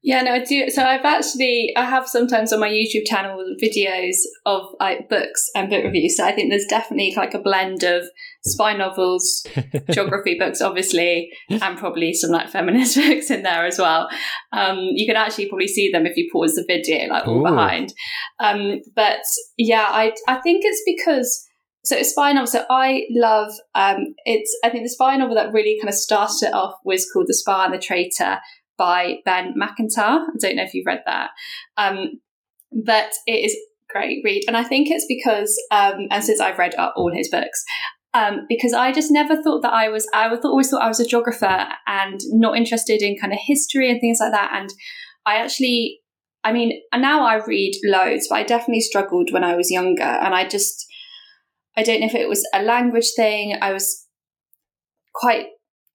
Yeah, 0.06 0.22
no, 0.22 0.34
I 0.34 0.44
do. 0.44 0.70
So 0.70 0.84
I've 0.84 1.04
actually, 1.04 1.74
I 1.76 1.84
have 1.84 2.08
sometimes 2.08 2.54
on 2.54 2.60
my 2.60 2.70
YouTube 2.70 3.08
channel 3.08 3.44
videos 3.60 4.18
of 4.46 4.68
like 4.80 5.10
books 5.10 5.50
and 5.56 5.68
book 5.68 5.84
reviews. 5.84 6.18
So 6.18 6.24
I 6.24 6.32
think 6.32 6.52
there's 6.52 6.68
definitely 6.68 7.16
like 7.18 7.34
a 7.34 7.40
blend 7.40 7.82
of 7.82 8.06
spy 8.46 8.78
novels, 8.78 9.44
geography 9.92 10.38
books, 10.38 10.62
obviously, 10.62 11.32
and 11.50 11.76
probably 11.80 12.14
some 12.14 12.30
like 12.30 12.52
feminist 12.52 12.96
books 13.08 13.32
in 13.32 13.42
there 13.42 13.66
as 13.66 13.80
well. 13.80 14.08
Um, 14.54 14.78
you 14.78 15.08
can 15.08 15.16
actually 15.16 15.50
probably 15.50 15.68
see 15.68 15.90
them 15.92 16.06
if 16.06 16.16
you 16.16 16.30
pause 16.32 16.54
the 16.54 16.64
video, 16.68 17.08
like 17.08 17.28
all 17.28 17.40
Ooh. 17.40 17.44
behind. 17.44 17.92
Um, 18.40 18.82
but 18.96 19.24
yeah, 19.58 19.88
I 19.90 20.14
I 20.28 20.36
think 20.36 20.62
it's 20.66 20.84
because 20.86 21.50
so 21.84 21.96
it's 21.96 22.12
spy 22.12 22.32
novel. 22.32 22.46
So 22.46 22.64
I 22.70 23.06
love 23.10 23.54
um, 23.74 24.14
it's. 24.26 24.56
I 24.64 24.70
think 24.70 24.84
the 24.84 24.90
spy 24.90 25.18
novel 25.18 25.34
that 25.34 25.52
really 25.52 25.80
kind 25.82 25.90
of 25.90 25.96
started 25.96 26.50
it 26.50 26.54
off 26.54 26.76
was 26.86 27.10
called 27.12 27.26
The 27.28 27.34
Spy 27.34 27.66
and 27.66 27.74
the 27.74 27.80
Traitor 27.80 28.38
by 28.78 29.18
Ben 29.26 29.54
Macintyre. 29.56 30.20
I 30.22 30.38
don't 30.40 30.56
know 30.56 30.64
if 30.64 30.74
you've 30.74 30.86
read 30.86 31.04
that, 31.06 31.32
um, 31.78 32.20
but 32.72 33.12
it 33.26 33.46
is 33.46 33.56
great 33.90 34.22
read, 34.24 34.44
and 34.48 34.58
I 34.58 34.64
think 34.64 34.90
it's 34.90 35.06
because 35.08 35.56
um, 35.72 36.08
and 36.12 36.24
since 36.24 36.42
I've 36.42 36.60
read 36.60 36.76
all 36.76 37.12
his 37.14 37.30
books. 37.30 37.64
Um, 38.14 38.46
because 38.48 38.72
I 38.72 38.94
just 38.94 39.12
never 39.12 39.36
thought 39.44 39.62
that 39.64 39.74
I 39.74 39.90
was, 39.90 40.08
I 40.14 40.30
always 40.30 40.70
thought 40.70 40.82
I 40.82 40.88
was 40.88 41.02
a 41.02 41.06
geographer 41.06 41.68
and 41.86 42.18
not 42.30 42.56
interested 42.56 43.02
in 43.02 43.18
kind 43.18 43.34
of 43.34 43.40
history 43.46 43.92
and 43.92 44.00
things 44.00 44.20
like 44.22 44.32
that. 44.32 44.52
And 44.56 44.70
I 45.26 45.36
actually, 45.36 46.00
I 46.42 46.54
mean, 46.54 46.82
now 46.96 47.26
I 47.26 47.44
read 47.46 47.74
loads, 47.84 48.28
but 48.30 48.36
I 48.38 48.44
definitely 48.44 48.80
struggled 48.80 49.34
when 49.34 49.44
I 49.44 49.58
was 49.58 49.70
younger. 49.70 50.04
And 50.04 50.34
I 50.34 50.48
just, 50.48 50.86
I 51.76 51.84
don't 51.84 52.00
know 52.00 52.06
if 52.06 52.16
it 52.16 52.30
was 52.30 52.48
a 52.54 52.62
language 52.62 53.12
thing. 53.18 53.58
I 53.62 53.74
was 53.74 54.08
quite 55.14 55.48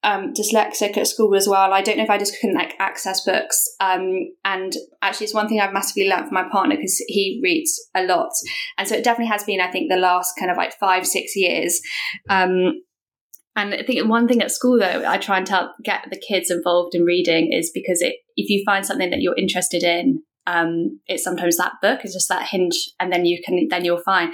um, 0.03 0.33
dyslexic 0.33 0.97
at 0.97 1.07
school 1.07 1.35
as 1.35 1.47
well. 1.47 1.73
I 1.73 1.81
don't 1.81 1.97
know 1.97 2.03
if 2.03 2.09
I 2.09 2.17
just 2.17 2.39
couldn't 2.39 2.55
like 2.55 2.73
access 2.79 3.23
books. 3.23 3.63
Um, 3.79 4.29
and 4.43 4.73
actually, 5.01 5.25
it's 5.25 5.33
one 5.33 5.47
thing 5.47 5.59
I've 5.59 5.73
massively 5.73 6.07
learned 6.07 6.25
from 6.25 6.33
my 6.33 6.49
partner 6.51 6.75
because 6.75 6.97
he 7.07 7.39
reads 7.43 7.71
a 7.95 8.03
lot, 8.03 8.31
and 8.77 8.87
so 8.87 8.95
it 8.95 9.03
definitely 9.03 9.31
has 9.31 9.43
been. 9.43 9.61
I 9.61 9.71
think 9.71 9.89
the 9.89 9.97
last 9.97 10.33
kind 10.39 10.51
of 10.51 10.57
like 10.57 10.73
five 10.79 11.05
six 11.05 11.33
years. 11.35 11.79
Um, 12.29 12.81
and 13.55 13.73
I 13.73 13.83
think 13.83 14.07
one 14.07 14.27
thing 14.27 14.41
at 14.41 14.51
school 14.51 14.79
though, 14.79 15.03
I 15.05 15.17
try 15.17 15.37
and 15.37 15.45
tell 15.45 15.73
get 15.83 16.05
the 16.09 16.21
kids 16.25 16.49
involved 16.49 16.95
in 16.95 17.03
reading 17.03 17.51
is 17.51 17.69
because 17.73 18.01
it, 18.01 18.15
if 18.37 18.49
you 18.49 18.63
find 18.65 18.85
something 18.85 19.09
that 19.09 19.21
you're 19.21 19.35
interested 19.37 19.83
in 19.83 20.23
um, 20.47 20.99
it's 21.07 21.23
sometimes 21.23 21.57
that 21.57 21.73
book 21.81 22.03
is 22.03 22.13
just 22.13 22.29
that 22.29 22.47
hinge 22.47 22.91
and 22.99 23.11
then 23.11 23.25
you 23.25 23.41
can 23.43 23.67
then 23.69 23.85
you're 23.85 24.01
fine 24.03 24.31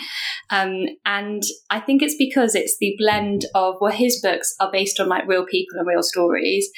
um, 0.50 0.86
and 1.06 1.44
i 1.70 1.80
think 1.80 2.02
it's 2.02 2.16
because 2.18 2.56
it's 2.56 2.78
the 2.80 2.96
blend 2.98 3.46
of 3.56 3.76
well 3.82 3.92
his 3.92 4.22
books 4.22 4.56
are 4.60 4.72
based 4.72 5.00
on 5.00 5.08
like 5.08 5.28
real 5.28 5.46
people 5.46 5.78
and 5.78 5.88
real 5.88 6.04
stories 6.04 6.70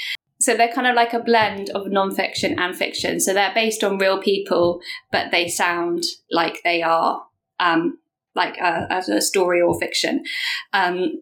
so 0.42 0.56
they're 0.56 0.72
kind 0.72 0.88
of 0.88 0.96
like 0.96 1.14
a 1.14 1.20
blend 1.20 1.70
of 1.72 1.88
nonfiction 1.88 2.58
and 2.58 2.76
fiction. 2.76 3.20
So 3.20 3.34
they're 3.34 3.54
based 3.54 3.84
on 3.84 3.98
real 3.98 4.22
people, 4.22 4.80
but 5.12 5.32
they 5.32 5.50
sound 5.50 6.06
like 6.32 6.62
they 6.64 6.82
are 6.82 7.24
um, 7.60 8.00
like 8.36 8.58
a, 8.58 8.88
a 8.90 9.22
story 9.22 9.62
or 9.62 9.78
fiction. 9.80 10.24
Um, 10.72 11.22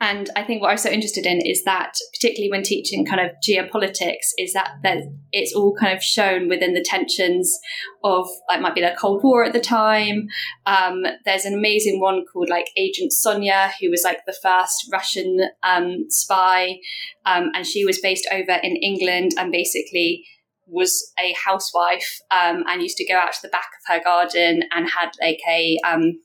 and 0.00 0.30
I 0.36 0.44
think 0.44 0.62
what 0.62 0.68
I 0.68 0.74
was 0.74 0.82
so 0.82 0.90
interested 0.90 1.26
in 1.26 1.40
is 1.40 1.64
that, 1.64 1.92
particularly 2.12 2.50
when 2.50 2.62
teaching 2.62 3.04
kind 3.04 3.20
of 3.20 3.36
geopolitics, 3.46 4.30
is 4.38 4.52
that 4.52 4.72
that 4.82 4.98
it's 5.32 5.54
all 5.54 5.74
kind 5.74 5.96
of 5.96 6.02
shown 6.02 6.48
within 6.48 6.74
the 6.74 6.84
tensions 6.84 7.58
of 8.04 8.28
like 8.48 8.60
might 8.60 8.74
be 8.74 8.80
the 8.80 8.96
Cold 8.98 9.22
War 9.22 9.44
at 9.44 9.52
the 9.52 9.60
time. 9.60 10.28
Um, 10.66 11.04
there's 11.24 11.44
an 11.44 11.54
amazing 11.54 12.00
one 12.00 12.24
called 12.32 12.48
like 12.48 12.70
Agent 12.76 13.12
Sonja, 13.12 13.70
who 13.80 13.90
was 13.90 14.02
like 14.04 14.20
the 14.26 14.36
first 14.40 14.88
Russian 14.92 15.48
um, 15.62 16.06
spy, 16.08 16.78
um, 17.26 17.50
and 17.54 17.66
she 17.66 17.84
was 17.84 18.00
based 18.00 18.28
over 18.32 18.52
in 18.62 18.76
England 18.76 19.32
and 19.36 19.50
basically 19.50 20.24
was 20.70 21.12
a 21.18 21.32
housewife 21.32 22.20
um, 22.30 22.62
and 22.68 22.82
used 22.82 22.98
to 22.98 23.06
go 23.06 23.16
out 23.16 23.32
to 23.32 23.38
the 23.42 23.48
back 23.48 23.70
of 23.80 23.94
her 23.94 24.04
garden 24.04 24.62
and 24.70 24.90
had 24.90 25.10
like 25.20 25.40
a 25.48 25.78
um, 25.84 26.20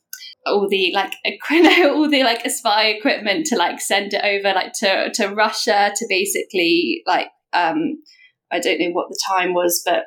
all 0.45 0.67
the 0.69 0.91
like 0.93 1.13
all 1.51 2.09
the 2.09 2.23
like 2.23 2.49
spy 2.49 2.85
equipment 2.85 3.45
to 3.47 3.55
like 3.55 3.79
send 3.79 4.13
it 4.13 4.23
over 4.23 4.53
like 4.53 4.73
to 4.73 5.11
to 5.13 5.27
Russia 5.29 5.91
to 5.95 6.05
basically 6.09 7.01
like 7.05 7.27
um 7.53 8.01
I 8.51 8.59
don't 8.59 8.79
know 8.79 8.91
what 8.91 9.09
the 9.09 9.19
time 9.27 9.53
was 9.53 9.81
but 9.85 10.05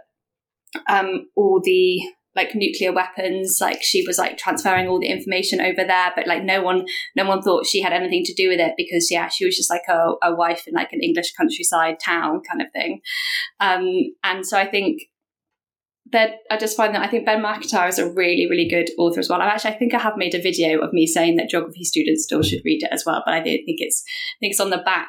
um 0.88 1.27
all 1.37 1.61
the 1.62 2.01
like 2.35 2.55
nuclear 2.55 2.92
weapons 2.92 3.59
like 3.62 3.83
she 3.83 4.05
was 4.07 4.18
like 4.18 4.37
transferring 4.37 4.87
all 4.87 5.01
the 5.01 5.09
information 5.09 5.59
over 5.59 5.85
there 5.85 6.12
but 6.14 6.27
like 6.27 6.44
no 6.44 6.61
one 6.62 6.85
no 7.16 7.25
one 7.25 7.40
thought 7.40 7.66
she 7.66 7.81
had 7.81 7.94
anything 7.94 8.22
to 8.22 8.35
do 8.35 8.51
with 8.51 8.61
it 8.61 8.75
because 8.77 9.11
yeah 9.11 9.29
she 9.29 9.46
was 9.46 9.57
just 9.57 9.70
like 9.70 9.88
a, 9.88 10.12
a 10.22 10.35
wife 10.35 10.64
in 10.66 10.75
like 10.75 10.92
an 10.92 11.01
english 11.03 11.33
countryside 11.33 11.96
town 11.99 12.42
kind 12.49 12.61
of 12.61 12.70
thing. 12.72 13.01
Um 13.59 13.88
and 14.22 14.46
so 14.46 14.59
i 14.59 14.66
think 14.66 15.01
that 16.12 16.38
I 16.51 16.57
just 16.57 16.77
find 16.77 16.95
that 16.95 17.03
I 17.03 17.09
think 17.09 17.27
Ben 17.27 17.42
Macintyre 17.42 17.88
is 17.88 17.99
a 17.99 18.11
really, 18.11 18.47
really 18.49 18.69
good 18.69 18.90
author 18.99 19.21
as 19.21 19.29
well. 19.29 19.40
I 19.40 19.47
actually 19.47 19.73
I 19.73 19.79
think 19.79 19.95
I 19.95 19.99
have 19.99 20.16
made 20.16 20.35
a 20.35 20.40
video 20.40 20.81
of 20.81 20.92
me 20.92 21.07
saying 21.07 21.37
that 21.37 21.49
geography 21.49 21.85
students 21.85 22.25
still 22.25 22.42
should 22.42 22.62
read 22.64 22.83
it 22.83 22.90
as 22.92 23.05
well, 23.05 23.23
but 23.25 23.35
I 23.35 23.38
don't 23.38 23.64
think 23.64 23.79
it's 23.81 24.05
I 24.07 24.38
think 24.40 24.53
it's 24.53 24.61
on 24.61 24.71
the 24.71 24.79
back. 24.79 25.09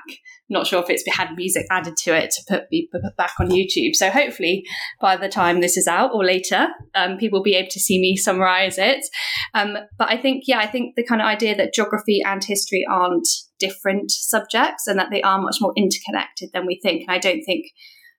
Not 0.50 0.66
sure 0.66 0.82
if 0.82 0.90
it's 0.90 1.04
had 1.14 1.36
music 1.36 1.68
added 1.70 1.98
to 1.98 2.16
it 2.16 2.32
to 2.32 2.42
put 2.48 2.70
be 2.70 2.90
put 2.92 3.02
back 3.16 3.34
on 3.40 3.50
YouTube. 3.50 3.96
So 3.96 4.10
hopefully 4.10 4.66
by 5.00 5.18
the 5.18 5.30
time 5.30 5.62
this 5.62 5.78
is 5.78 5.88
out 5.88 6.12
or 6.14 6.24
later, 6.24 6.70
um, 6.96 7.18
people 7.18 7.40
will 7.40 7.44
be 7.44 7.56
able 7.56 7.70
to 7.72 7.80
see 7.80 8.00
me 8.00 8.16
summarize 8.16 8.78
it. 8.78 9.06
Um, 9.54 9.78
but 10.00 10.10
I 10.10 10.18
think 10.18 10.46
yeah, 10.48 10.60
I 10.60 10.68
think 10.68 10.96
the 10.96 11.04
kind 11.04 11.22
of 11.22 11.28
idea 11.28 11.56
that 11.58 11.74
geography 11.74 12.22
and 12.26 12.44
history 12.44 12.86
aren't 12.90 13.28
different 13.60 14.10
subjects 14.12 14.88
and 14.88 14.98
that 14.98 15.10
they 15.12 15.22
are 15.22 15.42
much 15.42 15.58
more 15.60 15.74
interconnected 15.76 16.50
than 16.54 16.66
we 16.66 16.80
think. 16.82 17.02
And 17.02 17.12
I 17.12 17.20
don't 17.20 17.44
think 17.44 17.66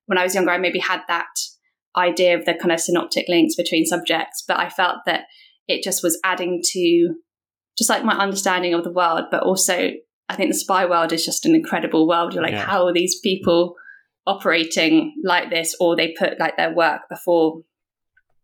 when 0.07 0.19
I 0.19 0.23
was 0.23 0.35
younger 0.35 0.51
I 0.51 0.59
maybe 0.59 0.79
had 0.79 1.01
that 1.09 1.27
idea 1.97 2.37
of 2.37 2.45
the 2.45 2.55
kind 2.55 2.73
of 2.73 2.81
synoptic 2.81 3.27
links 3.29 3.57
between 3.57 3.87
subjects, 3.87 4.45
but 4.47 4.59
I 4.59 4.69
felt 4.69 4.99
that 5.07 5.25
it 5.67 5.83
just 5.83 6.03
was 6.03 6.19
adding 6.25 6.61
to 6.73 7.15
just 7.77 7.91
like 7.91 8.05
my 8.05 8.17
understanding 8.17 8.75
of 8.75 8.85
the 8.85 8.93
world, 8.93 9.27
but 9.31 9.43
also 9.43 9.91
I 10.29 10.37
think 10.37 10.51
the 10.51 10.59
spy 10.59 10.85
world 10.87 11.13
is 11.13 11.25
just 11.25 11.47
an 11.47 11.55
incredible 11.55 12.07
world. 12.07 12.35
You're 12.35 12.43
like, 12.43 12.53
yeah. 12.53 12.65
how 12.65 12.87
are 12.87 12.93
these 12.93 13.19
people 13.21 13.75
operating 14.27 15.15
like 15.25 15.51
this? 15.51 15.75
Or 15.81 15.97
they 15.97 16.15
put 16.19 16.39
like 16.39 16.57
their 16.57 16.75
work 16.75 17.03
before 17.09 17.63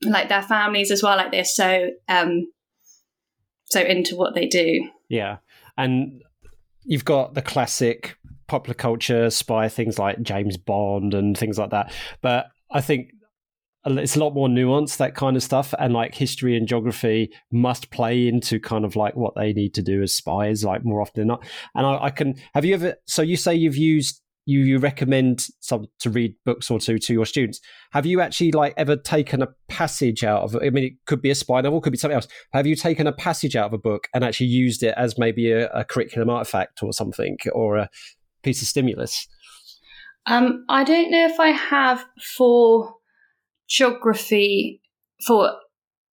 like 0.02 0.28
their 0.28 0.42
families 0.42 0.90
as 0.90 1.02
well, 1.02 1.16
like 1.16 1.32
they're 1.32 1.44
so 1.44 1.90
um 2.08 2.46
so 3.66 3.80
into 3.80 4.16
what 4.16 4.34
they 4.34 4.46
do. 4.46 4.88
Yeah. 5.08 5.38
And 5.76 6.22
you've 6.84 7.04
got 7.04 7.34
the 7.34 7.42
classic 7.42 8.16
popular 8.46 8.74
culture 8.74 9.30
spy 9.30 9.68
things 9.68 9.98
like 9.98 10.22
James 10.22 10.56
Bond 10.56 11.14
and 11.14 11.36
things 11.36 11.58
like 11.58 11.70
that. 11.70 11.92
But 12.20 12.46
I 12.70 12.80
think 12.80 13.10
it's 13.86 14.16
a 14.16 14.20
lot 14.20 14.34
more 14.34 14.48
nuanced 14.48 14.96
that 14.96 15.14
kind 15.14 15.36
of 15.36 15.42
stuff 15.42 15.74
and 15.78 15.92
like 15.92 16.14
history 16.14 16.56
and 16.56 16.66
geography 16.66 17.30
must 17.52 17.90
play 17.90 18.26
into 18.26 18.58
kind 18.58 18.84
of 18.84 18.96
like 18.96 19.14
what 19.14 19.34
they 19.34 19.52
need 19.52 19.74
to 19.74 19.82
do 19.82 20.02
as 20.02 20.14
spies 20.14 20.64
like 20.64 20.84
more 20.84 21.00
often 21.00 21.20
than 21.20 21.28
not. 21.28 21.44
And 21.74 21.86
I, 21.86 22.04
I 22.04 22.10
can 22.10 22.36
have 22.54 22.64
you 22.64 22.74
ever 22.74 22.96
so 23.06 23.22
you 23.22 23.36
say 23.36 23.54
you've 23.54 23.76
used 23.76 24.22
you 24.46 24.60
you 24.60 24.78
recommend 24.78 25.48
some 25.60 25.86
to 26.00 26.10
read 26.10 26.34
books 26.44 26.70
or 26.70 26.78
two 26.78 26.98
to 26.98 27.12
your 27.12 27.26
students. 27.26 27.60
Have 27.92 28.06
you 28.06 28.20
actually 28.20 28.52
like 28.52 28.74
ever 28.76 28.96
taken 28.96 29.42
a 29.42 29.48
passage 29.68 30.24
out 30.24 30.42
of 30.42 30.56
i 30.56 30.70
mean 30.70 30.84
it 30.84 30.92
could 31.06 31.20
be 31.20 31.30
a 31.30 31.34
spy 31.34 31.60
novel 31.60 31.80
could 31.80 31.92
be 31.92 31.98
something 31.98 32.16
else. 32.16 32.28
Have 32.52 32.66
you 32.66 32.76
taken 32.76 33.06
a 33.06 33.12
passage 33.12 33.54
out 33.54 33.66
of 33.66 33.72
a 33.74 33.78
book 33.78 34.08
and 34.14 34.24
actually 34.24 34.46
used 34.46 34.82
it 34.82 34.94
as 34.96 35.18
maybe 35.18 35.50
a, 35.50 35.68
a 35.70 35.84
curriculum 35.84 36.30
artifact 36.30 36.82
or 36.82 36.92
something 36.92 37.36
or 37.52 37.76
a 37.76 37.90
piece 38.42 38.62
of 38.62 38.68
stimulus? 38.68 39.28
Um, 40.26 40.64
i 40.70 40.84
don't 40.84 41.10
know 41.10 41.26
if 41.26 41.38
i 41.38 41.48
have 41.48 42.06
for 42.36 42.94
geography 43.68 44.80
for 45.26 45.52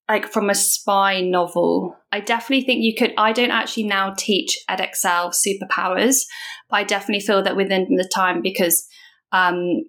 like 0.08 0.26
from 0.26 0.50
a 0.50 0.54
spy 0.54 1.20
novel. 1.20 1.96
I 2.10 2.20
definitely 2.20 2.64
think 2.64 2.82
you 2.82 2.94
could. 2.96 3.12
I 3.16 3.32
don't 3.32 3.52
actually 3.52 3.84
now 3.84 4.14
teach 4.16 4.58
Edexcel 4.68 5.32
superpowers, 5.32 6.22
but 6.68 6.76
I 6.76 6.84
definitely 6.84 7.24
feel 7.24 7.42
that 7.42 7.56
within 7.56 7.86
the 7.96 8.10
time 8.12 8.42
because 8.42 8.86
um 9.32 9.84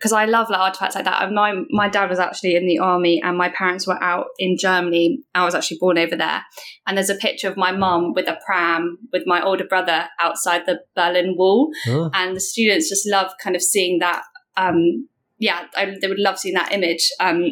because 0.00 0.12
I 0.12 0.24
love 0.24 0.48
like 0.48 0.60
artifacts 0.60 0.94
like 0.94 1.04
that. 1.04 1.30
My 1.30 1.54
my 1.70 1.88
dad 1.88 2.08
was 2.08 2.18
actually 2.18 2.56
in 2.56 2.66
the 2.66 2.78
army, 2.78 3.20
and 3.22 3.36
my 3.36 3.50
parents 3.50 3.86
were 3.86 4.02
out 4.02 4.26
in 4.38 4.56
Germany. 4.58 5.22
I 5.34 5.44
was 5.44 5.54
actually 5.54 5.76
born 5.78 5.98
over 5.98 6.16
there, 6.16 6.42
and 6.86 6.96
there's 6.96 7.10
a 7.10 7.14
picture 7.14 7.48
of 7.48 7.56
my 7.56 7.70
mum 7.70 8.14
with 8.14 8.26
a 8.26 8.38
pram 8.46 8.96
with 9.12 9.24
my 9.26 9.42
older 9.42 9.64
brother 9.64 10.08
outside 10.18 10.62
the 10.66 10.80
Berlin 10.96 11.34
Wall, 11.36 11.70
oh. 11.88 12.10
and 12.14 12.34
the 12.34 12.40
students 12.40 12.88
just 12.88 13.06
love 13.06 13.30
kind 13.42 13.54
of 13.54 13.62
seeing 13.62 13.98
that 13.98 14.22
um, 14.56 15.08
yeah, 15.40 15.64
I, 15.74 15.96
they 16.00 16.06
would 16.06 16.20
love 16.20 16.38
seeing 16.38 16.54
that 16.54 16.72
image 16.72 17.10
um, 17.18 17.46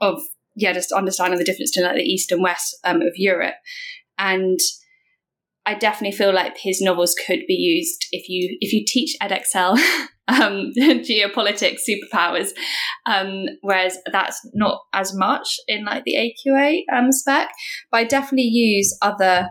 of 0.00 0.20
yeah, 0.56 0.72
just 0.72 0.90
understanding 0.90 1.38
the 1.38 1.44
difference 1.44 1.70
between 1.70 1.86
like 1.86 1.96
the 1.96 2.10
east 2.10 2.32
and 2.32 2.42
west 2.42 2.76
um, 2.82 3.02
of 3.02 3.12
Europe, 3.16 3.54
and 4.18 4.58
I 5.66 5.74
definitely 5.74 6.16
feel 6.16 6.32
like 6.32 6.56
his 6.58 6.80
novels 6.80 7.14
could 7.26 7.40
be 7.46 7.54
used 7.54 8.06
if 8.12 8.28
you 8.28 8.56
if 8.60 8.72
you 8.72 8.84
teach 8.86 9.16
Edexcel 9.20 9.78
um, 10.28 10.72
geopolitics 10.78 11.80
superpowers, 11.88 12.50
um, 13.04 13.44
whereas 13.60 13.98
that's 14.10 14.40
not 14.54 14.80
as 14.94 15.14
much 15.14 15.56
in 15.68 15.84
like 15.84 16.04
the 16.04 16.14
AQA 16.16 16.80
um, 16.96 17.12
spec. 17.12 17.50
But 17.90 17.98
I 17.98 18.04
definitely 18.04 18.44
use 18.44 18.96
other 19.02 19.50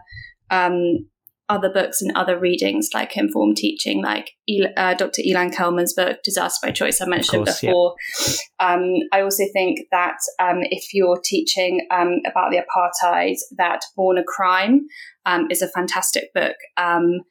um, 0.49 1.07
other 1.47 1.69
books 1.69 2.01
and 2.01 2.15
other 2.15 2.39
readings 2.39 2.89
like 2.93 3.15
informed 3.15 3.57
teaching, 3.57 4.01
like 4.01 4.31
uh, 4.77 4.95
Dr. 4.95 5.21
Ilan 5.21 5.53
Kelman's 5.53 5.93
book, 5.93 6.17
Disaster 6.23 6.65
by 6.65 6.71
Choice, 6.71 7.01
I 7.01 7.05
mentioned 7.05 7.45
course, 7.45 7.61
before. 7.61 7.95
Yeah. 8.27 8.73
Um, 8.73 8.93
I 9.11 9.21
also 9.21 9.43
think 9.53 9.79
that 9.91 10.17
um, 10.39 10.59
if 10.63 10.93
you're 10.93 11.21
teaching 11.23 11.87
um, 11.91 12.21
about 12.25 12.51
the 12.51 12.57
apartheid, 12.57 13.35
that 13.57 13.81
Born 13.95 14.17
a 14.17 14.23
Crime 14.23 14.87
um, 15.25 15.47
is 15.51 15.61
a 15.61 15.69
fantastic 15.69 16.33
book 16.33 16.55
um, 16.77 17.21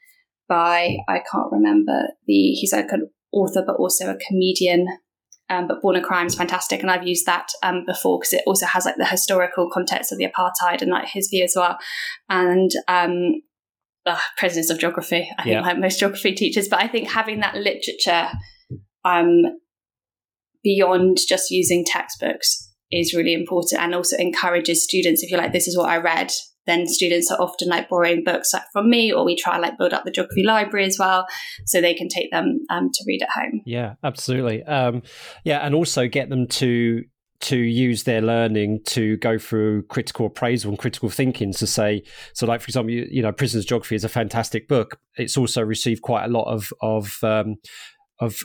by, 0.49 0.97
I 1.09 1.21
can't 1.31 1.51
remember 1.51 2.03
the, 2.27 2.53
he's 2.53 2.73
like 2.73 2.93
an 2.93 3.11
author, 3.33 3.65
but 3.67 3.77
also 3.77 4.11
a 4.11 4.17
comedian. 4.17 4.87
Um, 5.51 5.67
but 5.69 5.83
Born 5.83 5.97
a 5.97 6.01
Crime 6.01 6.27
is 6.27 6.35
fantastic, 6.35 6.81
and 6.81 6.91
I've 6.91 7.07
used 7.07 7.27
that 7.27 7.49
before 7.87 8.19
because 8.19 8.33
it 8.33 8.45
also 8.47 8.65
has 8.65 8.87
like 8.87 8.97
the 8.97 9.05
historical 9.05 9.69
context 9.71 10.11
of 10.11 10.17
the 10.17 10.27
apartheid 10.27 10.81
and 10.81 10.91
like 10.91 11.09
his 11.09 11.29
view 11.29 11.45
as 11.45 11.53
well. 11.55 11.77
And 12.31 12.71
uh, 14.07 14.19
presidents 14.37 14.71
of 14.71 14.79
geography. 14.79 15.31
I 15.39 15.43
think 15.45 15.63
like 15.63 15.79
most 15.79 15.99
geography 15.99 16.33
teachers, 16.33 16.69
but 16.69 16.83
I 16.83 16.89
think 16.89 17.11
having 17.11 17.41
that 17.41 17.57
literature 17.57 18.29
um, 19.05 19.43
beyond 20.63 21.19
just 21.29 21.51
using 21.51 21.85
textbooks 21.85 22.73
is 22.91 23.15
really 23.15 23.35
important, 23.35 23.81
and 23.81 23.95
also 23.95 24.17
encourages 24.17 24.85
students. 24.85 25.23
If 25.23 25.31
you're 25.31 25.41
like, 25.41 25.53
this 25.53 25.67
is 25.67 25.77
what 25.77 25.89
I 25.89 25.97
read, 25.97 26.31
then 26.67 26.87
students 26.87 27.31
are 27.31 27.41
often 27.41 27.69
like 27.69 27.89
borrowing 27.89 28.23
books 28.25 28.55
like 28.55 28.63
from 28.73 28.89
me, 28.89 29.13
or 29.13 29.25
we 29.25 29.37
try 29.37 29.59
like 29.59 29.77
build 29.79 29.93
up 29.93 30.05
the 30.05 30.11
geography 30.11 30.43
library 30.43 30.87
as 30.87 30.99
well, 30.99 31.27
so 31.67 31.81
they 31.81 31.95
can 31.95 32.09
take 32.09 32.31
them 32.31 32.61
um, 32.71 32.91
to 32.93 33.05
read 33.07 33.23
at 33.23 33.31
home. 33.31 33.63
Yeah, 33.67 33.95
absolutely. 34.03 34.63
Um, 34.63 35.03
yeah, 35.45 35.59
and 35.59 35.75
also 35.75 36.09
get 36.09 36.29
them 36.29 36.47
to 36.49 37.05
to 37.41 37.57
use 37.57 38.05
their 38.05 38.21
learning 38.21 38.81
to 38.87 39.17
go 39.19 39.39
through 39.39 39.83
critical 39.85 40.27
appraisal 40.27 40.71
and 40.71 40.79
critical 40.79 41.11
thinking 41.11 41.53
to 41.53 41.67
say 41.67 42.03
so 42.33 42.47
like 42.47 42.61
for 42.61 42.69
example 42.69 42.93
you, 42.93 43.07
you 43.11 43.23
know 43.23 43.33
prisoners 43.33 43.65
geography 43.65 43.95
is 43.95 44.05
a 44.05 44.09
fantastic 44.09 44.69
book. 44.69 44.99
It's 45.17 45.37
also 45.37 45.63
received 45.63 46.03
quite 46.03 46.25
a 46.25 46.29
lot 46.29 46.45
of 46.45 46.73
of 46.81 47.19
um, 47.23 47.57
of 48.21 48.41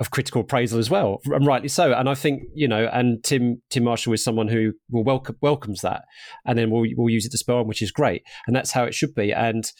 of 0.00 0.10
critical 0.10 0.40
appraisal 0.40 0.78
as 0.80 0.90
well 0.90 1.20
and 1.26 1.46
rightly 1.46 1.68
so. 1.68 1.92
And 1.92 2.08
i 2.08 2.14
think 2.14 2.42
you 2.54 2.66
know 2.66 2.88
and 2.92 3.22
tim 3.22 3.62
tim 3.70 3.84
marshall 3.84 4.12
is 4.12 4.24
someone 4.24 4.48
who 4.48 4.72
will 4.90 5.04
welcome 5.04 5.36
welcomes 5.40 5.82
that 5.82 6.02
and 6.44 6.58
then 6.58 6.70
we'll, 6.70 6.84
we'll 6.96 7.12
use 7.12 7.26
it 7.26 7.30
to 7.30 7.38
spell 7.38 7.58
on 7.58 7.68
which 7.68 7.82
is 7.82 7.92
great. 7.92 8.22
And 8.46 8.56
that's 8.56 8.72
how 8.72 8.84
it 8.84 8.94
should 8.94 9.14
be. 9.14 9.32
And 9.32 9.70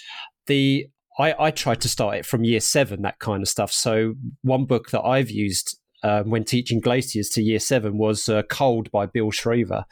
the 0.47 0.87
I, 1.19 1.35
I 1.39 1.51
tried 1.51 1.81
to 1.83 1.89
start 1.89 2.17
it 2.17 2.27
from 2.27 2.45
year 2.45 2.61
seven, 2.61 3.03
that 3.03 3.19
kind 3.19 3.43
of 3.43 3.49
stuff. 3.49 3.71
So 3.73 4.15
one 4.43 4.65
book 4.65 4.91
that 4.91 5.03
I've 5.03 5.31
used 5.31 5.79
um, 6.05 6.31
when 6.31 6.45
teaching 6.45 6.81
glaciers 6.81 7.29
to 7.31 7.43
year 7.43 7.59
seven 7.59 7.99
was 7.99 8.29
uh, 8.29 8.43
Cold 8.45 8.91
by 8.93 9.07
Bill 9.07 9.33
Streever. 9.33 9.83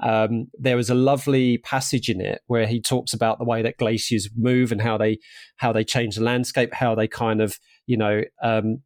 Um, 0.00 0.46
there 0.58 0.76
was 0.76 0.88
a 0.88 0.94
lovely 0.94 1.58
passage 1.58 2.08
in 2.08 2.22
it 2.22 2.40
where 2.46 2.66
he 2.66 2.80
talks 2.80 3.12
about 3.12 3.38
the 3.38 3.44
way 3.44 3.60
that 3.60 3.76
glaciers 3.76 4.30
move 4.34 4.72
and 4.72 4.80
how 4.80 4.96
they 4.96 5.18
how 5.56 5.72
they 5.72 5.84
change 5.84 6.16
the 6.16 6.24
landscape, 6.24 6.72
how 6.72 6.94
they 6.94 7.08
kind 7.08 7.42
of 7.42 7.58
you 7.86 7.96
know, 7.96 8.22
um, 8.42 8.82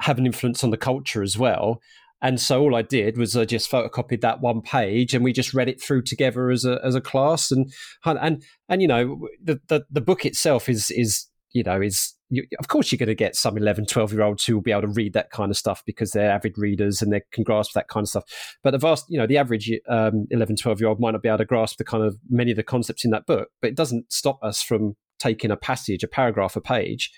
have 0.00 0.18
an 0.18 0.26
influence 0.26 0.62
on 0.62 0.70
the 0.70 0.76
culture 0.76 1.22
as 1.22 1.36
well. 1.36 1.80
And 2.20 2.40
so 2.40 2.62
all 2.62 2.74
I 2.74 2.82
did 2.82 3.16
was 3.16 3.36
I 3.36 3.44
just 3.44 3.70
photocopied 3.70 4.22
that 4.22 4.40
one 4.40 4.60
page, 4.60 5.14
and 5.14 5.22
we 5.22 5.32
just 5.32 5.54
read 5.54 5.68
it 5.68 5.80
through 5.80 6.02
together 6.02 6.50
as 6.50 6.64
a 6.64 6.80
as 6.84 6.96
a 6.96 7.00
class. 7.00 7.52
And 7.52 7.72
and 8.04 8.42
and 8.68 8.82
you 8.82 8.88
know 8.88 9.28
the 9.42 9.60
the, 9.68 9.84
the 9.90 10.00
book 10.00 10.24
itself 10.26 10.68
is 10.68 10.90
is 10.90 11.26
you 11.52 11.62
know 11.62 11.80
is 11.80 12.14
you, 12.30 12.44
of 12.58 12.68
course 12.68 12.92
you're 12.92 12.98
going 12.98 13.08
to 13.08 13.14
get 13.14 13.36
some 13.36 13.56
11 13.56 13.86
12 13.86 14.12
year 14.12 14.22
olds 14.22 14.44
who 14.44 14.54
will 14.54 14.62
be 14.62 14.70
able 14.70 14.82
to 14.82 14.88
read 14.88 15.12
that 15.14 15.30
kind 15.30 15.50
of 15.50 15.56
stuff 15.56 15.82
because 15.86 16.12
they're 16.12 16.30
avid 16.30 16.58
readers 16.58 17.00
and 17.00 17.12
they 17.12 17.22
can 17.32 17.44
grasp 17.44 17.72
that 17.72 17.88
kind 17.88 18.04
of 18.04 18.08
stuff. 18.08 18.56
But 18.62 18.72
the 18.72 18.78
vast 18.78 19.06
you 19.08 19.18
know 19.18 19.26
the 19.26 19.38
average 19.38 19.70
um, 19.88 20.26
11 20.30 20.56
12 20.56 20.80
year 20.80 20.88
old 20.88 21.00
might 21.00 21.12
not 21.12 21.22
be 21.22 21.28
able 21.28 21.38
to 21.38 21.44
grasp 21.44 21.78
the 21.78 21.84
kind 21.84 22.04
of 22.04 22.16
many 22.28 22.50
of 22.50 22.56
the 22.56 22.62
concepts 22.62 23.04
in 23.04 23.10
that 23.10 23.26
book 23.26 23.48
but 23.60 23.68
it 23.68 23.76
doesn't 23.76 24.12
stop 24.12 24.38
us 24.42 24.62
from 24.62 24.96
taking 25.18 25.50
a 25.50 25.56
passage 25.56 26.02
a 26.02 26.08
paragraph 26.08 26.56
a 26.56 26.60
page 26.60 27.10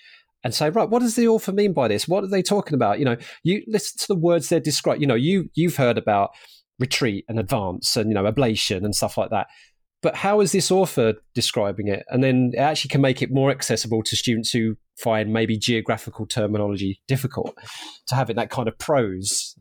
and 0.43 0.55
say 0.55 0.71
right 0.71 0.89
what 0.89 1.01
does 1.01 1.17
the 1.17 1.29
author 1.29 1.53
mean 1.53 1.73
by 1.73 1.89
this? 1.89 2.09
What 2.09 2.25
are 2.25 2.29
they 2.29 2.43
talking 2.43 2.75
about? 2.75 2.99
You 2.99 3.05
know 3.05 3.17
you 3.43 3.63
listen 3.67 3.99
to 3.99 4.07
the 4.09 4.17
words 4.17 4.49
they're 4.49 4.61
describing 4.61 5.03
you 5.03 5.07
know 5.07 5.15
you 5.15 5.51
you've 5.55 5.77
heard 5.77 5.99
about 5.99 6.31
retreat 6.79 7.27
and 7.29 7.39
advance 7.39 7.97
and 7.97 8.09
you 8.11 8.15
know 8.15 8.25
ablation 8.25 8.85
and 8.85 8.95
stuff 8.95 9.19
like 9.19 9.31
that 9.31 9.47
but 10.03 10.17
how 10.17 10.41
is 10.41 10.53
this 10.53 10.71
author 10.71 11.15
describing 11.35 11.89
it? 11.89 12.05
And 12.09 12.23
then 12.25 12.53
it 12.55 12.59
actually 12.59 12.89
can 12.89 13.01
make 13.01 13.23
it 13.23 13.31
more 13.31 13.51
accessible 13.51 14.03
to 14.05 14.17
students 14.17 14.51
who 14.51 14.77
find 14.99 15.33
maybe 15.33 15.59
geographical 15.59 16.27
terminology 16.27 17.01
difficult 17.07 17.57
to 18.09 18.15
have 18.15 18.31
it 18.31 18.37
that 18.37 18.51
kind 18.51 18.69
of 18.69 18.79
prose. 18.79 19.55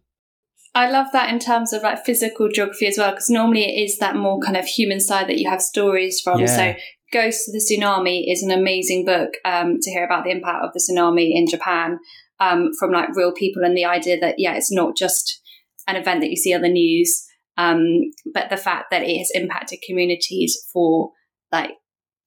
I 0.76 0.90
love 0.90 1.08
that 1.14 1.34
in 1.34 1.40
terms 1.40 1.74
of 1.74 1.84
like 1.84 2.06
physical 2.06 2.48
geography 2.50 2.88
as 2.88 2.98
well, 2.98 3.12
because 3.12 3.30
normally 3.30 3.64
it 3.64 3.84
is 3.84 3.98
that 3.98 4.16
more 4.16 4.40
kind 4.40 4.56
of 4.56 4.66
human 4.66 5.00
side 5.00 5.28
that 5.28 5.40
you 5.40 5.50
have 5.50 5.62
stories 5.62 6.22
from. 6.22 6.40
Yeah. 6.40 6.46
So 6.46 6.76
Ghosts 7.12 7.48
of 7.48 7.54
the 7.54 7.60
Tsunami 7.60 8.32
is 8.32 8.44
an 8.44 8.52
amazing 8.52 9.04
book 9.04 9.32
um, 9.44 9.78
to 9.82 9.92
hear 9.92 10.06
about 10.06 10.24
the 10.26 10.32
impact 10.32 10.64
of 10.64 10.72
the 10.74 10.80
tsunami 10.80 11.32
in 11.34 11.48
Japan 11.48 11.98
um, 12.40 12.70
from 12.78 12.92
like 12.92 13.16
real 13.16 13.34
people 13.34 13.64
and 13.64 13.76
the 13.76 13.86
idea 13.86 14.20
that, 14.20 14.36
yeah, 14.38 14.54
it's 14.54 14.72
not 14.72 14.96
just 14.96 15.42
an 15.88 15.96
event 15.96 16.22
that 16.22 16.30
you 16.30 16.36
see 16.36 16.54
on 16.54 16.62
the 16.62 16.70
news. 16.70 17.26
Um, 17.60 18.12
but 18.34 18.50
the 18.50 18.56
fact 18.56 18.86
that 18.90 19.04
it 19.04 19.18
has 19.18 19.32
impacted 19.34 19.80
communities 19.86 20.58
for 20.72 21.12
like 21.52 21.72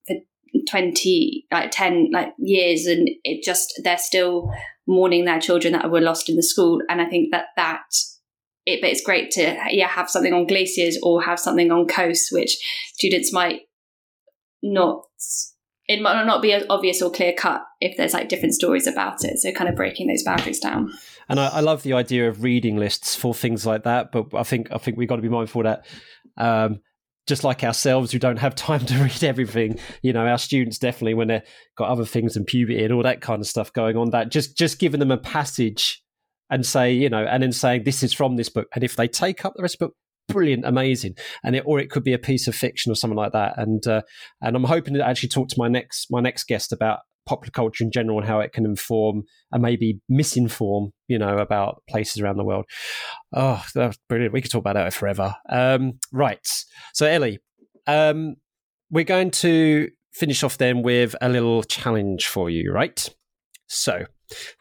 for 0.05 0.15
20 0.69 1.47
like 1.51 1.71
10 1.71 2.09
like 2.13 2.33
years 2.37 2.85
and 2.85 3.09
it 3.23 3.43
just 3.43 3.81
they're 3.83 3.97
still 3.97 4.51
mourning 4.85 5.25
their 5.25 5.39
children 5.39 5.73
that 5.73 5.89
were 5.89 6.01
lost 6.01 6.29
in 6.29 6.35
the 6.35 6.43
school. 6.43 6.81
And 6.87 7.01
i 7.01 7.05
think 7.05 7.31
that 7.31 7.45
that 7.55 7.81
it 8.67 8.79
but 8.79 8.91
it's 8.91 9.03
great 9.03 9.31
to 9.31 9.57
yeah 9.71 9.87
have 9.87 10.07
something 10.07 10.33
on 10.33 10.45
glaciers 10.45 10.99
or 11.01 11.23
have 11.23 11.39
something 11.39 11.71
on 11.71 11.87
coasts 11.87 12.31
which 12.31 12.55
students 12.93 13.33
might 13.33 13.61
not 14.61 15.01
it 15.87 16.01
might 16.01 16.23
not 16.25 16.41
be 16.41 16.53
obvious 16.53 17.01
or 17.01 17.11
clear 17.11 17.33
cut 17.33 17.63
if 17.81 17.97
there's 17.97 18.13
like 18.13 18.29
different 18.29 18.53
stories 18.53 18.87
about 18.87 19.23
it. 19.23 19.37
So 19.39 19.51
kind 19.51 19.69
of 19.69 19.75
breaking 19.75 20.07
those 20.07 20.23
boundaries 20.23 20.59
down 20.59 20.93
and 21.33 21.39
I, 21.39 21.47
I, 21.47 21.59
love 21.61 21.81
the 21.81 21.93
idea 21.93 22.29
of 22.29 22.43
reading 22.43 22.77
lists 22.77 23.15
for 23.15 23.33
things 23.33 23.65
like 23.65 23.85
that. 23.85 24.11
But 24.11 24.35
I 24.35 24.43
think 24.43 24.67
I 24.71 24.77
think 24.77 24.97
we've 24.97 25.09
got 25.09 25.15
to 25.15 25.23
be 25.23 25.29
mindful 25.29 25.63
that. 25.63 25.83
Um, 26.37 26.81
just 27.25 27.43
like 27.43 27.63
ourselves 27.63 28.11
who 28.11 28.19
don't 28.19 28.37
have 28.37 28.53
time 28.69 28.85
to 28.85 28.95
read 28.97 29.23
everything 29.23 29.79
you 30.01 30.11
know 30.11 30.27
our 30.27 30.37
students 30.37 30.77
definitely 30.77 31.13
when 31.13 31.29
they've 31.29 31.41
got 31.77 31.87
other 31.87 32.03
things 32.03 32.35
and 32.35 32.45
puberty 32.45 32.83
and 32.83 32.93
all 32.93 33.01
that 33.01 33.21
kind 33.21 33.39
of 33.39 33.47
stuff 33.47 33.71
going 33.71 33.95
on 33.95 34.09
that 34.09 34.29
just 34.29 34.57
just 34.57 34.77
giving 34.77 34.99
them 34.99 35.09
a 35.09 35.17
passage 35.17 36.03
and 36.49 36.65
say 36.65 36.91
you 36.91 37.09
know 37.09 37.23
and 37.23 37.41
then 37.41 37.53
saying 37.53 37.83
this 37.85 38.03
is 38.03 38.11
from 38.11 38.35
this 38.35 38.49
book 38.49 38.67
and 38.75 38.83
if 38.83 38.97
they 38.97 39.07
take 39.07 39.45
up 39.45 39.53
the 39.55 39.61
rest 39.61 39.75
of 39.75 39.79
the 39.79 39.85
book 39.85 39.95
brilliant 40.27 40.65
amazing 40.65 41.15
and 41.45 41.55
it 41.55 41.63
or 41.65 41.79
it 41.79 41.89
could 41.89 42.03
be 42.03 42.13
a 42.13 42.19
piece 42.19 42.45
of 42.45 42.53
fiction 42.53 42.91
or 42.91 42.95
something 42.95 43.17
like 43.17 43.31
that 43.31 43.57
and 43.57 43.87
uh, 43.87 44.01
and 44.41 44.57
i'm 44.57 44.65
hoping 44.65 44.93
to 44.93 45.07
actually 45.07 45.29
talk 45.29 45.47
to 45.47 45.55
my 45.57 45.69
next 45.69 46.07
my 46.11 46.19
next 46.19 46.43
guest 46.43 46.73
about 46.73 46.99
popular 47.25 47.51
culture 47.51 47.83
in 47.83 47.91
general 47.91 48.17
and 48.19 48.27
how 48.27 48.39
it 48.39 48.53
can 48.53 48.65
inform 48.65 49.23
and 49.51 49.61
maybe 49.61 49.99
misinform, 50.11 50.91
you 51.07 51.17
know, 51.17 51.37
about 51.37 51.83
places 51.89 52.21
around 52.21 52.37
the 52.37 52.43
world. 52.43 52.65
Oh, 53.33 53.63
that's 53.73 53.97
brilliant. 54.09 54.33
We 54.33 54.41
could 54.41 54.51
talk 54.51 54.61
about 54.61 54.75
that 54.75 54.93
forever. 54.93 55.35
Um, 55.49 55.99
right. 56.11 56.47
So, 56.93 57.05
Ellie, 57.05 57.39
um, 57.87 58.35
we're 58.89 59.03
going 59.03 59.31
to 59.31 59.89
finish 60.13 60.43
off 60.43 60.57
then 60.57 60.83
with 60.83 61.15
a 61.21 61.29
little 61.29 61.63
challenge 61.63 62.27
for 62.27 62.49
you, 62.49 62.71
right? 62.71 63.09
So, 63.67 64.05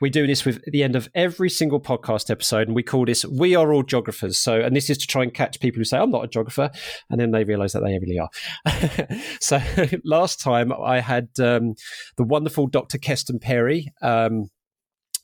we 0.01 0.11
do 0.11 0.27
this 0.27 0.45
with 0.45 0.63
the 0.71 0.83
end 0.83 0.97
of 0.97 1.09
every 1.15 1.51
single 1.51 1.81
podcast 1.81 2.31
episode, 2.31 2.69
and 2.69 2.75
we 2.75 2.83
call 2.83 3.05
this 3.05 3.25
"We 3.25 3.55
Are 3.55 3.73
All 3.73 3.83
Geographers." 3.83 4.39
So, 4.39 4.61
and 4.61 4.75
this 4.75 4.91
is 4.91 4.99
to 4.99 5.07
try 5.07 5.23
and 5.23 5.33
catch 5.33 5.61
people 5.61 5.81
who 5.81 5.85
say, 5.85 5.99
"I'm 5.99 6.11
not 6.11 6.25
a 6.25 6.29
geographer," 6.29 6.71
and 7.11 7.21
then 7.21 7.31
they 7.31 7.45
realise 7.45 7.73
that 7.73 7.83
they 7.83 7.99
really 7.99 8.19
are. 8.19 9.19
so, 9.41 9.61
last 10.05 10.41
time 10.41 10.73
I 10.73 11.01
had 11.01 11.29
um, 11.39 11.75
the 12.17 12.25
wonderful 12.25 12.67
Dr. 12.67 12.99
Keston 12.99 13.39
Perry. 13.39 13.93
Um, 14.01 14.51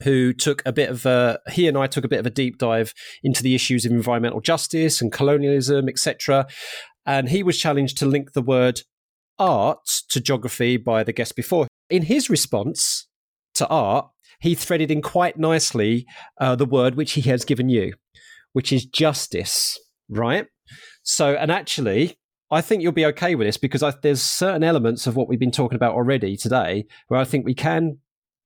who 0.05 0.33
took 0.33 0.63
a 0.65 0.73
bit 0.73 0.91
of 0.91 1.05
a 1.07 1.41
he 1.51 1.67
and 1.67 1.77
I 1.77 1.89
took 1.89 2.05
a 2.05 2.09
bit 2.09 2.21
of 2.21 2.27
a 2.27 2.31
deep 2.31 2.59
dive 2.59 2.95
into 3.25 3.43
the 3.43 3.57
issues 3.57 3.85
of 3.85 3.91
environmental 3.91 4.41
justice 4.41 5.03
and 5.03 5.11
colonialism, 5.11 5.89
etc. 5.89 6.47
And 7.05 7.29
he 7.29 7.43
was 7.43 7.59
challenged 7.59 7.99
to 7.99 8.07
link 8.07 8.33
the 8.33 8.43
word 8.43 8.83
art 9.39 10.03
to 10.11 10.21
geography 10.21 10.77
by 10.77 11.03
the 11.03 11.13
guest 11.13 11.37
before. 11.37 11.67
In 11.91 12.03
his 12.03 12.29
response 12.29 13.09
to 13.55 13.67
art, 13.69 14.09
he 14.41 14.55
threaded 14.55 14.91
in 14.91 15.03
quite 15.03 15.39
nicely 15.39 16.07
uh, 16.41 16.55
the 16.55 16.67
word 16.67 16.95
which 16.95 17.13
he 17.13 17.23
has 17.23 17.45
given 17.45 17.69
you, 17.69 17.95
which 18.53 18.73
is 18.73 18.85
justice, 18.85 19.79
right? 20.09 20.47
So, 21.03 21.35
and 21.35 21.51
actually, 21.51 22.19
I 22.51 22.61
think 22.61 22.83
you'll 22.83 22.93
be 22.93 23.07
okay 23.07 23.35
with 23.35 23.47
this 23.47 23.57
because 23.57 23.83
I, 23.83 23.93
there's 24.03 24.23
certain 24.23 24.65
elements 24.65 25.07
of 25.07 25.17
what 25.17 25.29
we've 25.29 25.39
been 25.39 25.51
talking 25.51 25.77
about 25.77 25.95
already 25.95 26.37
today 26.37 26.87
where 27.09 27.21
I 27.21 27.25
think 27.25 27.45
we 27.45 27.55
can 27.55 27.99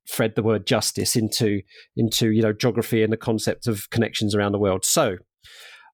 thread 0.08 0.34
the 0.34 0.42
word 0.42 0.66
justice 0.66 1.14
into 1.14 1.62
into 1.96 2.30
you 2.30 2.42
know 2.42 2.52
geography 2.52 3.04
and 3.04 3.12
the 3.12 3.16
concept 3.16 3.68
of 3.68 3.88
connections 3.90 4.34
around 4.34 4.52
the 4.52 4.58
world. 4.58 4.84
So, 4.84 5.18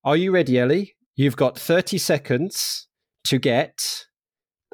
are 0.05 0.17
you 0.17 0.31
ready, 0.31 0.59
Ellie? 0.59 0.95
You've 1.17 1.37
got 1.37 1.59
30 1.59 1.99
seconds 1.99 2.87
to 3.25 3.39
get 3.39 4.07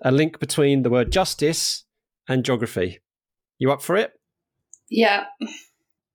a 0.03 0.13
link 0.13 0.39
between 0.39 0.83
the 0.83 0.91
word 0.91 1.11
justice 1.11 1.85
and 2.29 2.45
geography. 2.45 3.01
You 3.59 3.73
up 3.73 3.83
for 3.83 3.97
it? 3.97 4.13
Yeah. 4.91 5.25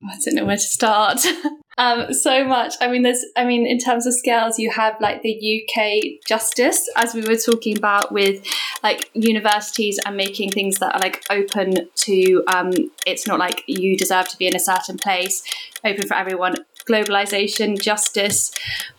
I 0.01 0.17
don't 0.23 0.35
know 0.35 0.45
where 0.45 0.55
to 0.55 0.61
start. 0.61 1.19
um, 1.77 2.13
so 2.13 2.45
much. 2.45 2.75
I 2.79 2.87
mean, 2.87 3.01
there's, 3.01 3.25
I 3.35 3.43
mean, 3.43 3.67
in 3.67 3.79
terms 3.79 4.05
of 4.05 4.13
scales, 4.13 4.57
you 4.57 4.71
have 4.71 4.95
like 5.01 5.21
the 5.23 5.67
UK 5.67 6.25
justice, 6.25 6.89
as 6.95 7.13
we 7.13 7.21
were 7.21 7.35
talking 7.35 7.77
about 7.77 8.11
with 8.11 8.45
like 8.81 9.09
universities 9.13 9.99
and 10.05 10.15
making 10.15 10.51
things 10.51 10.79
that 10.79 10.95
are 10.95 10.99
like 10.99 11.23
open 11.29 11.89
to, 11.95 12.43
um, 12.47 12.71
it's 13.05 13.27
not 13.27 13.39
like 13.39 13.63
you 13.67 13.97
deserve 13.97 14.29
to 14.29 14.37
be 14.37 14.47
in 14.47 14.55
a 14.55 14.59
certain 14.59 14.97
place, 14.97 15.43
open 15.83 16.07
for 16.07 16.15
everyone. 16.15 16.55
Globalization, 16.87 17.79
justice. 17.79 18.51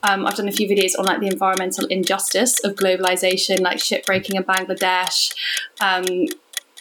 Um, 0.04 0.24
I've 0.24 0.36
done 0.36 0.48
a 0.48 0.52
few 0.52 0.68
videos 0.68 0.96
on 0.98 1.06
like 1.06 1.20
the 1.20 1.26
environmental 1.26 1.86
injustice 1.86 2.62
of 2.62 2.76
globalization, 2.76 3.60
like 3.60 3.78
shipbreaking 3.78 4.34
in 4.34 4.44
Bangladesh. 4.44 5.32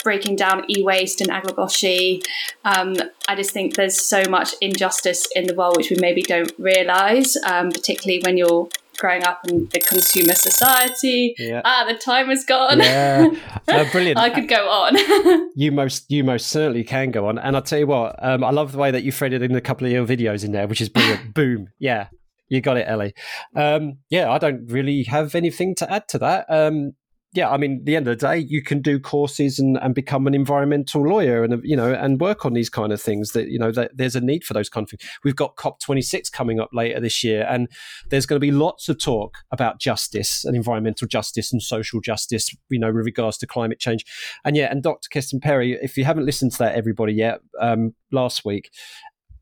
Breaking 0.09 0.35
down 0.35 0.65
e-waste 0.67 1.21
and 1.21 1.29
Agbogbloshie. 1.29 2.25
Um, 2.65 2.95
I 3.27 3.35
just 3.35 3.51
think 3.51 3.75
there's 3.75 4.03
so 4.03 4.23
much 4.27 4.55
injustice 4.59 5.27
in 5.35 5.45
the 5.45 5.53
world 5.53 5.77
which 5.77 5.91
we 5.91 5.97
maybe 5.99 6.23
don't 6.23 6.51
realise, 6.57 7.37
um, 7.45 7.69
particularly 7.69 8.19
when 8.25 8.35
you're 8.35 8.67
growing 8.97 9.23
up 9.23 9.47
in 9.47 9.67
the 9.71 9.79
consumer 9.79 10.33
society. 10.33 11.35
Yeah. 11.37 11.61
Ah, 11.63 11.85
the 11.87 11.93
time 11.93 12.31
is 12.31 12.43
gone. 12.43 12.79
Yeah, 12.79 13.29
uh, 13.67 13.85
brilliant. 13.91 14.17
I 14.17 14.31
could 14.31 14.47
go 14.47 14.67
on. 14.67 15.51
you 15.55 15.71
most 15.71 16.09
you 16.09 16.23
most 16.23 16.47
certainly 16.47 16.83
can 16.83 17.11
go 17.11 17.27
on, 17.27 17.37
and 17.37 17.55
I'll 17.55 17.61
tell 17.61 17.77
you 17.77 17.85
what. 17.85 18.15
Um, 18.17 18.43
I 18.43 18.49
love 18.49 18.71
the 18.71 18.79
way 18.79 18.89
that 18.89 19.03
you 19.03 19.11
threaded 19.11 19.43
in 19.43 19.55
a 19.55 19.61
couple 19.61 19.85
of 19.85 19.93
your 19.93 20.07
videos 20.07 20.43
in 20.43 20.53
there, 20.53 20.67
which 20.67 20.81
is 20.81 20.89
brilliant. 20.89 21.33
Boom. 21.35 21.67
Yeah. 21.77 22.07
You 22.47 22.61
got 22.61 22.77
it, 22.77 22.87
Ellie. 22.87 23.13
Um, 23.55 23.99
yeah, 24.09 24.31
I 24.31 24.39
don't 24.39 24.65
really 24.71 25.03
have 25.03 25.35
anything 25.35 25.75
to 25.75 25.93
add 25.93 26.07
to 26.07 26.17
that. 26.17 26.47
Um, 26.49 26.93
yeah, 27.33 27.51
I 27.51 27.57
mean, 27.57 27.83
the 27.83 27.95
end 27.95 28.07
of 28.07 28.17
the 28.17 28.27
day, 28.27 28.39
you 28.39 28.63
can 28.63 28.81
do 28.81 28.99
courses 28.99 29.59
and, 29.59 29.77
and 29.77 29.93
become 29.93 30.25
an 30.25 30.33
environmental 30.33 31.07
lawyer 31.07 31.43
and 31.43 31.61
you 31.63 31.75
know 31.75 31.93
and 31.93 32.19
work 32.19 32.43
on 32.43 32.53
these 32.53 32.71
kind 32.71 32.91
of 32.91 32.99
things. 32.99 33.33
That 33.33 33.49
you 33.49 33.59
know, 33.59 33.71
that 33.71 33.91
there's 33.95 34.15
a 34.15 34.21
need 34.21 34.43
for 34.43 34.55
those 34.55 34.67
kind 34.67 34.83
of 34.83 34.89
things. 34.89 35.03
We've 35.23 35.35
got 35.35 35.55
COP 35.55 35.79
26 35.79 36.31
coming 36.31 36.59
up 36.59 36.69
later 36.73 36.99
this 36.99 37.23
year, 37.23 37.45
and 37.47 37.67
there's 38.09 38.25
going 38.25 38.37
to 38.37 38.45
be 38.45 38.51
lots 38.51 38.89
of 38.89 38.99
talk 38.99 39.37
about 39.51 39.79
justice 39.79 40.43
and 40.43 40.55
environmental 40.55 41.07
justice 41.07 41.53
and 41.53 41.61
social 41.61 42.01
justice. 42.01 42.49
You 42.69 42.79
know, 42.79 42.91
with 42.91 43.05
regards 43.05 43.37
to 43.39 43.47
climate 43.47 43.79
change. 43.79 44.05
And 44.43 44.55
yeah, 44.55 44.71
and 44.71 44.81
Dr. 44.81 45.07
Keston 45.09 45.39
Perry, 45.39 45.77
if 45.83 45.97
you 45.97 46.05
haven't 46.05 46.25
listened 46.25 46.53
to 46.53 46.57
that, 46.59 46.75
everybody 46.75 47.13
yet, 47.13 47.41
um, 47.61 47.93
last 48.11 48.43
week, 48.43 48.71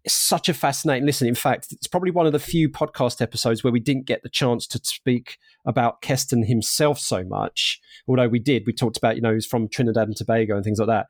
it's 0.08 0.16
such 0.16 0.48
a 0.48 0.54
fascinating 0.54 1.06
listen. 1.06 1.28
In 1.28 1.36
fact, 1.36 1.68
it's 1.74 1.86
probably 1.86 2.12
one 2.12 2.26
of 2.26 2.32
the 2.32 2.40
few 2.40 2.70
podcast 2.70 3.22
episodes 3.22 3.62
where 3.62 3.74
we 3.74 3.82
didn't 3.82 4.06
get 4.06 4.24
the 4.24 4.30
chance 4.30 4.66
to 4.68 4.80
speak 4.82 5.38
about 5.66 6.02
Keston 6.02 6.44
himself 6.44 6.98
so 6.98 7.26
much. 7.26 7.82
Although 8.08 8.30
we 8.30 8.40
did, 8.40 8.64
we 8.66 8.72
talked 8.72 8.96
about, 8.96 9.18
you 9.18 9.22
know, 9.22 9.34
he's 9.34 9.46
from 9.46 9.68
Trinidad 9.68 10.08
and 10.08 10.16
Tobago 10.16 10.56
and 10.56 10.64
things 10.64 10.80
like 10.80 10.88
that. 10.88 11.08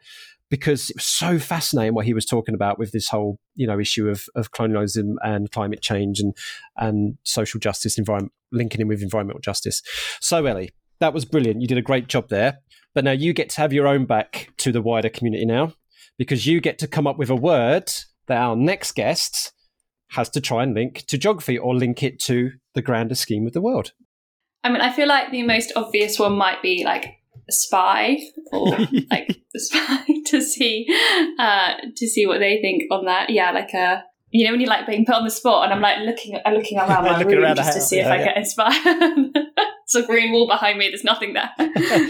Because 0.49 0.89
it 0.89 0.95
was 0.95 1.05
so 1.05 1.37
fascinating 1.37 1.93
what 1.93 2.07
he 2.07 2.15
was 2.15 2.25
talking 2.25 2.55
about 2.55 2.79
with 2.79 2.91
this 2.91 3.09
whole, 3.09 3.37
you 3.53 3.67
know, 3.67 3.79
issue 3.79 4.09
of, 4.09 4.25
of 4.33 4.51
colonialism 4.51 5.19
and 5.21 5.51
climate 5.51 5.83
change 5.83 6.19
and 6.19 6.35
and 6.75 7.19
social 7.21 7.59
justice, 7.59 7.99
environment 7.99 8.33
linking 8.51 8.81
in 8.81 8.87
with 8.87 9.03
environmental 9.03 9.41
justice. 9.41 9.83
So 10.21 10.43
Ellie, 10.43 10.71
that 11.01 11.13
was 11.13 11.23
brilliant. 11.23 11.61
You 11.61 11.67
did 11.67 11.77
a 11.77 11.83
great 11.83 12.07
job 12.07 12.29
there. 12.29 12.61
But 12.95 13.03
now 13.03 13.11
you 13.11 13.31
get 13.31 13.51
to 13.51 13.57
have 13.57 13.73
your 13.73 13.85
own 13.85 14.05
back 14.05 14.49
to 14.57 14.71
the 14.71 14.81
wider 14.81 15.09
community 15.09 15.45
now 15.45 15.73
because 16.17 16.47
you 16.47 16.59
get 16.61 16.79
to 16.79 16.87
come 16.87 17.05
up 17.05 17.19
with 17.19 17.29
a 17.29 17.35
word 17.35 17.91
that 18.27 18.37
our 18.37 18.55
next 18.55 18.93
guest 18.93 19.53
has 20.11 20.29
to 20.29 20.41
try 20.41 20.63
and 20.63 20.73
link 20.73 21.05
to 21.07 21.17
geography 21.17 21.57
or 21.57 21.75
link 21.75 22.03
it 22.03 22.19
to 22.19 22.51
the 22.73 22.81
grander 22.81 23.15
scheme 23.15 23.45
of 23.45 23.53
the 23.53 23.61
world. 23.61 23.91
I 24.63 24.69
mean, 24.69 24.81
I 24.81 24.91
feel 24.91 25.07
like 25.07 25.31
the 25.31 25.43
most 25.43 25.71
obvious 25.75 26.19
one 26.19 26.33
might 26.33 26.61
be 26.61 26.83
like 26.83 27.05
a 27.47 27.51
spy 27.51 28.17
or 28.51 28.69
like 29.11 29.41
a 29.55 29.59
spy 29.59 30.05
to 30.27 30.41
see 30.41 30.87
uh, 31.39 31.73
to 31.95 32.07
see 32.07 32.25
what 32.25 32.39
they 32.39 32.59
think 32.61 32.83
on 32.91 33.05
that. 33.05 33.29
Yeah, 33.29 33.51
like 33.51 33.73
a 33.73 34.03
you 34.31 34.45
know 34.45 34.51
when 34.51 34.61
you 34.61 34.67
like 34.67 34.85
being 34.85 35.05
put 35.05 35.15
on 35.15 35.23
the 35.23 35.31
spot, 35.31 35.65
and 35.65 35.73
I'm 35.73 35.81
like 35.81 35.99
looking 35.99 36.39
uh, 36.45 36.51
looking 36.51 36.77
around 36.77 37.03
my 37.03 37.17
Looking 37.17 37.35
room 37.35 37.43
around 37.43 37.57
the 37.57 37.63
just 37.63 37.77
to 37.77 37.81
see 37.81 37.99
if 37.99 38.05
yeah, 38.05 38.13
I 38.13 38.17
yeah. 38.17 38.25
get 38.25 38.37
inspired. 38.37 39.31
It's 39.87 39.95
a 39.95 40.05
green 40.05 40.33
wall 40.33 40.47
behind 40.47 40.77
me. 40.77 40.89
There's 40.89 41.05
nothing 41.05 41.31
there. 41.31 41.49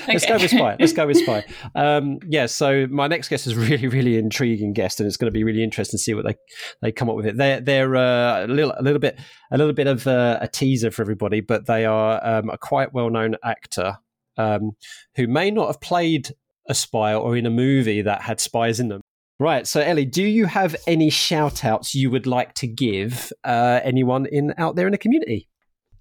Let's 0.07 0.25
go 0.25 0.39
with 0.39 0.49
spy. 0.49 0.77
Let's 0.79 0.93
go 0.93 1.05
with 1.05 1.17
spy. 1.17 1.45
Um, 1.75 2.17
yeah. 2.27 2.47
So 2.47 2.87
my 2.87 3.05
next 3.05 3.27
guest 3.27 3.45
is 3.45 3.53
a 3.53 3.59
really, 3.59 3.87
really 3.87 4.17
intriguing 4.17 4.73
guest, 4.73 4.99
and 4.99 5.05
it's 5.05 5.15
going 5.15 5.31
to 5.31 5.31
be 5.31 5.43
really 5.43 5.63
interesting 5.63 5.99
to 5.99 6.01
see 6.01 6.15
what 6.15 6.25
they 6.25 6.35
they 6.81 6.91
come 6.91 7.07
up 7.07 7.15
with. 7.15 7.27
It. 7.27 7.37
They're 7.37 7.61
they're 7.61 7.95
uh, 7.95 8.45
a 8.45 8.47
little 8.47 8.73
a 8.75 8.81
little 8.81 8.97
bit 8.97 9.19
a 9.51 9.59
little 9.59 9.73
bit 9.73 9.85
of 9.85 10.07
uh, 10.07 10.39
a 10.41 10.47
teaser 10.47 10.89
for 10.89 11.03
everybody, 11.03 11.39
but 11.39 11.67
they 11.67 11.85
are 11.85 12.19
um, 12.25 12.49
a 12.49 12.57
quite 12.57 12.93
well 12.93 13.11
known 13.11 13.35
actor 13.43 13.99
um, 14.37 14.71
who 15.15 15.27
may 15.27 15.51
not 15.51 15.67
have 15.67 15.79
played 15.79 16.31
a 16.67 16.73
spy 16.73 17.13
or 17.13 17.37
in 17.37 17.45
a 17.45 17.51
movie 17.51 18.01
that 18.01 18.23
had 18.23 18.39
spies 18.39 18.79
in 18.79 18.87
them. 18.87 19.01
Right. 19.39 19.67
So 19.67 19.81
Ellie, 19.81 20.05
do 20.05 20.23
you 20.23 20.45
have 20.45 20.75
any 20.87 21.09
shout 21.11 21.63
outs 21.63 21.93
you 21.93 22.09
would 22.09 22.25
like 22.25 22.53
to 22.55 22.67
give 22.67 23.31
uh, 23.43 23.79
anyone 23.83 24.25
in 24.25 24.53
out 24.57 24.75
there 24.75 24.87
in 24.87 24.91
the 24.91 24.97
community? 24.97 25.47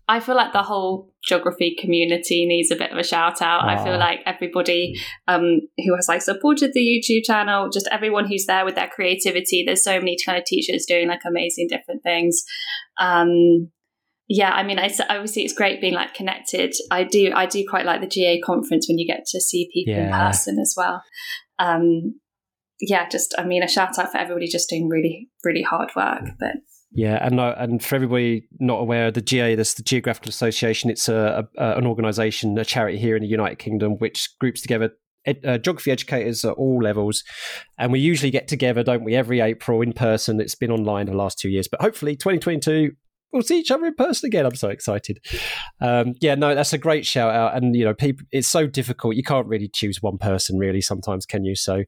I 0.08 0.20
feel 0.20 0.36
like 0.36 0.52
the 0.52 0.62
whole 0.62 1.12
geography 1.24 1.76
community 1.78 2.46
needs 2.46 2.70
a 2.70 2.76
bit 2.76 2.92
of 2.92 2.96
a 2.96 3.02
shout 3.02 3.42
out. 3.42 3.64
I 3.64 3.74
Ah. 3.74 3.84
feel 3.84 3.98
like 3.98 4.20
everybody 4.24 4.94
um, 5.26 5.60
who 5.84 5.96
has 5.96 6.06
like 6.08 6.22
supported 6.22 6.70
the 6.72 6.80
YouTube 6.80 7.24
channel, 7.24 7.68
just 7.68 7.88
everyone 7.90 8.26
who's 8.26 8.46
there 8.46 8.64
with 8.64 8.76
their 8.76 8.86
creativity. 8.88 9.64
There's 9.66 9.82
so 9.82 9.98
many 9.98 10.16
kind 10.24 10.38
of 10.38 10.44
teachers 10.44 10.86
doing 10.86 11.08
like 11.08 11.22
amazing 11.26 11.66
different 11.68 12.04
things. 12.04 12.44
Um, 12.98 13.70
yeah, 14.28 14.50
I 14.52 14.62
mean, 14.62 14.78
I 14.78 14.90
obviously 15.10 15.42
it's 15.42 15.52
great 15.52 15.80
being 15.80 15.94
like 15.94 16.14
connected. 16.14 16.72
I 16.90 17.02
do, 17.02 17.32
I 17.34 17.46
do 17.46 17.64
quite 17.68 17.84
like 17.84 18.00
the 18.00 18.06
GA 18.06 18.40
conference 18.40 18.88
when 18.88 18.98
you 18.98 19.06
get 19.06 19.26
to 19.26 19.40
see 19.40 19.68
people 19.74 19.94
in 19.94 20.10
person 20.10 20.58
as 20.60 20.74
well. 20.76 21.02
Um, 21.58 22.20
yeah, 22.80 23.08
just 23.08 23.34
I 23.38 23.44
mean, 23.44 23.62
a 23.62 23.68
shout 23.68 23.98
out 23.98 24.12
for 24.12 24.18
everybody 24.18 24.46
just 24.46 24.68
doing 24.68 24.88
really, 24.88 25.30
really 25.44 25.62
hard 25.62 25.90
work. 25.96 26.22
But 26.38 26.56
Yeah, 26.92 27.18
and 27.24 27.40
uh, 27.40 27.54
and 27.58 27.82
for 27.82 27.94
everybody 27.94 28.48
not 28.58 28.80
aware, 28.80 29.10
the 29.10 29.22
GA, 29.22 29.54
that's 29.54 29.74
the 29.74 29.82
Geographical 29.82 30.28
Association. 30.28 30.90
It's 30.90 31.08
a, 31.08 31.48
a 31.56 31.78
an 31.78 31.86
organisation, 31.86 32.58
a 32.58 32.64
charity 32.64 32.98
here 32.98 33.16
in 33.16 33.22
the 33.22 33.28
United 33.28 33.58
Kingdom, 33.58 33.92
which 33.98 34.30
groups 34.38 34.60
together 34.60 34.90
ed, 35.24 35.40
uh, 35.44 35.58
geography 35.58 35.90
educators 35.90 36.44
at 36.44 36.52
all 36.52 36.82
levels, 36.82 37.24
and 37.78 37.92
we 37.92 37.98
usually 37.98 38.30
get 38.30 38.48
together, 38.48 38.82
don't 38.82 39.04
we, 39.04 39.14
every 39.14 39.40
April 39.40 39.82
in 39.82 39.92
person. 39.92 40.40
It's 40.40 40.54
been 40.54 40.70
online 40.70 41.06
the 41.06 41.14
last 41.14 41.38
two 41.38 41.48
years, 41.50 41.68
but 41.68 41.80
hopefully, 41.80 42.16
2022. 42.16 42.92
We'll 43.32 43.42
see 43.42 43.58
each 43.58 43.72
other 43.72 43.86
in 43.86 43.94
person 43.94 44.28
again. 44.28 44.46
I'm 44.46 44.54
so 44.54 44.68
excited. 44.68 45.18
Um, 45.80 46.14
yeah, 46.22 46.36
no, 46.36 46.54
that's 46.54 46.72
a 46.72 46.78
great 46.78 47.04
shout 47.04 47.34
out. 47.34 47.56
And 47.56 47.74
you 47.74 47.84
know, 47.84 47.92
people, 47.92 48.24
it's 48.30 48.48
so 48.48 48.66
difficult. 48.68 49.16
You 49.16 49.24
can't 49.24 49.48
really 49.48 49.68
choose 49.68 50.00
one 50.00 50.16
person, 50.16 50.58
really. 50.58 50.80
Sometimes, 50.80 51.26
can 51.26 51.44
you? 51.44 51.56
So, 51.56 51.82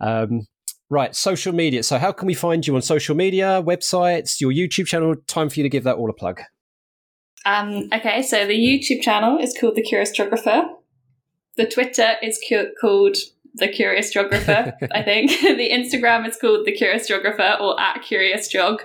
um, 0.00 0.46
Right, 0.90 1.14
social 1.14 1.52
media. 1.52 1.82
So, 1.82 1.98
how 1.98 2.12
can 2.12 2.26
we 2.26 2.32
find 2.32 2.66
you 2.66 2.74
on 2.74 2.80
social 2.80 3.14
media, 3.14 3.62
websites, 3.62 4.40
your 4.40 4.50
YouTube 4.50 4.86
channel? 4.86 5.16
Time 5.26 5.50
for 5.50 5.60
you 5.60 5.62
to 5.62 5.68
give 5.68 5.84
that 5.84 5.96
all 5.96 6.08
a 6.08 6.14
plug. 6.14 6.40
Um, 7.44 7.88
okay, 7.92 8.22
so 8.22 8.46
the 8.46 8.54
YouTube 8.54 9.02
channel 9.02 9.38
is 9.38 9.54
called 9.58 9.74
The 9.76 9.82
Curious 9.82 10.10
Geographer. 10.12 10.64
The 11.58 11.66
Twitter 11.66 12.14
is 12.22 12.40
cu- 12.48 12.72
called 12.80 13.18
The 13.54 13.68
Curious 13.68 14.10
Geographer, 14.10 14.74
I 14.92 15.02
think. 15.02 15.30
the 15.42 15.70
Instagram 15.70 16.26
is 16.26 16.38
called 16.38 16.66
The 16.66 16.72
Curious 16.72 17.06
Geographer 17.06 17.58
or 17.60 17.78
at 17.78 18.02
Curious 18.02 18.48
Jog. 18.48 18.80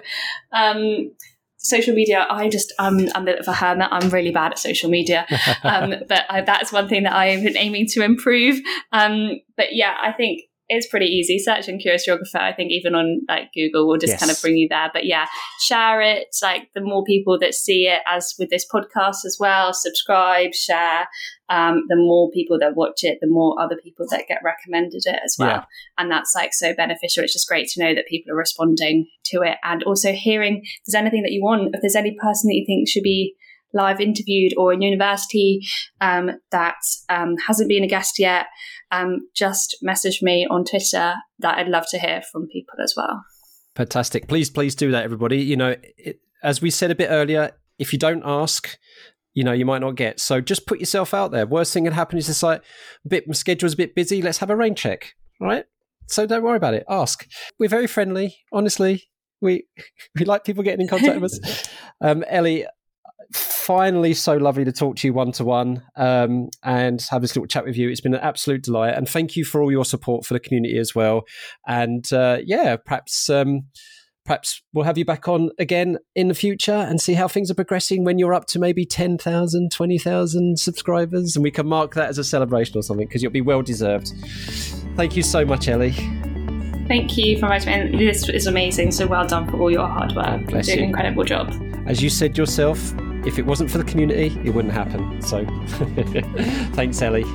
Um, 0.52 1.14
social 1.58 1.96
media, 1.96 2.28
I 2.30 2.50
just, 2.50 2.74
I'm, 2.80 3.08
I'm 3.16 3.24
a 3.24 3.26
bit 3.26 3.40
of 3.40 3.48
a 3.48 3.54
hermit. 3.54 3.88
I'm 3.92 4.10
really 4.10 4.32
bad 4.32 4.52
at 4.52 4.60
social 4.60 4.90
media. 4.90 5.26
Um, 5.64 5.94
but 6.10 6.24
I, 6.30 6.42
that's 6.42 6.74
one 6.74 6.90
thing 6.90 7.04
that 7.04 7.14
I've 7.14 7.42
been 7.42 7.58
aiming 7.58 7.88
to 7.92 8.04
improve. 8.04 8.60
Um, 8.92 9.40
but 9.56 9.74
yeah, 9.74 9.96
I 10.02 10.12
think 10.12 10.42
it's 10.70 10.88
pretty 10.88 11.08
easy. 11.08 11.40
Searching 11.40 11.80
Curious 11.80 12.06
Geographer, 12.06 12.38
I 12.38 12.54
think 12.54 12.72
even 12.72 12.96
on 12.96 13.22
like 13.28 13.50
Google 13.54 13.88
will 13.88 13.98
just 13.98 14.14
Yes. 14.14 14.20
kind 14.20 14.32
of 14.32 14.42
bring 14.42 14.56
you 14.56 14.68
there. 14.70 14.90
But 14.94 15.06
yeah, 15.06 15.26
share 15.60 16.02
it. 16.02 16.28
Like 16.42 16.70
the 16.74 16.82
more 16.82 17.04
people 17.04 17.38
that 17.40 17.54
see 17.54 17.88
it, 17.88 18.02
as 18.08 18.34
with 18.40 18.50
this 18.50 18.66
podcast 18.74 19.26
as 19.26 19.38
well, 19.40 19.74
subscribe, 19.74 20.54
share. 20.54 21.08
Um, 21.50 21.84
the 21.90 21.98
more 21.98 22.32
people 22.32 22.58
that 22.60 22.76
watch 22.76 23.04
it, 23.04 23.20
the 23.22 23.28
more 23.28 23.60
other 23.62 23.76
people 23.84 24.08
that 24.10 24.28
get 24.28 24.40
recommended 24.44 25.04
it 25.06 25.20
as 25.24 25.36
well. 25.38 25.50
Yeah. 25.50 25.64
And 25.98 26.10
that's 26.10 26.34
like 26.34 26.54
so 26.54 26.74
beneficial. 26.74 27.24
It's 27.24 27.34
just 27.34 27.48
great 27.48 27.68
to 27.70 27.84
know 27.84 27.94
that 27.94 28.08
people 28.08 28.32
are 28.34 28.38
responding 28.38 29.08
to 29.26 29.42
it 29.42 29.58
and 29.64 29.84
also 29.84 30.14
hearing 30.14 30.62
if 30.64 30.82
there's 30.88 31.00
anything 31.00 31.24
that 31.24 31.32
you 31.32 31.44
want, 31.44 31.76
if 31.76 31.82
there's 31.82 31.96
any 31.96 32.16
person 32.20 32.48
that 32.48 32.56
you 32.56 32.66
think 32.66 32.88
should 32.88 33.04
be 33.04 33.36
live 33.74 34.00
interviewed 34.00 34.54
or 34.56 34.72
in 34.72 34.82
university 34.82 35.60
um, 36.00 36.30
that 36.52 36.76
um, 37.10 37.36
hasn't 37.48 37.68
been 37.70 37.84
a 37.84 37.88
guest 37.88 38.20
yet, 38.20 38.46
um, 38.94 39.28
just 39.34 39.78
message 39.82 40.22
me 40.22 40.48
on 40.50 40.66
Twitter. 40.66 41.16
That 41.40 41.58
I'd 41.58 41.68
love 41.68 41.86
to 41.90 42.00
hear 42.00 42.22
from 42.32 42.48
people 42.48 42.76
as 42.84 42.94
well. 42.96 43.24
Fantastic. 43.76 44.28
Please, 44.28 44.50
please 44.50 44.76
do 44.76 44.92
that, 44.92 45.04
everybody. 45.04 45.42
You 45.42 45.58
know, 45.58 45.76
it, 45.98 46.20
as 46.44 46.62
we 46.62 46.70
said 46.70 46.92
a 46.92 46.96
bit 46.96 47.08
earlier, 47.10 47.52
if 47.80 47.92
you 47.92 48.00
don't 48.00 48.22
ask, 48.24 48.78
you 49.34 49.44
know, 49.44 49.52
you 49.52 49.66
might 49.66 49.82
not 49.82 49.96
get. 49.96 50.20
So 50.20 50.42
just 50.42 50.68
put 50.68 50.80
yourself 50.80 51.14
out 51.14 51.32
there. 51.32 51.48
Worst 51.48 51.74
thing 51.74 51.86
that 51.86 51.94
happen 51.94 52.18
is 52.18 52.30
it's 52.30 52.44
like, 52.44 52.62
a 53.06 53.10
bit, 53.10 53.28
my 53.28 53.34
schedule's 53.34 53.74
a 53.74 53.78
bit 53.78 53.96
busy. 53.96 54.22
Let's 54.22 54.38
have 54.40 54.52
a 54.52 54.56
rain 54.56 54.76
check, 54.76 55.14
right? 55.40 55.66
So 56.08 56.28
don't 56.28 56.44
worry 56.44 56.58
about 56.58 56.76
it. 56.76 56.86
Ask. 56.90 57.28
We're 57.60 57.70
very 57.70 57.88
friendly, 57.88 58.38
honestly. 58.52 59.04
We 59.42 59.66
we 60.20 60.26
like 60.26 60.44
people 60.44 60.64
getting 60.64 60.82
in 60.82 60.88
contact 60.88 61.20
with 61.20 61.34
us. 61.34 61.70
Um, 62.02 62.26
Ellie, 62.28 62.66
finally 63.66 64.14
so 64.14 64.36
lovely 64.36 64.66
to 64.66 64.72
talk 64.72 64.98
to 64.98 65.08
you 65.08 65.14
one 65.14 65.32
to 65.32 65.46
one 65.46 65.82
um, 65.96 66.50
and 66.64 67.02
have 67.10 67.22
this 67.22 67.36
little 67.36 67.48
chat 67.48 67.64
with 67.64 67.78
you. 67.78 67.90
It's 67.90 68.02
been 68.02 68.14
an 68.14 68.20
absolute 68.20 68.64
delight, 68.64 68.96
and 68.96 69.08
thank 69.08 69.36
you 69.36 69.46
for 69.46 69.62
all 69.62 69.72
your 69.72 69.86
support 69.86 70.26
for 70.26 70.34
the 70.34 70.40
community 70.40 70.78
as 70.78 70.94
well. 70.94 71.24
And 71.66 72.12
uh, 72.12 72.40
yeah, 72.44 72.76
perhaps 72.76 73.30
um, 73.30 73.64
perhaps 74.26 74.62
we'll 74.74 74.86
have 74.86 74.98
you 74.98 75.06
back 75.06 75.28
on 75.28 75.50
again 75.60 75.98
in 76.14 76.28
the 76.28 76.34
future 76.34 76.74
and 76.74 77.00
see 77.00 77.14
how 77.14 77.28
things 77.28 77.50
are 77.50 77.56
progressing 77.56 78.04
when 78.04 78.20
you're 78.20 78.34
up 78.34 78.48
to 78.48 78.60
maybe 78.60 78.86
10,000, 78.86 79.72
20,000 79.72 80.60
subscribers, 80.60 81.36
and 81.36 81.44
we 81.44 81.52
can 81.52 81.68
mark 81.68 81.94
that 81.94 82.10
as 82.10 82.18
a 82.18 82.24
celebration 82.24 82.78
or 82.78 82.82
something 82.82 83.08
because 83.08 83.24
you'll 83.24 83.32
be 83.32 83.42
well 83.42 83.62
deserved. 83.62 84.12
Thank 84.98 85.16
you 85.16 85.24
so 85.24 85.46
much, 85.46 85.70
Ellie. 85.70 85.94
Thank 86.90 87.18
you 87.18 87.40
for 87.40 87.46
inviting 87.46 87.98
me. 87.98 88.06
This 88.06 88.28
is 88.28 88.46
amazing. 88.46 88.92
So 88.92 89.08
well 89.08 89.26
done 89.26 89.50
for 89.50 89.58
all 89.62 89.72
your 89.72 89.88
hard 89.88 90.14
work. 90.16 90.42
You're 90.42 90.50
Bless 90.50 90.66
doing 90.66 90.80
you. 90.80 90.84
an 90.84 90.90
incredible 90.90 91.24
job. 91.24 91.54
As 91.88 92.04
you 92.04 92.10
said 92.10 92.38
yourself, 92.38 92.94
if 93.26 93.40
it 93.40 93.46
wasn't 93.46 93.72
for 93.72 93.78
the 93.78 93.84
community, 93.84 94.38
it 94.44 94.50
wouldn't 94.52 94.74
happen. 94.74 95.22
So 95.22 95.46
thanks, 96.74 97.02
Ellie. 97.02 97.26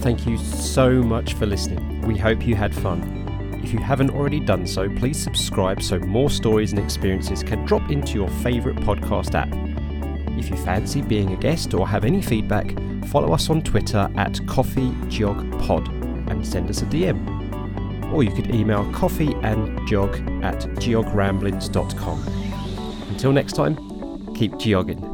Thank 0.00 0.26
you 0.26 0.36
so 0.38 1.02
much 1.02 1.34
for 1.34 1.46
listening. 1.46 2.02
We 2.02 2.16
hope 2.16 2.46
you 2.46 2.56
had 2.56 2.74
fun. 2.74 3.60
If 3.62 3.72
you 3.72 3.78
haven't 3.78 4.10
already 4.10 4.40
done 4.40 4.66
so, 4.66 4.88
please 4.96 5.22
subscribe 5.22 5.80
so 5.82 5.98
more 6.00 6.28
stories 6.28 6.72
and 6.72 6.80
experiences 6.80 7.44
can 7.44 7.64
drop 7.64 7.90
into 7.90 8.14
your 8.14 8.28
favourite 8.28 8.78
podcast 8.78 9.34
app. 9.34 9.48
If 10.38 10.50
you 10.50 10.56
fancy 10.56 11.02
being 11.02 11.32
a 11.32 11.36
guest 11.36 11.72
or 11.74 11.86
have 11.86 12.04
any 12.04 12.20
feedback, 12.20 12.74
follow 13.06 13.32
us 13.32 13.48
on 13.48 13.62
Twitter 13.62 14.10
at 14.16 14.32
CoffeeGeogPod 14.32 16.30
and 16.30 16.44
send 16.44 16.68
us 16.68 16.82
a 16.82 16.86
DM 16.86 17.41
or 18.12 18.22
you 18.22 18.30
could 18.30 18.54
email 18.54 18.90
coffee 18.92 19.34
and 19.42 19.86
jog 19.88 20.14
at 20.42 20.60
geogramblings.com. 20.76 22.22
Until 23.08 23.32
next 23.32 23.52
time, 23.54 23.76
keep 24.34 24.52
geogging. 24.52 25.11